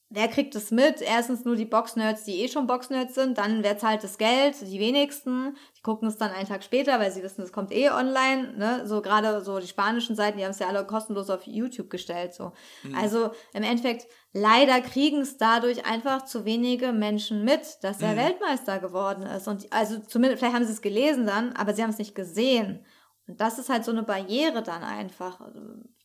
wer 0.09 0.27
kriegt 0.27 0.55
es 0.55 0.71
mit? 0.71 1.01
Erstens 1.01 1.45
nur 1.45 1.55
die 1.55 1.65
Boxnerds, 1.65 2.23
die 2.23 2.41
eh 2.41 2.47
schon 2.47 2.67
Boxnerds 2.67 3.13
sind, 3.13 3.37
dann 3.37 3.63
wer 3.63 3.77
zahlt 3.77 4.03
das 4.03 4.17
Geld? 4.17 4.55
Die 4.61 4.79
wenigsten. 4.79 5.55
Die 5.77 5.81
gucken 5.81 6.07
es 6.07 6.17
dann 6.17 6.31
einen 6.31 6.47
Tag 6.47 6.63
später, 6.63 6.99
weil 6.99 7.11
sie 7.11 7.21
wissen, 7.21 7.43
es 7.43 7.51
kommt 7.51 7.71
eh 7.71 7.89
online. 7.91 8.53
Ne? 8.57 8.87
So 8.87 9.01
gerade 9.01 9.41
so 9.41 9.59
die 9.59 9.67
spanischen 9.67 10.15
Seiten, 10.15 10.37
die 10.37 10.43
haben 10.43 10.51
es 10.51 10.59
ja 10.59 10.67
alle 10.67 10.85
kostenlos 10.85 11.29
auf 11.29 11.45
YouTube 11.45 11.89
gestellt. 11.89 12.33
So. 12.33 12.53
Mhm. 12.83 12.95
Also 12.95 13.31
im 13.53 13.63
Endeffekt, 13.63 14.07
leider 14.33 14.81
kriegen 14.81 15.21
es 15.21 15.37
dadurch 15.37 15.85
einfach 15.85 16.25
zu 16.25 16.43
wenige 16.43 16.91
Menschen 16.91 17.45
mit, 17.45 17.77
dass 17.83 18.01
er 18.01 18.13
mhm. 18.13 18.17
Weltmeister 18.17 18.79
geworden 18.79 19.23
ist. 19.23 19.47
Und 19.47 19.71
also 19.71 19.99
zumindest, 19.99 20.39
vielleicht 20.39 20.55
haben 20.55 20.65
sie 20.65 20.73
es 20.73 20.81
gelesen 20.81 21.27
dann, 21.27 21.53
aber 21.53 21.73
sie 21.73 21.83
haben 21.83 21.91
es 21.91 21.99
nicht 21.99 22.15
gesehen. 22.15 22.83
Und 23.27 23.39
das 23.39 23.59
ist 23.59 23.69
halt 23.69 23.85
so 23.85 23.91
eine 23.91 24.01
Barriere 24.01 24.63
dann 24.63 24.83
einfach, 24.83 25.39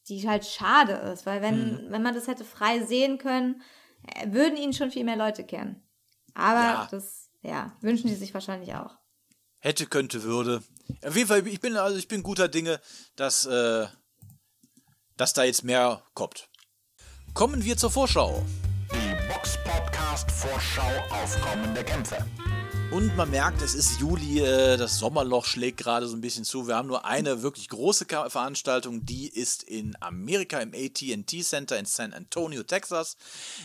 die 0.08 0.28
halt 0.28 0.44
schade 0.44 0.92
ist, 0.92 1.26
weil 1.26 1.40
wenn, 1.42 1.86
mhm. 1.86 1.90
wenn 1.90 2.02
man 2.02 2.14
das 2.14 2.26
hätte 2.26 2.44
frei 2.44 2.84
sehen 2.84 3.18
können, 3.18 3.62
würden 4.26 4.56
ihn 4.56 4.72
schon 4.72 4.90
viel 4.90 5.04
mehr 5.04 5.16
Leute 5.16 5.44
kennen. 5.44 5.82
Aber 6.34 6.60
ja. 6.60 6.88
das, 6.90 7.30
ja, 7.42 7.72
wünschen 7.80 8.08
die 8.08 8.14
sich 8.14 8.34
wahrscheinlich 8.34 8.74
auch. 8.74 8.96
Hätte, 9.60 9.86
könnte, 9.86 10.22
würde. 10.24 10.62
Auf 11.02 11.16
jeden 11.16 11.28
Fall, 11.28 11.46
ich 11.46 11.60
bin, 11.60 11.76
also 11.76 11.96
ich 11.96 12.08
bin 12.08 12.22
guter 12.22 12.48
Dinge, 12.48 12.80
dass, 13.16 13.46
äh, 13.46 13.86
dass 15.16 15.32
da 15.32 15.44
jetzt 15.44 15.64
mehr 15.64 16.02
kommt. 16.12 16.50
Kommen 17.32 17.64
wir 17.64 17.76
zur 17.76 17.90
Vorschau. 17.90 18.44
Die 18.92 19.32
Box 19.32 19.58
Podcast 19.64 20.30
Vorschau 20.30 20.90
auf 21.10 21.40
kommende 21.40 21.82
Kämpfe. 21.82 22.18
Und 22.90 23.16
man 23.16 23.30
merkt, 23.30 23.60
es 23.62 23.74
ist 23.74 23.98
Juli, 23.98 24.40
äh, 24.40 24.76
das 24.76 24.98
Sommerloch 24.98 25.44
schlägt 25.46 25.78
gerade 25.78 26.06
so 26.06 26.16
ein 26.16 26.20
bisschen 26.20 26.44
zu. 26.44 26.68
Wir 26.68 26.76
haben 26.76 26.86
nur 26.86 27.04
eine 27.04 27.42
wirklich 27.42 27.68
große 27.68 28.06
Veranstaltung, 28.06 29.04
die 29.04 29.28
ist 29.28 29.64
in 29.64 29.96
Amerika 30.00 30.60
im 30.60 30.72
ATT 30.72 31.42
Center 31.42 31.78
in 31.78 31.86
San 31.86 32.12
Antonio, 32.12 32.62
Texas. 32.62 33.16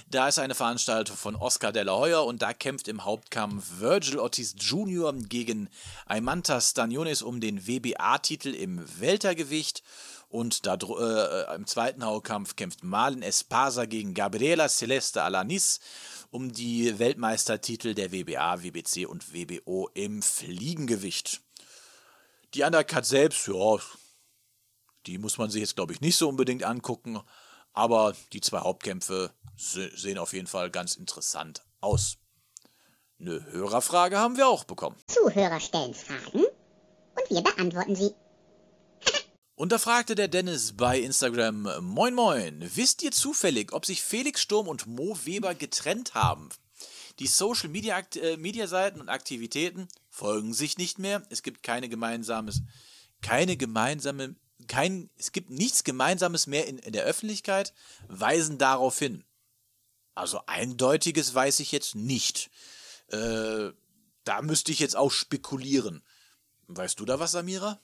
Da 0.09 0.27
ist 0.27 0.39
eine 0.39 0.55
Veranstaltung 0.55 1.15
von 1.15 1.35
Oscar 1.35 1.71
de 1.71 1.83
la 1.83 1.95
Hoya 1.95 2.19
und 2.19 2.41
da 2.41 2.53
kämpft 2.53 2.87
im 2.87 3.05
Hauptkampf 3.05 3.79
Virgil 3.79 4.19
Ortiz 4.19 4.55
Jr. 4.57 5.13
gegen 5.13 5.69
Aimanta 6.07 6.59
Stanionis 6.59 7.21
um 7.21 7.39
den 7.39 7.67
WBA-Titel 7.67 8.55
im 8.55 8.83
Weltergewicht. 8.99 9.83
Und 10.29 10.67
da, 10.67 10.75
äh, 10.75 11.55
im 11.55 11.65
zweiten 11.65 12.05
Hauptkampf 12.05 12.55
kämpft 12.55 12.83
Marlon 12.83 13.23
Espasa 13.23 13.85
gegen 13.85 14.13
Gabriela 14.13 14.69
Celeste 14.69 15.23
Alanis 15.23 15.79
um 16.31 16.53
die 16.53 16.99
Weltmeistertitel 16.99 17.93
der 17.93 18.11
WBA, 18.11 18.63
WBC 18.63 19.07
und 19.07 19.33
WBO 19.33 19.89
im 19.93 20.21
Fliegengewicht. 20.21 21.41
Die 22.53 22.63
Undercut 22.63 23.05
selbst, 23.05 23.47
ja, 23.47 23.77
die 25.05 25.17
muss 25.17 25.37
man 25.37 25.49
sich 25.49 25.61
jetzt, 25.61 25.75
glaube 25.75 25.93
ich, 25.93 26.01
nicht 26.01 26.17
so 26.17 26.29
unbedingt 26.29 26.63
angucken, 26.63 27.19
aber 27.73 28.15
die 28.33 28.41
zwei 28.41 28.59
Hauptkämpfe 28.59 29.33
sehen 29.55 30.17
auf 30.17 30.33
jeden 30.33 30.47
Fall 30.47 30.69
ganz 30.69 30.95
interessant 30.95 31.63
aus. 31.81 32.17
Eine 33.19 33.45
Hörerfrage 33.51 34.17
haben 34.17 34.37
wir 34.37 34.47
auch 34.47 34.63
bekommen. 34.63 34.95
Zuhörer 35.07 35.59
stellen 35.59 35.93
Fragen 35.93 36.45
und 36.45 37.29
wir 37.29 37.41
beantworten 37.41 37.95
sie. 37.95 38.13
Und 39.59 39.73
da 39.73 39.77
fragte 39.77 40.15
der 40.15 40.29
Dennis 40.29 40.71
bei 40.71 41.01
Instagram, 41.01 41.69
Moin 41.81 42.15
Moin, 42.15 42.63
wisst 42.77 43.03
ihr 43.03 43.11
zufällig, 43.11 43.73
ob 43.73 43.85
sich 43.85 44.01
Felix 44.01 44.41
Sturm 44.41 44.69
und 44.69 44.87
Mo 44.87 45.17
Weber 45.25 45.53
getrennt 45.53 46.13
haben? 46.13 46.47
Die 47.19 47.27
Social 47.27 47.67
Media, 47.67 47.99
äh, 48.15 48.37
Media 48.37 48.67
Seiten 48.67 49.01
und 49.01 49.09
Aktivitäten 49.09 49.89
folgen 50.09 50.53
sich 50.53 50.77
nicht 50.77 50.97
mehr. 50.97 51.23
Es 51.29 51.43
gibt 51.43 51.61
keine 51.61 51.89
gemeinsames, 51.89 52.61
keine 53.21 53.57
gemeinsame, 53.57 54.37
kein, 54.67 55.09
es 55.17 55.33
gibt 55.33 55.49
nichts 55.49 55.83
Gemeinsames 55.83 56.47
mehr 56.47 56.65
in, 56.65 56.77
in 56.77 56.93
der 56.93 57.03
Öffentlichkeit, 57.03 57.73
weisen 58.07 58.59
darauf 58.59 58.97
hin. 58.97 59.25
Also 60.15 60.39
eindeutiges 60.47 61.35
weiß 61.35 61.59
ich 61.59 61.73
jetzt 61.73 61.95
nicht. 61.95 62.49
Äh, 63.09 63.71
da 64.23 64.41
müsste 64.41 64.71
ich 64.71 64.79
jetzt 64.79 64.95
auch 64.95 65.11
spekulieren. 65.11 66.01
Weißt 66.67 66.97
du 66.97 67.03
da 67.03 67.19
was, 67.19 67.31
Samira? 67.31 67.81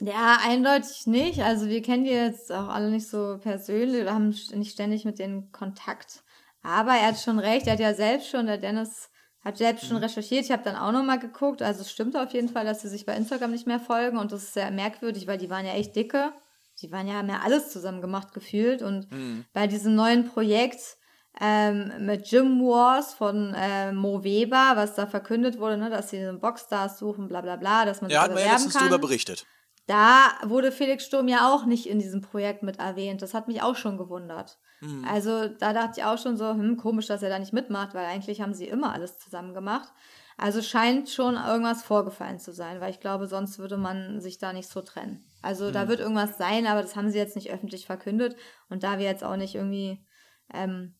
Ja, 0.00 0.38
eindeutig 0.42 1.06
nicht. 1.06 1.40
Also 1.40 1.66
wir 1.66 1.82
kennen 1.82 2.04
die 2.04 2.10
jetzt 2.10 2.52
auch 2.52 2.68
alle 2.68 2.90
nicht 2.90 3.08
so 3.08 3.38
persönlich 3.40 4.02
oder 4.02 4.14
haben 4.14 4.28
nicht 4.28 4.72
ständig 4.72 5.04
mit 5.04 5.18
denen 5.18 5.50
Kontakt. 5.50 6.22
Aber 6.62 6.92
er 6.92 7.08
hat 7.08 7.18
schon 7.18 7.38
recht, 7.38 7.66
er 7.66 7.72
hat 7.74 7.80
ja 7.80 7.94
selbst 7.94 8.28
schon, 8.28 8.46
der 8.46 8.58
Dennis 8.58 9.10
hat 9.40 9.56
selbst 9.56 9.86
schon 9.86 9.96
mhm. 9.96 10.04
recherchiert. 10.04 10.44
Ich 10.44 10.50
habe 10.50 10.62
dann 10.62 10.76
auch 10.76 10.92
nochmal 10.92 11.18
geguckt. 11.18 11.62
Also 11.62 11.82
es 11.82 11.90
stimmt 11.90 12.16
auf 12.16 12.32
jeden 12.32 12.48
Fall, 12.48 12.64
dass 12.64 12.82
sie 12.82 12.88
sich 12.88 13.06
bei 13.06 13.16
Instagram 13.16 13.50
nicht 13.50 13.66
mehr 13.66 13.80
folgen 13.80 14.18
und 14.18 14.32
das 14.32 14.44
ist 14.44 14.54
sehr 14.54 14.70
merkwürdig, 14.70 15.26
weil 15.26 15.38
die 15.38 15.50
waren 15.50 15.66
ja 15.66 15.72
echt 15.72 15.96
dicke. 15.96 16.32
Die 16.80 16.92
waren 16.92 17.08
ja, 17.08 17.14
haben 17.14 17.28
ja 17.28 17.40
alles 17.44 17.72
zusammen 17.72 18.00
gemacht 18.00 18.32
gefühlt 18.32 18.82
und 18.82 19.10
mhm. 19.10 19.44
bei 19.52 19.66
diesem 19.66 19.96
neuen 19.96 20.28
Projekt 20.28 20.96
ähm, 21.40 21.92
mit 22.06 22.28
Gym 22.28 22.60
Wars 22.60 23.14
von 23.14 23.52
äh, 23.54 23.92
Mo 23.92 24.22
Weber, 24.22 24.72
was 24.74 24.94
da 24.94 25.06
verkündet 25.06 25.58
wurde, 25.58 25.76
ne, 25.76 25.90
dass 25.90 26.10
sie 26.10 26.18
einen 26.18 26.40
Boxstars 26.40 26.98
suchen, 26.98 27.26
bla 27.28 27.40
bla 27.40 27.56
bla, 27.56 27.84
dass 27.84 28.00
man 28.00 28.10
ja, 28.10 28.20
sich 28.20 28.28
hat 28.28 28.34
man 28.34 28.44
ja 28.44 28.52
letztens 28.52 28.74
darüber 28.74 28.98
berichtet. 28.98 29.46
Da 29.88 30.34
wurde 30.44 30.70
Felix 30.70 31.06
Sturm 31.06 31.28
ja 31.28 31.50
auch 31.50 31.64
nicht 31.64 31.86
in 31.86 31.98
diesem 31.98 32.20
Projekt 32.20 32.62
mit 32.62 32.78
erwähnt. 32.78 33.22
Das 33.22 33.32
hat 33.32 33.48
mich 33.48 33.62
auch 33.62 33.74
schon 33.74 33.96
gewundert. 33.96 34.58
Mhm. 34.82 35.02
Also 35.10 35.48
da 35.48 35.72
dachte 35.72 36.00
ich 36.00 36.04
auch 36.04 36.18
schon 36.18 36.36
so, 36.36 36.50
hm, 36.50 36.76
komisch, 36.76 37.06
dass 37.06 37.22
er 37.22 37.30
da 37.30 37.38
nicht 37.38 37.54
mitmacht, 37.54 37.94
weil 37.94 38.04
eigentlich 38.04 38.42
haben 38.42 38.52
sie 38.52 38.66
immer 38.66 38.92
alles 38.92 39.18
zusammen 39.18 39.54
gemacht. 39.54 39.88
Also 40.36 40.60
scheint 40.60 41.08
schon 41.08 41.36
irgendwas 41.36 41.82
vorgefallen 41.82 42.38
zu 42.38 42.52
sein, 42.52 42.82
weil 42.82 42.90
ich 42.90 43.00
glaube, 43.00 43.26
sonst 43.26 43.58
würde 43.58 43.78
man 43.78 44.20
sich 44.20 44.36
da 44.36 44.52
nicht 44.52 44.68
so 44.68 44.82
trennen. 44.82 45.24
Also 45.40 45.68
mhm. 45.68 45.72
da 45.72 45.88
wird 45.88 46.00
irgendwas 46.00 46.36
sein, 46.36 46.66
aber 46.66 46.82
das 46.82 46.94
haben 46.94 47.10
sie 47.10 47.16
jetzt 47.16 47.34
nicht 47.34 47.50
öffentlich 47.50 47.86
verkündet. 47.86 48.36
Und 48.68 48.82
da 48.82 48.98
wir 48.98 49.06
jetzt 49.06 49.24
auch 49.24 49.36
nicht 49.36 49.54
irgendwie 49.54 50.04
ähm, 50.52 50.96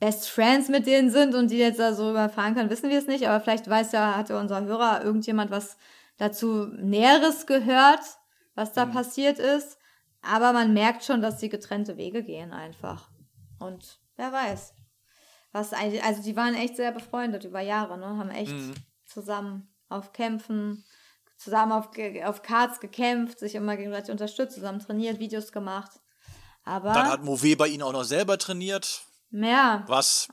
Best 0.00 0.28
Friends 0.28 0.68
mit 0.68 0.86
denen 0.86 1.10
sind 1.10 1.34
und 1.34 1.50
die 1.50 1.56
jetzt 1.56 1.80
da 1.80 1.94
so 1.94 2.10
überfahren 2.10 2.54
können, 2.54 2.68
wissen 2.68 2.90
wir 2.90 2.98
es 2.98 3.06
nicht. 3.06 3.26
Aber 3.26 3.40
vielleicht 3.40 3.70
weiß 3.70 3.92
ja, 3.92 4.18
hatte 4.18 4.38
unser 4.38 4.66
Hörer 4.66 5.02
irgendjemand 5.02 5.50
was 5.50 5.78
dazu 6.18 6.66
Näheres 6.66 7.46
gehört 7.46 8.00
was 8.58 8.72
da 8.72 8.86
mhm. 8.86 8.92
passiert 8.92 9.38
ist. 9.38 9.78
Aber 10.20 10.52
man 10.52 10.74
merkt 10.74 11.04
schon, 11.04 11.22
dass 11.22 11.38
sie 11.38 11.48
getrennte 11.48 11.96
Wege 11.96 12.24
gehen 12.24 12.52
einfach. 12.52 13.08
Und 13.60 14.00
wer 14.16 14.32
weiß. 14.32 14.74
Was 15.52 15.72
eigentlich, 15.72 16.02
also 16.02 16.22
die 16.22 16.36
waren 16.36 16.54
echt 16.54 16.76
sehr 16.76 16.90
befreundet 16.90 17.44
über 17.44 17.60
Jahre, 17.60 17.96
ne? 17.96 18.18
Haben 18.18 18.30
echt 18.30 18.52
mhm. 18.52 18.74
zusammen 19.06 19.72
auf 19.88 20.12
Kämpfen, 20.12 20.84
zusammen 21.38 21.72
auf, 21.72 21.90
auf 22.24 22.42
Karts 22.42 22.80
gekämpft, 22.80 23.38
sich 23.38 23.54
immer 23.54 23.76
gegenseitig 23.76 24.10
unterstützt, 24.10 24.56
zusammen 24.56 24.80
trainiert, 24.80 25.20
Videos 25.20 25.52
gemacht. 25.52 25.92
Aber. 26.64 26.92
Dann 26.92 27.08
hat 27.08 27.24
Move 27.24 27.56
bei 27.56 27.68
ihnen 27.68 27.82
auch 27.82 27.92
noch 27.92 28.04
selber 28.04 28.38
trainiert. 28.38 29.02
Ja. 29.30 29.84
Was. 29.86 30.28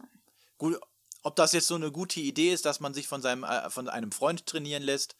Gut, 0.57 0.79
ob 1.21 1.35
das 1.35 1.53
jetzt 1.53 1.67
so 1.67 1.75
eine 1.75 1.91
gute 1.91 2.19
Idee 2.21 2.51
ist, 2.51 2.65
dass 2.65 2.79
man 2.79 2.95
sich 2.95 3.07
von 3.07 3.21
seinem, 3.21 3.43
äh, 3.43 3.69
von 3.69 3.87
einem 3.87 4.11
Freund 4.11 4.47
trainieren 4.47 4.81
lässt, 4.81 5.15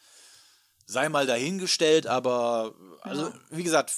sei 0.85 1.09
mal 1.09 1.25
dahingestellt, 1.25 2.07
aber 2.07 2.73
also 3.01 3.31
wie 3.49 3.63
gesagt, 3.63 3.93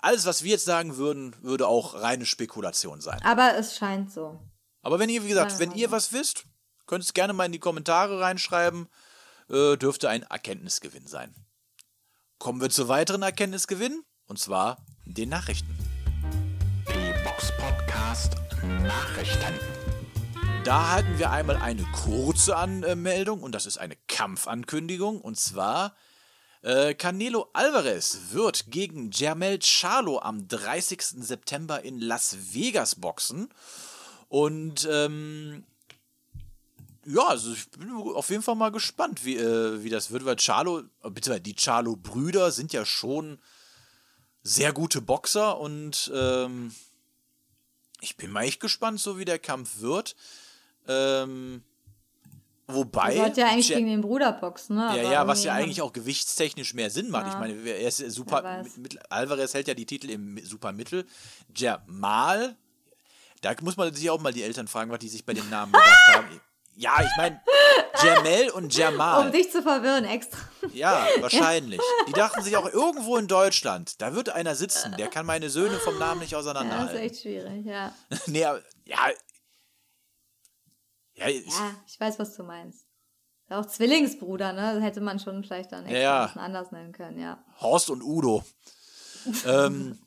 alles, 0.00 0.26
was 0.26 0.42
wir 0.42 0.52
jetzt 0.52 0.64
sagen 0.64 0.96
würden, 0.96 1.34
würde 1.42 1.66
auch 1.66 1.94
reine 1.94 2.26
Spekulation 2.26 3.00
sein. 3.00 3.20
Aber 3.22 3.56
es 3.56 3.76
scheint 3.76 4.12
so. 4.12 4.40
Aber 4.82 4.98
wenn 4.98 5.08
ihr, 5.08 5.24
wie 5.24 5.28
gesagt, 5.28 5.58
wenn 5.58 5.72
ihr 5.72 5.90
was 5.90 6.12
wisst, 6.12 6.44
könnt 6.86 7.04
es 7.04 7.14
gerne 7.14 7.32
mal 7.32 7.46
in 7.46 7.52
die 7.52 7.58
Kommentare 7.58 8.20
reinschreiben. 8.20 8.88
Äh, 9.48 9.76
dürfte 9.76 10.08
ein 10.08 10.22
Erkenntnisgewinn 10.22 11.06
sein. 11.06 11.34
Kommen 12.38 12.60
wir 12.60 12.70
zu 12.70 12.88
weiteren 12.88 13.22
Erkenntnisgewinnen, 13.22 14.04
und 14.26 14.38
zwar 14.38 14.84
den 15.04 15.28
Nachrichten. 15.28 15.76
Die 16.88 17.24
Box 17.24 17.52
Podcast 17.56 18.34
Nachrichten. 18.62 19.58
Da 20.64 20.92
hatten 20.92 21.18
wir 21.18 21.30
einmal 21.30 21.56
eine 21.56 21.82
kurze 21.92 22.56
Anmeldung 22.56 23.42
und 23.42 23.52
das 23.52 23.66
ist 23.66 23.78
eine 23.78 23.96
Kampfankündigung. 24.06 25.20
Und 25.20 25.38
zwar 25.38 25.96
äh, 26.62 26.94
Canelo 26.94 27.48
Alvarez 27.52 28.18
wird 28.30 28.70
gegen 28.70 29.10
Jermel 29.10 29.58
Charlo 29.60 30.20
am 30.20 30.48
30. 30.48 31.02
September 31.02 31.82
in 31.82 32.00
Las 32.00 32.36
Vegas 32.52 32.94
boxen. 32.94 33.48
Und 34.28 34.88
ähm, 34.90 35.64
ja, 37.04 37.26
also 37.26 37.52
ich 37.52 37.68
bin 37.70 37.90
auf 37.92 38.30
jeden 38.30 38.42
Fall 38.42 38.54
mal 38.54 38.70
gespannt, 38.70 39.24
wie, 39.24 39.36
äh, 39.36 39.82
wie 39.82 39.90
das 39.90 40.10
wird, 40.10 40.24
weil 40.24 40.36
Charlo, 40.36 40.82
beziehungsweise 41.02 41.40
die 41.40 41.56
Charlo-Brüder 41.56 42.50
sind 42.52 42.72
ja 42.72 42.86
schon 42.86 43.38
sehr 44.44 44.72
gute 44.72 45.00
Boxer 45.00 45.58
und 45.58 46.10
ähm, 46.14 46.72
ich 48.00 48.16
bin 48.16 48.30
mal 48.30 48.44
echt 48.44 48.60
gespannt, 48.60 49.00
so 49.00 49.18
wie 49.18 49.24
der 49.24 49.38
Kampf 49.38 49.80
wird. 49.80 50.16
Ähm, 50.88 51.62
Wobei. 52.68 53.14
Er 53.14 53.24
sollte 53.24 53.40
ja 53.40 53.48
eigentlich 53.48 53.68
gegen 53.68 53.88
den 53.88 54.00
Bruder 54.00 54.32
boxen, 54.32 54.76
ne? 54.76 54.92
Ja, 54.96 55.10
ja, 55.12 55.26
was 55.26 55.44
ja 55.44 55.52
eigentlich 55.52 55.82
auch 55.82 55.92
gewichtstechnisch 55.92 56.74
mehr 56.74 56.90
Sinn 56.90 57.10
macht. 57.10 57.26
Ja. 57.26 57.32
Ich 57.32 57.38
meine, 57.38 57.54
er 57.54 57.88
ist 57.88 57.98
super. 58.12 58.64
Mit, 58.76 58.98
Alvarez 59.10 59.54
hält 59.54 59.68
ja 59.68 59.74
die 59.74 59.86
Titel 59.86 60.10
im 60.10 60.38
Supermittel. 60.44 61.04
Jamal, 61.54 62.56
da 63.40 63.52
muss 63.62 63.76
man 63.76 63.92
sich 63.92 64.08
auch 64.10 64.20
mal 64.20 64.32
die 64.32 64.42
Eltern 64.42 64.68
fragen, 64.68 64.90
was 64.90 65.00
die 65.00 65.08
sich 65.08 65.26
bei 65.26 65.34
den 65.34 65.48
Namen 65.50 65.72
gedacht 65.72 66.08
haben. 66.14 66.40
Ja, 66.74 67.02
ich 67.02 67.16
meine, 67.18 67.38
Jermel 68.02 68.48
und 68.48 68.74
Jamal. 68.74 69.26
Um 69.26 69.30
dich 69.30 69.52
zu 69.52 69.60
verwirren, 69.62 70.06
extra. 70.06 70.38
Ja, 70.72 71.06
wahrscheinlich. 71.20 71.80
Die 72.08 72.12
dachten 72.12 72.42
sich 72.42 72.56
auch 72.56 72.66
irgendwo 72.72 73.18
in 73.18 73.28
Deutschland, 73.28 74.00
da 74.00 74.14
wird 74.14 74.30
einer 74.30 74.54
sitzen, 74.54 74.96
der 74.98 75.08
kann 75.08 75.26
meine 75.26 75.50
Söhne 75.50 75.78
vom 75.80 75.98
Namen 75.98 76.20
nicht 76.20 76.32
Ja, 76.32 76.38
das 76.38 76.46
ist 76.46 76.50
auseinanderhalten. 76.50 76.96
echt 76.96 77.20
schwierig, 77.20 77.66
ja. 77.66 77.94
nee, 78.26 78.42
aber, 78.42 78.62
ja. 78.86 78.96
Ja, 81.22 81.28
ich- 81.28 81.46
Ja, 81.46 81.74
ich 81.86 81.98
weiß, 82.00 82.18
was 82.18 82.34
du 82.36 82.42
meinst. 82.44 82.86
Auch 83.48 83.66
Zwillingsbruder, 83.66 84.52
ne? 84.54 84.74
Das 84.74 84.82
hätte 84.82 85.00
man 85.02 85.18
schon 85.18 85.42
vielleicht 85.44 85.72
dann 85.72 85.86
Ja, 85.88 85.98
ja. 85.98 86.24
anders 86.36 86.72
nennen 86.72 86.92
können, 86.92 87.20
ja. 87.20 87.44
Horst 87.60 87.90
und 87.90 88.02
Udo. 88.02 88.44
ähm, 89.46 89.98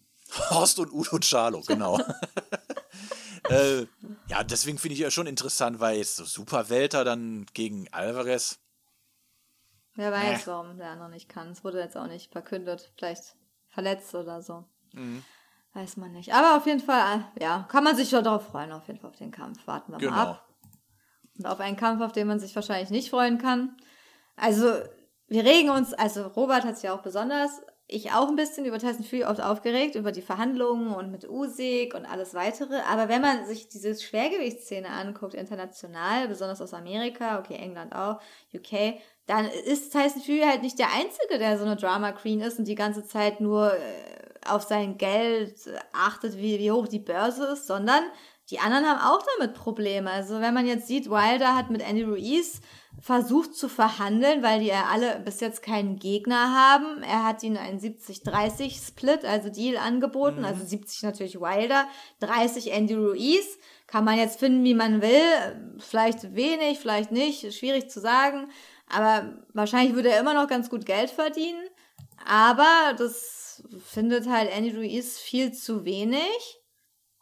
Horst 0.50 0.80
und 0.80 0.92
Udo 0.92 1.20
Charlo, 1.22 1.62
genau. 1.62 2.00
äh, 3.50 3.86
ja, 4.28 4.44
deswegen 4.44 4.78
finde 4.78 4.94
ich 4.96 5.00
ja 5.00 5.12
schon 5.12 5.28
interessant, 5.28 5.80
weil 5.80 5.98
jetzt 5.98 6.16
so 6.16 6.26
Superwelter 6.26 7.04
dann 7.04 7.46
gegen 7.54 7.88
Alvarez. 7.94 8.58
Wer 9.94 10.12
weiß, 10.12 10.48
warum 10.48 10.78
der 10.78 10.90
andere 10.90 11.10
nicht 11.10 11.30
kann. 11.30 11.52
Es 11.52 11.64
wurde 11.64 11.80
jetzt 11.80 11.96
auch 11.96 12.08
nicht 12.08 12.32
verkündet. 12.32 12.92
Vielleicht 12.98 13.36
verletzt 13.70 14.14
oder 14.16 14.42
so. 14.42 14.66
Mhm. 14.94 15.24
Weiß 15.74 15.98
man 15.98 16.12
nicht. 16.14 16.34
Aber 16.34 16.58
auf 16.58 16.66
jeden 16.66 16.82
Fall, 16.82 17.24
äh, 17.36 17.44
ja, 17.44 17.66
kann 17.70 17.84
man 17.84 17.96
sich 17.96 18.10
schon 18.10 18.24
darauf 18.24 18.48
freuen, 18.48 18.72
auf 18.72 18.88
jeden 18.88 19.00
Fall 19.00 19.12
auf 19.12 19.16
den 19.18 19.32
Kampf. 19.32 19.66
Warten 19.68 19.92
wir 19.92 20.00
Genau. 20.00 20.12
mal 20.12 20.22
ab. 20.32 20.50
Und 21.38 21.46
auf 21.46 21.60
einen 21.60 21.78
Kampf, 21.78 22.02
auf 22.02 22.12
den 22.12 22.28
man 22.28 22.40
sich 22.40 22.56
wahrscheinlich 22.56 22.90
nicht 22.90 23.10
freuen 23.10 23.38
kann. 23.38 23.76
Also, 24.36 24.74
wir 25.28 25.44
regen 25.44 25.70
uns, 25.70 25.94
also 25.94 26.28
Robert 26.28 26.64
hat 26.64 26.76
sich 26.76 26.86
ja 26.86 26.96
auch 26.96 27.02
besonders, 27.02 27.62
ich 27.88 28.12
auch 28.12 28.28
ein 28.30 28.36
bisschen 28.36 28.66
über 28.66 28.80
Tyson 28.80 29.04
Fury 29.04 29.26
oft 29.26 29.42
aufgeregt, 29.42 29.96
über 29.96 30.12
die 30.12 30.22
Verhandlungen 30.22 30.94
und 30.94 31.12
mit 31.12 31.30
Usyk 31.30 31.94
und 31.94 32.06
alles 32.06 32.34
weitere. 32.34 32.80
Aber 32.90 33.10
wenn 33.10 33.22
man 33.22 33.46
sich 33.46 33.68
diese 33.68 33.96
Schwergewichtsszene 33.96 34.90
anguckt, 34.90 35.36
international, 35.36 36.28
besonders 36.28 36.62
aus 36.62 36.74
Amerika, 36.74 37.40
okay, 37.40 37.56
England 37.56 37.94
auch, 37.96 38.20
UK, 38.54 38.96
dann 39.28 39.46
ist 39.48 39.92
Tyson 39.92 40.22
Fury 40.22 40.44
halt 40.48 40.64
nicht 40.64 40.80
der 40.80 40.94
Einzige, 40.94 41.38
der 41.38 41.58
so 41.60 41.66
eine 41.66 41.76
Drama 41.76 42.12
Queen 42.12 42.42
ist 42.42 42.58
und 42.58 42.68
die 42.68 42.76
ganze 42.76 43.06
Zeit 43.06 43.40
nur 43.40 43.74
äh, 43.74 43.80
auf 44.48 44.64
sein 44.64 44.98
Geld 44.98 45.56
achtet, 45.94 46.38
wie, 46.38 46.60
wie 46.60 46.72
hoch 46.72 46.88
die 46.88 47.00
Börse 47.00 47.46
ist, 47.54 47.68
sondern 47.68 48.04
die 48.52 48.60
anderen 48.60 48.86
haben 48.86 49.00
auch 49.00 49.26
damit 49.38 49.56
Probleme. 49.56 50.12
Also 50.12 50.40
wenn 50.40 50.54
man 50.54 50.68
jetzt 50.68 50.88
sieht, 50.88 51.10
Wilder 51.10 51.56
hat 51.56 51.70
mit 51.72 51.82
Andy 51.82 52.04
Ruiz 52.04 52.62
versucht 53.02 53.56
zu 53.56 53.68
verhandeln, 53.68 54.44
weil 54.44 54.60
die 54.60 54.68
ja 54.68 54.86
alle 54.92 55.20
bis 55.20 55.40
jetzt 55.40 55.62
keinen 55.62 55.98
Gegner 55.98 56.54
haben. 56.54 57.04
Er 57.04 57.24
hat 57.24 57.44
ihnen 57.44 57.58
einen 57.58 57.80
70-30-Split, 57.80 59.26
also 59.26 59.50
Deal 59.50 59.78
angeboten. 59.78 60.46
Also 60.46 60.64
70 60.64 61.04
natürlich 61.04 61.40
Wilder, 61.40 61.88
30 62.20 62.72
Andy 62.72 62.94
Ruiz. 62.94 63.58
Kann 63.88 64.06
man 64.06 64.18
jetzt 64.18 64.40
finden, 64.40 64.64
wie 64.64 64.74
man 64.74 65.02
will. 65.02 65.78
Vielleicht 65.80 66.36
wenig, 66.36 66.80
vielleicht 66.80 67.12
nicht. 67.12 67.54
Schwierig 67.54 67.90
zu 67.90 68.00
sagen. 68.00 68.50
Aber 68.90 69.40
wahrscheinlich 69.54 69.96
würde 69.96 70.10
er 70.10 70.20
immer 70.20 70.34
noch 70.34 70.48
ganz 70.48 70.70
gut 70.70 70.86
Geld 70.86 71.10
verdienen. 71.10 71.64
Aber 72.26 72.94
das 72.98 73.64
findet 73.86 74.28
halt 74.30 74.52
Andy 74.56 74.76
Ruiz 74.76 75.18
viel 75.18 75.52
zu 75.52 75.84
wenig. 75.86 76.60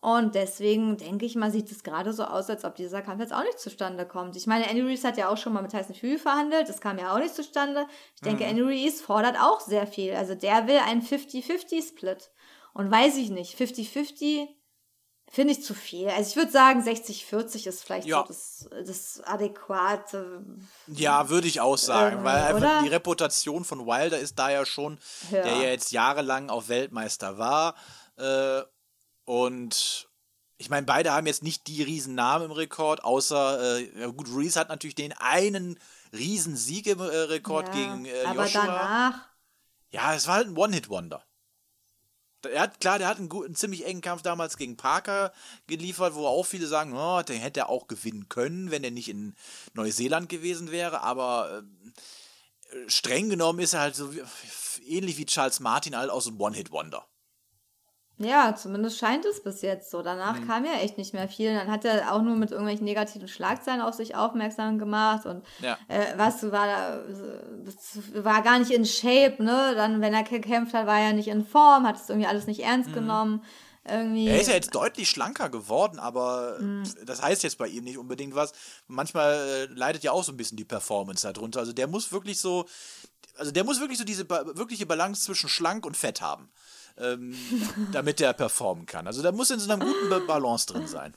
Und 0.03 0.35
deswegen 0.35 0.97
denke 0.97 1.25
ich 1.25 1.35
mal, 1.35 1.49
sieht 1.49 1.71
es 1.71 1.81
gerade 1.81 2.11
so 2.11 2.25
aus, 2.25 2.49
als 2.49 2.65
ob 2.65 2.75
dieser 2.75 3.01
Kampf 3.01 3.21
jetzt 3.21 3.33
auch 3.33 3.43
nicht 3.43 3.57
zustande 3.57 4.05
kommt. 4.05 4.35
Ich 4.35 4.47
meine, 4.47 4.67
Andy 4.69 4.81
Ruiz 4.81 5.05
hat 5.05 5.17
ja 5.17 5.29
auch 5.29 5.37
schon 5.37 5.53
mal 5.53 5.61
mit 5.61 5.71
Tyson 5.71 5.95
Fury 5.95 6.17
verhandelt, 6.17 6.67
das 6.67 6.81
kam 6.81 6.97
ja 6.99 7.13
auch 7.13 7.19
nicht 7.19 7.33
zustande. 7.33 7.85
Ich 8.15 8.19
denke, 8.21 8.43
Andy 8.43 8.61
Ruiz 8.63 8.99
fordert 8.99 9.37
auch 9.39 9.61
sehr 9.61 9.87
viel. 9.87 10.13
Also 10.13 10.35
der 10.35 10.67
will 10.67 10.77
einen 10.79 11.01
50-50-Split. 11.01 12.31
Und 12.73 12.91
weiß 12.91 13.15
ich 13.15 13.29
nicht, 13.29 13.57
50-50 13.57 14.49
finde 15.31 15.53
ich 15.53 15.63
zu 15.63 15.73
viel. 15.73 16.09
Also 16.09 16.29
ich 16.31 16.35
würde 16.35 16.51
sagen, 16.51 16.81
60-40 16.83 17.65
ist 17.67 17.83
vielleicht 17.85 18.05
Ja. 18.05 18.23
so 18.23 18.27
das, 18.27 18.69
das 18.85 19.21
adäquate. 19.25 20.43
Ja, 20.87 21.29
würde 21.29 21.47
ich 21.47 21.61
auch 21.61 21.77
sagen, 21.77 22.25
weil 22.25 22.35
einfach 22.43 22.57
oder? 22.57 22.81
die 22.83 22.89
Reputation 22.89 23.63
von 23.63 23.85
Wilder 23.87 24.19
ist 24.19 24.37
da 24.37 24.49
ja 24.51 24.65
schon, 24.65 24.99
Ja. 25.31 25.43
der 25.43 25.55
ja 25.55 25.69
jetzt 25.69 25.91
jahrelang 25.93 26.49
auch 26.49 26.67
Weltmeister 26.67 27.37
war. 27.37 27.75
Äh, 28.17 28.63
und 29.25 30.09
ich 30.57 30.69
meine, 30.69 30.85
beide 30.85 31.11
haben 31.11 31.27
jetzt 31.27 31.43
nicht 31.43 31.67
die 31.67 31.83
riesen 31.83 32.15
Namen 32.15 32.45
im 32.45 32.51
Rekord, 32.51 33.03
außer, 33.03 33.79
äh, 33.79 33.99
ja 33.99 34.07
gut, 34.07 34.27
Reese 34.33 34.59
hat 34.59 34.69
natürlich 34.69 34.95
den 34.95 35.13
einen 35.13 35.79
riesen 36.13 36.55
Sieg 36.55 36.87
im 36.87 36.99
äh, 36.99 37.03
Rekord 37.03 37.67
Ja, 37.67 37.73
gegen 37.73 38.05
äh, 38.05 38.23
aber 38.25 38.43
Joshua. 38.43 38.65
danach, 38.65 39.29
Ja, 39.89 40.13
es 40.13 40.27
war 40.27 40.35
halt 40.35 40.47
ein 40.47 40.57
One-Hit-Wonder. 40.57 41.25
Er 42.45 42.61
hat, 42.61 42.81
klar, 42.81 42.99
der 42.99 43.07
hat 43.07 43.17
einen, 43.19 43.29
guten, 43.29 43.47
einen 43.47 43.55
ziemlich 43.55 43.85
engen 43.85 44.01
Kampf 44.01 44.21
damals 44.21 44.57
gegen 44.57 44.75
Parker 44.75 45.31
geliefert, 45.67 46.13
wo 46.13 46.27
auch 46.27 46.43
viele 46.45 46.67
sagen, 46.67 46.93
oh, 46.93 47.21
den 47.21 47.39
hätte 47.39 47.61
er 47.61 47.69
auch 47.69 47.87
gewinnen 47.87 48.27
können, 48.27 48.69
wenn 48.69 48.83
er 48.83 48.91
nicht 48.91 49.07
in 49.07 49.35
Neuseeland 49.73 50.27
gewesen 50.27 50.69
wäre. 50.71 51.01
Aber 51.01 51.63
äh, 52.69 52.89
streng 52.89 53.29
genommen 53.29 53.59
ist 53.59 53.73
er 53.73 53.79
halt 53.81 53.95
so 53.95 54.13
wie, 54.13 54.21
ähnlich 54.85 55.17
wie 55.17 55.25
Charles 55.25 55.61
Martin 55.61 55.95
halt 55.95 56.09
auch 56.09 56.21
so 56.21 56.31
ein 56.31 56.39
One-Hit-Wonder. 56.39 57.07
Ja, 58.19 58.55
zumindest 58.55 58.99
scheint 58.99 59.25
es 59.25 59.41
bis 59.41 59.61
jetzt 59.63 59.89
so. 59.89 60.01
Danach 60.03 60.39
Mhm. 60.39 60.47
kam 60.47 60.65
ja 60.65 60.73
echt 60.73 60.97
nicht 60.97 61.13
mehr 61.13 61.27
viel. 61.27 61.53
Dann 61.53 61.71
hat 61.71 61.83
er 61.83 62.13
auch 62.13 62.21
nur 62.21 62.35
mit 62.35 62.51
irgendwelchen 62.51 62.85
negativen 62.85 63.27
Schlagzeilen 63.27 63.81
auf 63.81 63.95
sich 63.95 64.15
aufmerksam 64.15 64.77
gemacht 64.77 65.25
und 65.25 65.43
Ja. 65.61 65.77
äh, 65.87 66.13
was 66.15 66.43
war 66.51 66.67
da, 66.67 66.97
äh, 66.99 68.23
war 68.23 68.41
gar 68.43 68.59
nicht 68.59 68.71
in 68.71 68.85
Shape, 68.85 69.43
ne? 69.43 69.73
Dann, 69.75 69.99
wenn 70.01 70.13
er 70.13 70.23
gekämpft 70.23 70.73
hat, 70.73 70.85
war 70.85 70.99
er 70.99 71.13
nicht 71.13 71.27
in 71.27 71.45
Form, 71.45 71.87
hat 71.87 71.97
es 71.97 72.07
irgendwie 72.09 72.27
alles 72.27 72.45
nicht 72.47 72.59
ernst 72.61 72.93
genommen. 72.93 73.43
Irgendwie. 73.85 74.29
Mhm. 74.29 74.35
Er 74.35 74.39
ist 74.41 74.47
ja 74.47 74.53
jetzt 74.53 74.73
deutlich 74.75 75.09
schlanker 75.09 75.49
geworden, 75.49 75.99
aber 75.99 76.57
Mhm. 76.59 76.83
das 77.05 77.21
heißt 77.21 77.43
jetzt 77.43 77.57
bei 77.57 77.67
ihm 77.67 77.83
nicht 77.83 77.97
unbedingt 77.97 78.33
was. 78.35 78.53
Manchmal 78.87 79.33
äh, 79.33 79.65
leidet 79.73 80.03
ja 80.03 80.11
auch 80.13 80.23
so 80.23 80.31
ein 80.31 80.37
bisschen 80.37 80.55
die 80.57 80.63
Performance 80.63 81.29
darunter. 81.33 81.59
Also 81.59 81.73
der 81.73 81.87
muss 81.87 82.11
wirklich 82.13 82.39
so, 82.39 82.65
also 83.37 83.51
der 83.51 83.63
muss 83.65 83.81
wirklich 83.81 83.97
so 83.97 84.05
diese 84.05 84.23
ba 84.23 84.45
wirkliche 84.55 84.85
Balance 84.85 85.23
zwischen 85.23 85.49
schlank 85.49 85.85
und 85.85 85.97
fett 85.97 86.21
haben, 86.21 86.49
ähm, 86.97 87.35
damit 87.91 88.19
der 88.19 88.33
performen 88.33 88.85
kann. 88.85 89.07
Also 89.07 89.21
da 89.21 89.31
muss 89.31 89.51
in 89.51 89.59
so 89.59 89.71
einer 89.71 89.83
guten 89.85 90.09
Ba- 90.09 90.19
Balance 90.27 90.67
drin 90.67 90.87
sein. 90.87 91.15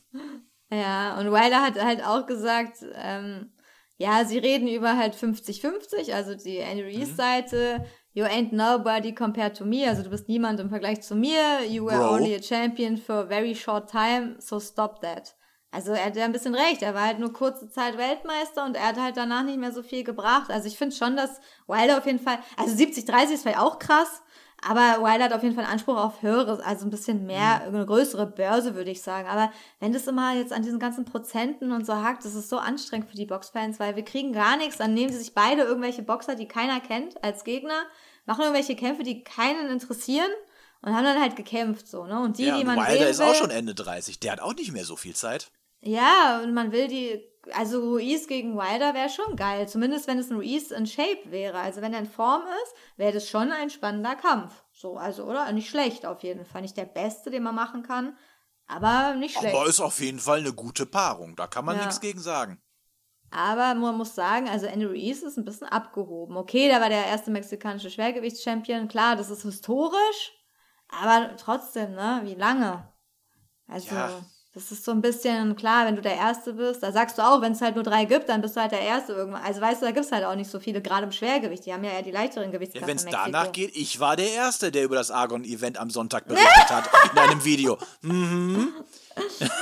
Ja, 0.71 1.19
und 1.19 1.27
Wilder 1.31 1.63
hat 1.63 1.81
halt 1.83 2.05
auch 2.05 2.27
gesagt, 2.27 2.79
ähm, 2.95 3.53
ja, 3.99 4.25
sie 4.25 4.39
reden 4.39 4.69
über 4.69 4.97
halt 4.97 5.15
50-50, 5.15 6.13
also 6.13 6.35
die 6.35 6.59
Andy 6.59 6.83
Mhm. 6.83 6.89
Reese-Seite. 6.99 7.85
You 8.13 8.25
ain't 8.25 8.53
nobody 8.53 9.15
compared 9.15 9.57
to 9.59 9.65
me, 9.67 9.87
also 9.87 10.03
du 10.03 10.09
bist 10.11 10.27
niemand 10.29 10.59
im 10.59 10.71
Vergleich 10.71 11.03
zu 11.03 11.15
mir. 11.15 11.65
You 11.69 11.85
were 11.87 11.99
Bro. 11.99 12.15
only 12.15 12.35
a 12.35 12.41
champion 12.43 12.97
for 12.97 13.17
a 13.17 13.27
very 13.27 13.55
short 13.55 13.91
time, 13.91 14.37
so 14.39 14.59
stop 14.59 15.01
that. 15.03 15.35
Also 15.71 15.93
er 15.93 16.07
hat 16.07 16.17
ja 16.17 16.25
ein 16.25 16.33
bisschen 16.33 16.55
recht, 16.55 16.81
er 16.81 16.95
war 16.95 17.03
halt 17.07 17.19
nur 17.19 17.33
kurze 17.35 17.69
Zeit 17.69 17.99
Weltmeister 17.99 18.65
und 18.65 18.77
er 18.77 18.87
hat 18.89 18.97
halt 18.97 19.17
danach 19.19 19.43
nicht 19.45 19.59
mehr 19.59 19.73
so 19.73 19.83
viel 19.83 20.05
gebracht. 20.05 20.51
Also 20.51 20.67
ich 20.69 20.79
finde 20.79 20.97
schon, 20.97 21.17
dass 21.17 21.41
Wilder 21.67 21.99
auf 21.99 22.07
jeden 22.07 22.19
Fall, 22.21 22.39
also 22.57 22.75
70-30 22.75 23.35
ist 23.35 23.43
vielleicht 23.43 23.59
auch 23.59 23.79
krass, 23.79 24.23
aber 24.63 25.03
Wilder 25.05 25.25
hat 25.27 25.33
auf 25.33 25.43
jeden 25.43 25.55
Fall 25.55 25.65
Anspruch 25.65 25.97
auf 25.97 26.23
höheres, 26.23 26.61
also 26.61 26.87
ein 26.87 26.91
bisschen 26.91 27.27
mehr, 27.27 27.63
Mhm. 27.69 27.75
eine 27.75 27.87
größere 27.87 28.27
Börse, 28.27 28.75
würde 28.75 28.91
ich 28.91 29.03
sagen. 29.03 29.29
Aber 29.29 29.53
wenn 29.81 29.93
das 29.93 30.07
immer 30.07 30.35
jetzt 30.35 30.53
an 30.53 30.63
diesen 30.63 30.79
ganzen 30.79 31.05
Prozenten 31.05 31.73
und 31.73 31.85
so 31.87 31.95
hakt, 31.97 32.25
das 32.25 32.35
ist 32.35 32.49
so 32.49 32.59
anstrengend 32.59 33.11
für 33.11 33.17
die 33.17 33.27
Boxfans, 33.27 33.79
weil 33.81 33.97
wir 33.97 34.05
kriegen 34.05 34.33
gar 34.33 34.57
nichts. 34.57 34.79
Dann 34.79 34.95
nehmen 34.95 35.13
sie 35.13 35.19
sich 35.19 35.35
beide 35.35 35.63
irgendwelche 35.63 36.03
Boxer, 36.03 36.35
die 36.35 36.49
keiner 36.49 36.81
kennt, 36.81 37.23
als 37.23 37.45
Gegner, 37.45 37.83
machen 38.25 38.43
irgendwelche 38.43 38.77
Kämpfe, 38.77 39.03
die 39.03 39.23
keinen 39.25 39.69
interessieren 39.71 40.31
und 40.83 40.95
haben 40.95 41.05
dann 41.05 41.21
halt 41.21 41.37
gekämpft, 41.37 41.87
so, 41.89 42.05
ne? 42.07 42.21
Und 42.21 42.39
die, 42.39 42.45
ja, 42.47 42.57
die 42.59 42.65
man 42.65 42.77
Wilder 42.79 42.93
sehen 42.93 43.09
ist 43.09 43.19
will, 43.21 43.27
auch 43.27 43.35
schon 43.35 43.51
Ende 43.51 43.75
30. 43.75 44.21
Der 44.21 44.33
hat 44.33 44.41
auch 44.41 44.55
nicht 44.55 44.73
mehr 44.73 44.85
so 44.85 44.97
viel 44.97 45.15
Zeit. 45.15 45.51
ja, 45.83 46.41
und 46.43 46.55
man 46.55 46.73
will 46.73 46.89
die, 46.89 47.21
also 47.53 47.81
Ruiz 47.81 48.27
gegen 48.27 48.57
Wilder 48.57 48.95
wäre 48.95 49.09
schon 49.09 49.37
geil. 49.37 49.69
Zumindest 49.69 50.07
wenn 50.07 50.19
es 50.19 50.31
ein 50.31 50.37
Ruiz 50.37 50.71
in 50.71 50.87
Shape 50.87 51.31
wäre. 51.31 51.59
Also 51.59 51.81
wenn 51.83 51.93
er 51.93 52.01
in 52.01 52.07
Form 52.11 52.43
ist, 52.65 52.75
wäre 52.97 53.13
das 53.13 53.29
schon 53.29 53.53
ein 53.53 53.71
spannender 53.71 54.17
Kampf. 54.17 54.65
So, 54.73 54.97
also, 54.97 55.25
oder? 55.25 55.51
Nicht 55.53 55.69
schlecht 55.71 56.07
auf 56.07 56.23
jeden 56.23 56.45
Fall. 56.45 56.63
Nicht 56.63 56.77
der 56.77 56.85
beste, 56.87 57.31
den 57.31 57.43
man 57.43 57.55
machen 57.55 57.83
kann, 57.83 58.17
aber 58.67 59.15
nicht 59.15 59.39
schlecht. 59.39 59.55
Aber 59.55 59.67
ist 59.67 59.81
auf 59.81 60.01
jeden 60.01 60.19
Fall 60.19 60.39
eine 60.39 60.53
gute 60.53 60.87
Paarung. 60.87 61.37
Da 61.37 61.47
kann 61.47 61.65
man 61.65 61.77
Ja. 61.77 61.85
nichts 61.85 62.01
gegen 62.01 62.21
sagen. 62.21 62.61
Aber 63.31 63.75
man 63.75 63.97
muss 63.97 64.15
sagen, 64.15 64.49
also 64.49 64.67
Andy 64.67 64.87
Ruiz 64.87 65.23
ist 65.23 65.37
ein 65.37 65.45
bisschen 65.45 65.67
abgehoben. 65.67 66.37
Okay, 66.37 66.69
der 66.69 66.81
war 66.81 66.89
der 66.89 67.07
erste 67.07 67.31
mexikanische 67.31 67.91
Schwergewichtschampion. 67.91 68.89
Klar, 68.89 69.17
das 69.17 69.31
ist 69.31 69.43
historisch, 69.43 70.33
aber 70.89 71.37
trotzdem, 71.37 71.93
ne? 71.95 72.21
Wie 72.25 72.35
lange? 72.35 72.93
Also, 73.67 73.95
Ja. 73.95 74.21
Das 74.57 74.73
ist 74.73 74.87
so 74.87 74.91
ein 74.91 75.03
bisschen 75.03 75.55
klar, 75.55 75.85
wenn 75.85 75.97
du 75.97 76.01
der 76.01 76.17
Erste 76.17 76.55
bist. 76.55 76.83
Da 76.83 76.91
sagst 76.91 77.19
du 77.19 77.23
auch, 77.23 77.43
wenn 77.43 77.53
es 77.53 77.61
halt 77.61 77.75
nur 77.75 77.85
drei 77.85 78.07
gibt, 78.07 78.31
dann 78.31 78.41
bist 78.41 78.57
du 78.57 78.61
halt 78.63 78.73
der 78.73 78.81
Erste 78.81 79.13
irgendwann. 79.13 79.43
Also, 79.43 79.61
weißt 79.61 79.83
du, 79.83 79.85
da 79.85 79.93
gibt 79.93 80.07
es 80.07 80.13
halt 80.13 80.25
auch 80.25 80.35
nicht 80.35 80.51
so 80.51 80.59
viele, 80.59 80.81
gerade 80.81 81.05
im 81.05 81.13
Schwergewicht. 81.13 81.67
Die 81.67 81.75
haben 81.75 81.85
ja 81.85 81.91
eher 81.91 82.01
die 82.01 82.11
leichteren 82.11 82.47
Ja, 82.47 82.53
Gewichtsklassen. 82.53 82.89
Wenn 82.89 82.97
es 82.97 83.05
danach 83.05 83.53
geht, 83.53 83.77
ich 83.77 84.01
war 84.01 84.17
der 84.17 84.33
Erste, 84.33 84.73
der 84.73 84.85
über 84.85 84.97
das 84.97 85.11
Argon-Event 85.11 85.77
am 85.77 85.91
Sonntag 85.91 86.27
berichtet 86.27 86.71
hat, 86.71 86.89
in 87.13 87.19
einem 87.19 87.45
Video. 87.45 87.77
Mhm. 88.01 88.73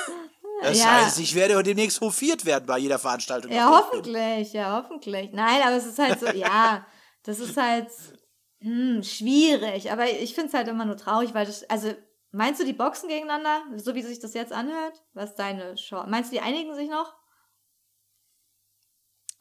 Das 0.62 0.78
Ja. 0.78 1.02
heißt, 1.02 1.18
ich 1.18 1.34
werde 1.34 1.60
demnächst 1.62 2.00
hofiert 2.00 2.46
werden 2.46 2.64
bei 2.64 2.78
jeder 2.78 2.98
Veranstaltung. 2.98 3.50
Ja, 3.52 3.68
hoffentlich, 3.68 4.52
ja, 4.52 4.80
hoffentlich. 4.82 5.30
Nein, 5.32 5.60
aber 5.62 5.76
es 5.76 5.84
ist 5.84 5.98
halt 5.98 6.20
so, 6.20 6.26
ja, 6.28 6.86
das 7.24 7.40
ist 7.40 7.56
halt 7.56 7.88
hm, 8.60 9.02
schwierig. 9.02 9.90
Aber 9.92 10.08
ich 10.08 10.34
finde 10.34 10.48
es 10.48 10.54
halt 10.54 10.68
immer 10.68 10.84
nur 10.86 10.96
traurig, 10.96 11.34
weil 11.34 11.44
das, 11.44 11.68
also, 11.68 11.92
meinst 12.34 12.60
du, 12.60 12.64
die 12.64 12.72
boxen 12.72 13.08
gegeneinander, 13.08 13.62
so 13.76 13.94
wie 13.94 14.02
sich 14.02 14.20
das 14.20 14.34
jetzt 14.34 14.52
anhört? 14.52 15.02
Was 15.12 15.34
deine 15.34 15.74
Chance? 15.76 16.08
Meinst 16.10 16.30
du, 16.30 16.36
die 16.36 16.42
einigen 16.42 16.74
sich 16.74 16.88
noch? 16.88 17.14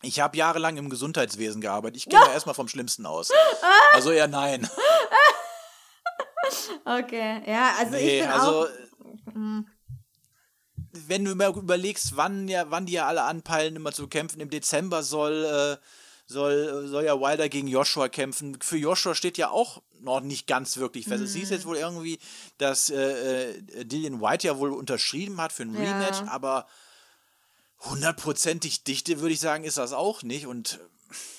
Ich 0.02 0.20
habe 0.20 0.38
jahrelang 0.38 0.78
im 0.78 0.90
Gesundheitswesen 0.90 1.62
gearbeitet. 1.62 1.98
Ich 1.98 2.06
gehe 2.10 2.20
ja 2.28 2.34
erstmal 2.34 2.56
vom 2.56 2.68
Schlimmsten 2.68 3.06
aus. 3.06 3.32
Also 3.92 4.12
eher 4.12 4.28
nein. 4.28 4.70
Okay, 6.86 7.42
ja, 7.50 7.74
also 7.80 7.96
ich 7.96 8.04
Nee, 8.04 8.22
bin 8.22 8.30
also 8.30 8.66
auch. 8.66 8.70
Hm. 9.34 9.68
wenn 10.92 11.26
du 11.26 11.34
mal 11.36 11.56
überlegst, 11.56 12.18
wann 12.18 12.48
ja, 12.48 12.70
wann 12.70 12.86
die 12.86 12.94
ja 12.94 13.08
alle 13.08 13.24
anpeilen, 13.24 13.78
immer 13.78 13.94
zu 13.94 14.08
kämpfen, 14.08 14.42
im 14.42 14.50
Dezember 14.50 15.02
soll, 15.02 15.46
äh, 15.46 15.84
soll, 16.34 16.88
soll 16.88 17.06
ja 17.06 17.18
Wilder 17.20 17.48
gegen 17.48 17.68
Joshua 17.68 18.10
kämpfen. 18.10 18.58
Für 18.62 18.76
Joshua 18.78 19.16
steht 19.16 19.38
ja 19.38 19.50
auch 19.50 19.82
noch 20.02 20.20
nicht 20.20 20.48
ganz 20.48 20.76
wirklich 20.78 21.06
fest. 21.08 21.24
Es 21.24 21.34
hieß 21.34 21.50
Mhm. 21.50 21.54
jetzt 21.56 21.66
wohl 21.66 21.78
irgendwie, 21.78 22.20
dass 22.58 22.90
äh, 22.90 23.52
äh, 23.52 23.86
Dillian 23.86 24.20
White 24.20 24.46
ja 24.48 24.58
wohl 24.58 24.74
unterschrieben 24.74 25.40
hat 25.40 25.54
für 25.54 25.64
ein 25.64 25.74
Ja. 25.74 25.80
Rematch, 25.80 26.24
aber 26.28 26.68
hundertprozentig 27.86 28.84
dichte, 28.84 29.20
würde 29.22 29.34
ich 29.34 29.40
sagen, 29.40 29.64
ist 29.64 29.78
das 29.78 29.94
auch 29.94 30.24
nicht. 30.24 30.48
Und 30.48 30.80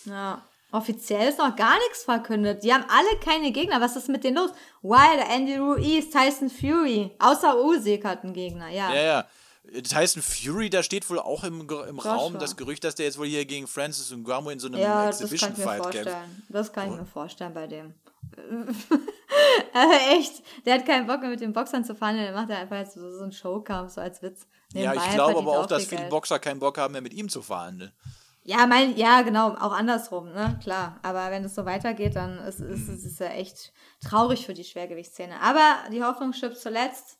Ja. 0.05 0.43
Offiziell 0.73 1.29
ist 1.29 1.39
noch 1.39 1.55
gar 1.55 1.79
nichts 1.79 2.03
verkündet. 2.03 2.65
Die 2.65 2.75
haben 2.75 2.85
alle 2.89 3.17
keine 3.21 3.53
Gegner. 3.53 3.81
Was 3.81 3.95
ist 3.95 4.09
mit 4.09 4.25
denen 4.25 4.39
los? 4.39 4.51
Wilder, 4.83 5.29
Andy 5.31 5.57
Ruiz, 5.57 6.11
Tyson 6.11 6.51
Fury. 6.51 7.13
Außer 7.21 7.63
Usyk 7.65 8.05
hat 8.05 8.25
einen 8.25 8.33
Gegner, 8.33 8.71
ja. 8.71 8.93
ja, 8.93 9.03
ja. 9.03 9.25
Tyson 9.83 10.23
Fury, 10.23 10.71
da 10.71 10.83
steht 10.83 11.09
wohl 11.09 11.19
auch 11.19 11.43
im, 11.43 11.69
im. 11.69 11.99
Raum 11.99 12.39
das 12.39 12.57
Gerücht, 12.57 12.85
dass 12.85 12.95
der 12.95 13.07
jetzt 13.07 13.19
wohl 13.19 13.27
hier 13.27 13.45
gegen 13.45 13.67
Francis 13.67 14.11
Ngannou 14.11 14.51
in 14.51 14.59
so 14.59 14.69
einem 14.69 14.79
Ja, 14.79 15.03
mir 15.03 15.09
Exhibition-Fight 15.09 15.91
kämpft. 15.91 16.17
Das 16.49 16.73
kann 16.73 16.93
ich 16.93 16.99
mir 16.99 17.07
vorstellen 17.07 17.55
bei 17.55 17.67
dem. 17.67 17.95
Aber 19.73 19.95
echt, 20.19 20.43
der 20.65 20.75
hat 20.75 20.87
keinen 20.87 21.07
Bock 21.07 21.21
mehr 21.21 21.31
mit 21.31 21.41
den 21.41 21.53
Boxern 21.53 21.85
zu 21.85 21.95
fahren, 21.95 22.17
der 22.17 22.33
macht 22.33 22.51
ja 22.51 22.59
einfach 22.59 22.85
so, 22.87 23.11
so 23.11 23.23
einen 23.23 23.33
Showkampf, 23.33 23.93
so 23.93 24.01
als 24.01 24.23
Witz. 24.23 24.47
Ja, 24.73 24.95
ich 24.95 25.11
glaube 25.13 25.39
aber 25.39 25.53
er 25.53 25.61
auch, 25.61 25.67
dass 25.67 25.85
viel 25.85 25.99
viele. 25.99 26.11
Boxer 26.11 26.39
keinen 26.39 26.59
Bock 26.59 26.79
haben 26.79 26.93
mehr 26.93 27.03
mit 27.03 27.15
ihm 27.15 27.29
zu 27.29 27.43
verhandeln. 27.43 27.93
Ja, 28.43 28.67
mein, 28.67 28.97
ja, 28.97 29.23
genau, 29.23 29.55
auch 29.55 29.73
andersrum, 29.73 30.33
ne, 30.33 30.59
klar. 30.63 31.01
Aber 31.03 31.31
wenn 31.31 31.45
es 31.45 31.55
so 31.55 31.65
weitergeht, 31.65 32.17
dann 32.17 32.39
ist, 32.39 32.61
ist, 32.61 32.89
ist 32.89 33.05
es 33.05 33.19
ja 33.19 33.29
echt 33.29 33.73
traurig 34.07 34.45
für 34.45 34.53
die 34.53 34.65
Schwergewichtsszene. 34.65 35.41
Aber 35.41 35.77
die 35.91 36.03
Hoffnung 36.03 36.35
stirbt 36.35 36.59
zuletzt. 36.59 37.19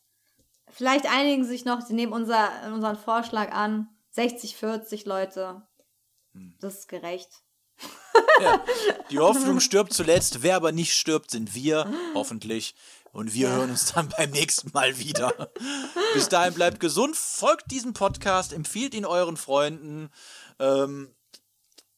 Vielleicht 0.71 1.05
einigen 1.05 1.45
sich 1.45 1.65
noch, 1.65 1.81
sie 1.81 1.93
nehmen 1.93 2.11
unser, 2.13 2.49
unseren 2.73 2.97
Vorschlag 2.97 3.51
an. 3.51 3.87
60, 4.11 4.55
40 4.57 5.05
Leute. 5.05 5.61
Das 6.59 6.79
ist 6.79 6.87
gerecht. 6.87 7.29
Die 9.11 9.19
Hoffnung 9.19 9.59
stirbt 9.61 9.93
zuletzt, 9.93 10.41
wer 10.41 10.55
aber 10.55 10.71
nicht 10.71 10.93
stirbt, 10.93 11.31
sind 11.31 11.53
wir, 11.53 11.91
hoffentlich. 12.13 12.75
Und 13.11 13.33
wir 13.33 13.49
hören 13.49 13.69
uns 13.71 13.93
dann 13.93 14.09
beim 14.09 14.31
nächsten 14.31 14.71
Mal 14.73 14.97
wieder. 14.99 15.49
Bis 16.13 16.27
dahin 16.29 16.53
bleibt 16.53 16.79
gesund, 16.81 17.15
folgt 17.15 17.71
diesem 17.71 17.93
Podcast, 17.93 18.51
empfiehlt 18.51 18.93
ihn 18.93 19.05
euren 19.05 19.37
Freunden. 19.37 20.09
Ähm, 20.59 21.13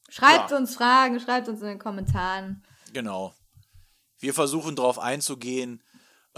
Schreibt 0.10 0.52
Ja. 0.52 0.58
uns 0.58 0.76
Fragen, 0.76 1.20
schreibt 1.20 1.50
uns 1.50 1.62
in 1.62 1.68
den 1.68 1.80
Kommentaren. 1.80 2.64
genau. 2.94 3.34
Wir 4.20 4.34
versuchen 4.34 4.76
darauf 4.76 4.98
einzugehen. 4.98 5.84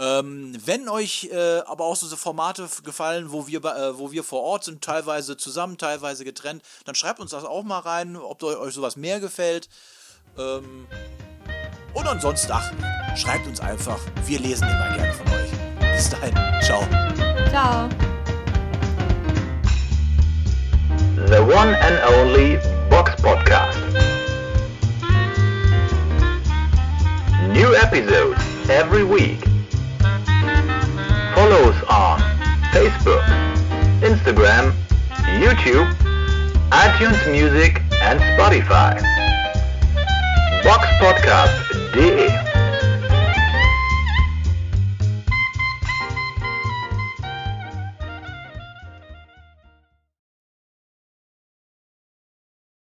Ähm, 0.00 0.56
wenn 0.64 0.88
euch 0.88 1.28
äh, 1.30 1.58
aber 1.66 1.84
auch 1.84 1.94
so 1.94 2.14
Formate 2.16 2.66
gefallen, 2.84 3.32
wo 3.32 3.46
wir, 3.46 3.62
äh, 3.62 3.98
wo 3.98 4.10
wir 4.10 4.24
vor 4.24 4.42
Ort 4.42 4.64
sind, 4.64 4.82
teilweise 4.82 5.36
zusammen, 5.36 5.76
teilweise 5.76 6.24
getrennt, 6.24 6.62
dann 6.86 6.94
schreibt 6.94 7.20
uns 7.20 7.32
das 7.32 7.44
auch 7.44 7.62
mal 7.62 7.80
rein, 7.80 8.16
ob 8.16 8.42
euch 8.42 8.72
sowas 8.72 8.96
mehr 8.96 9.20
gefällt. 9.20 9.68
Ähm, 10.38 10.86
und 11.92 12.06
ansonsten, 12.06 12.50
ach, 12.50 12.72
schreibt 13.14 13.46
uns 13.46 13.60
einfach. 13.60 13.98
Wir 14.24 14.38
lesen 14.38 14.66
immer 14.68 14.96
gerne 14.96 15.12
von 15.12 15.26
euch. 15.28 15.50
Bis 15.94 16.08
dahin, 16.08 16.34
ciao. 16.62 16.82
Ciao. 17.50 17.88
The 21.26 21.40
one 21.42 21.76
and 21.76 22.00
only 22.16 22.58
Box 22.88 23.20
Podcast. 23.20 23.78
New 27.52 27.74
episodes 27.74 28.40
every 28.70 29.04
week. 29.04 29.49
Follow 31.40 31.70
us 31.70 31.82
on 31.84 32.20
Facebook, 32.70 33.24
Instagram, 34.02 34.74
YouTube, 35.40 35.90
iTunes 36.68 37.32
Music, 37.32 37.80
and 38.02 38.20
Spotify. 38.20 39.00
Box 40.62 40.86
Podcast 41.00 42.49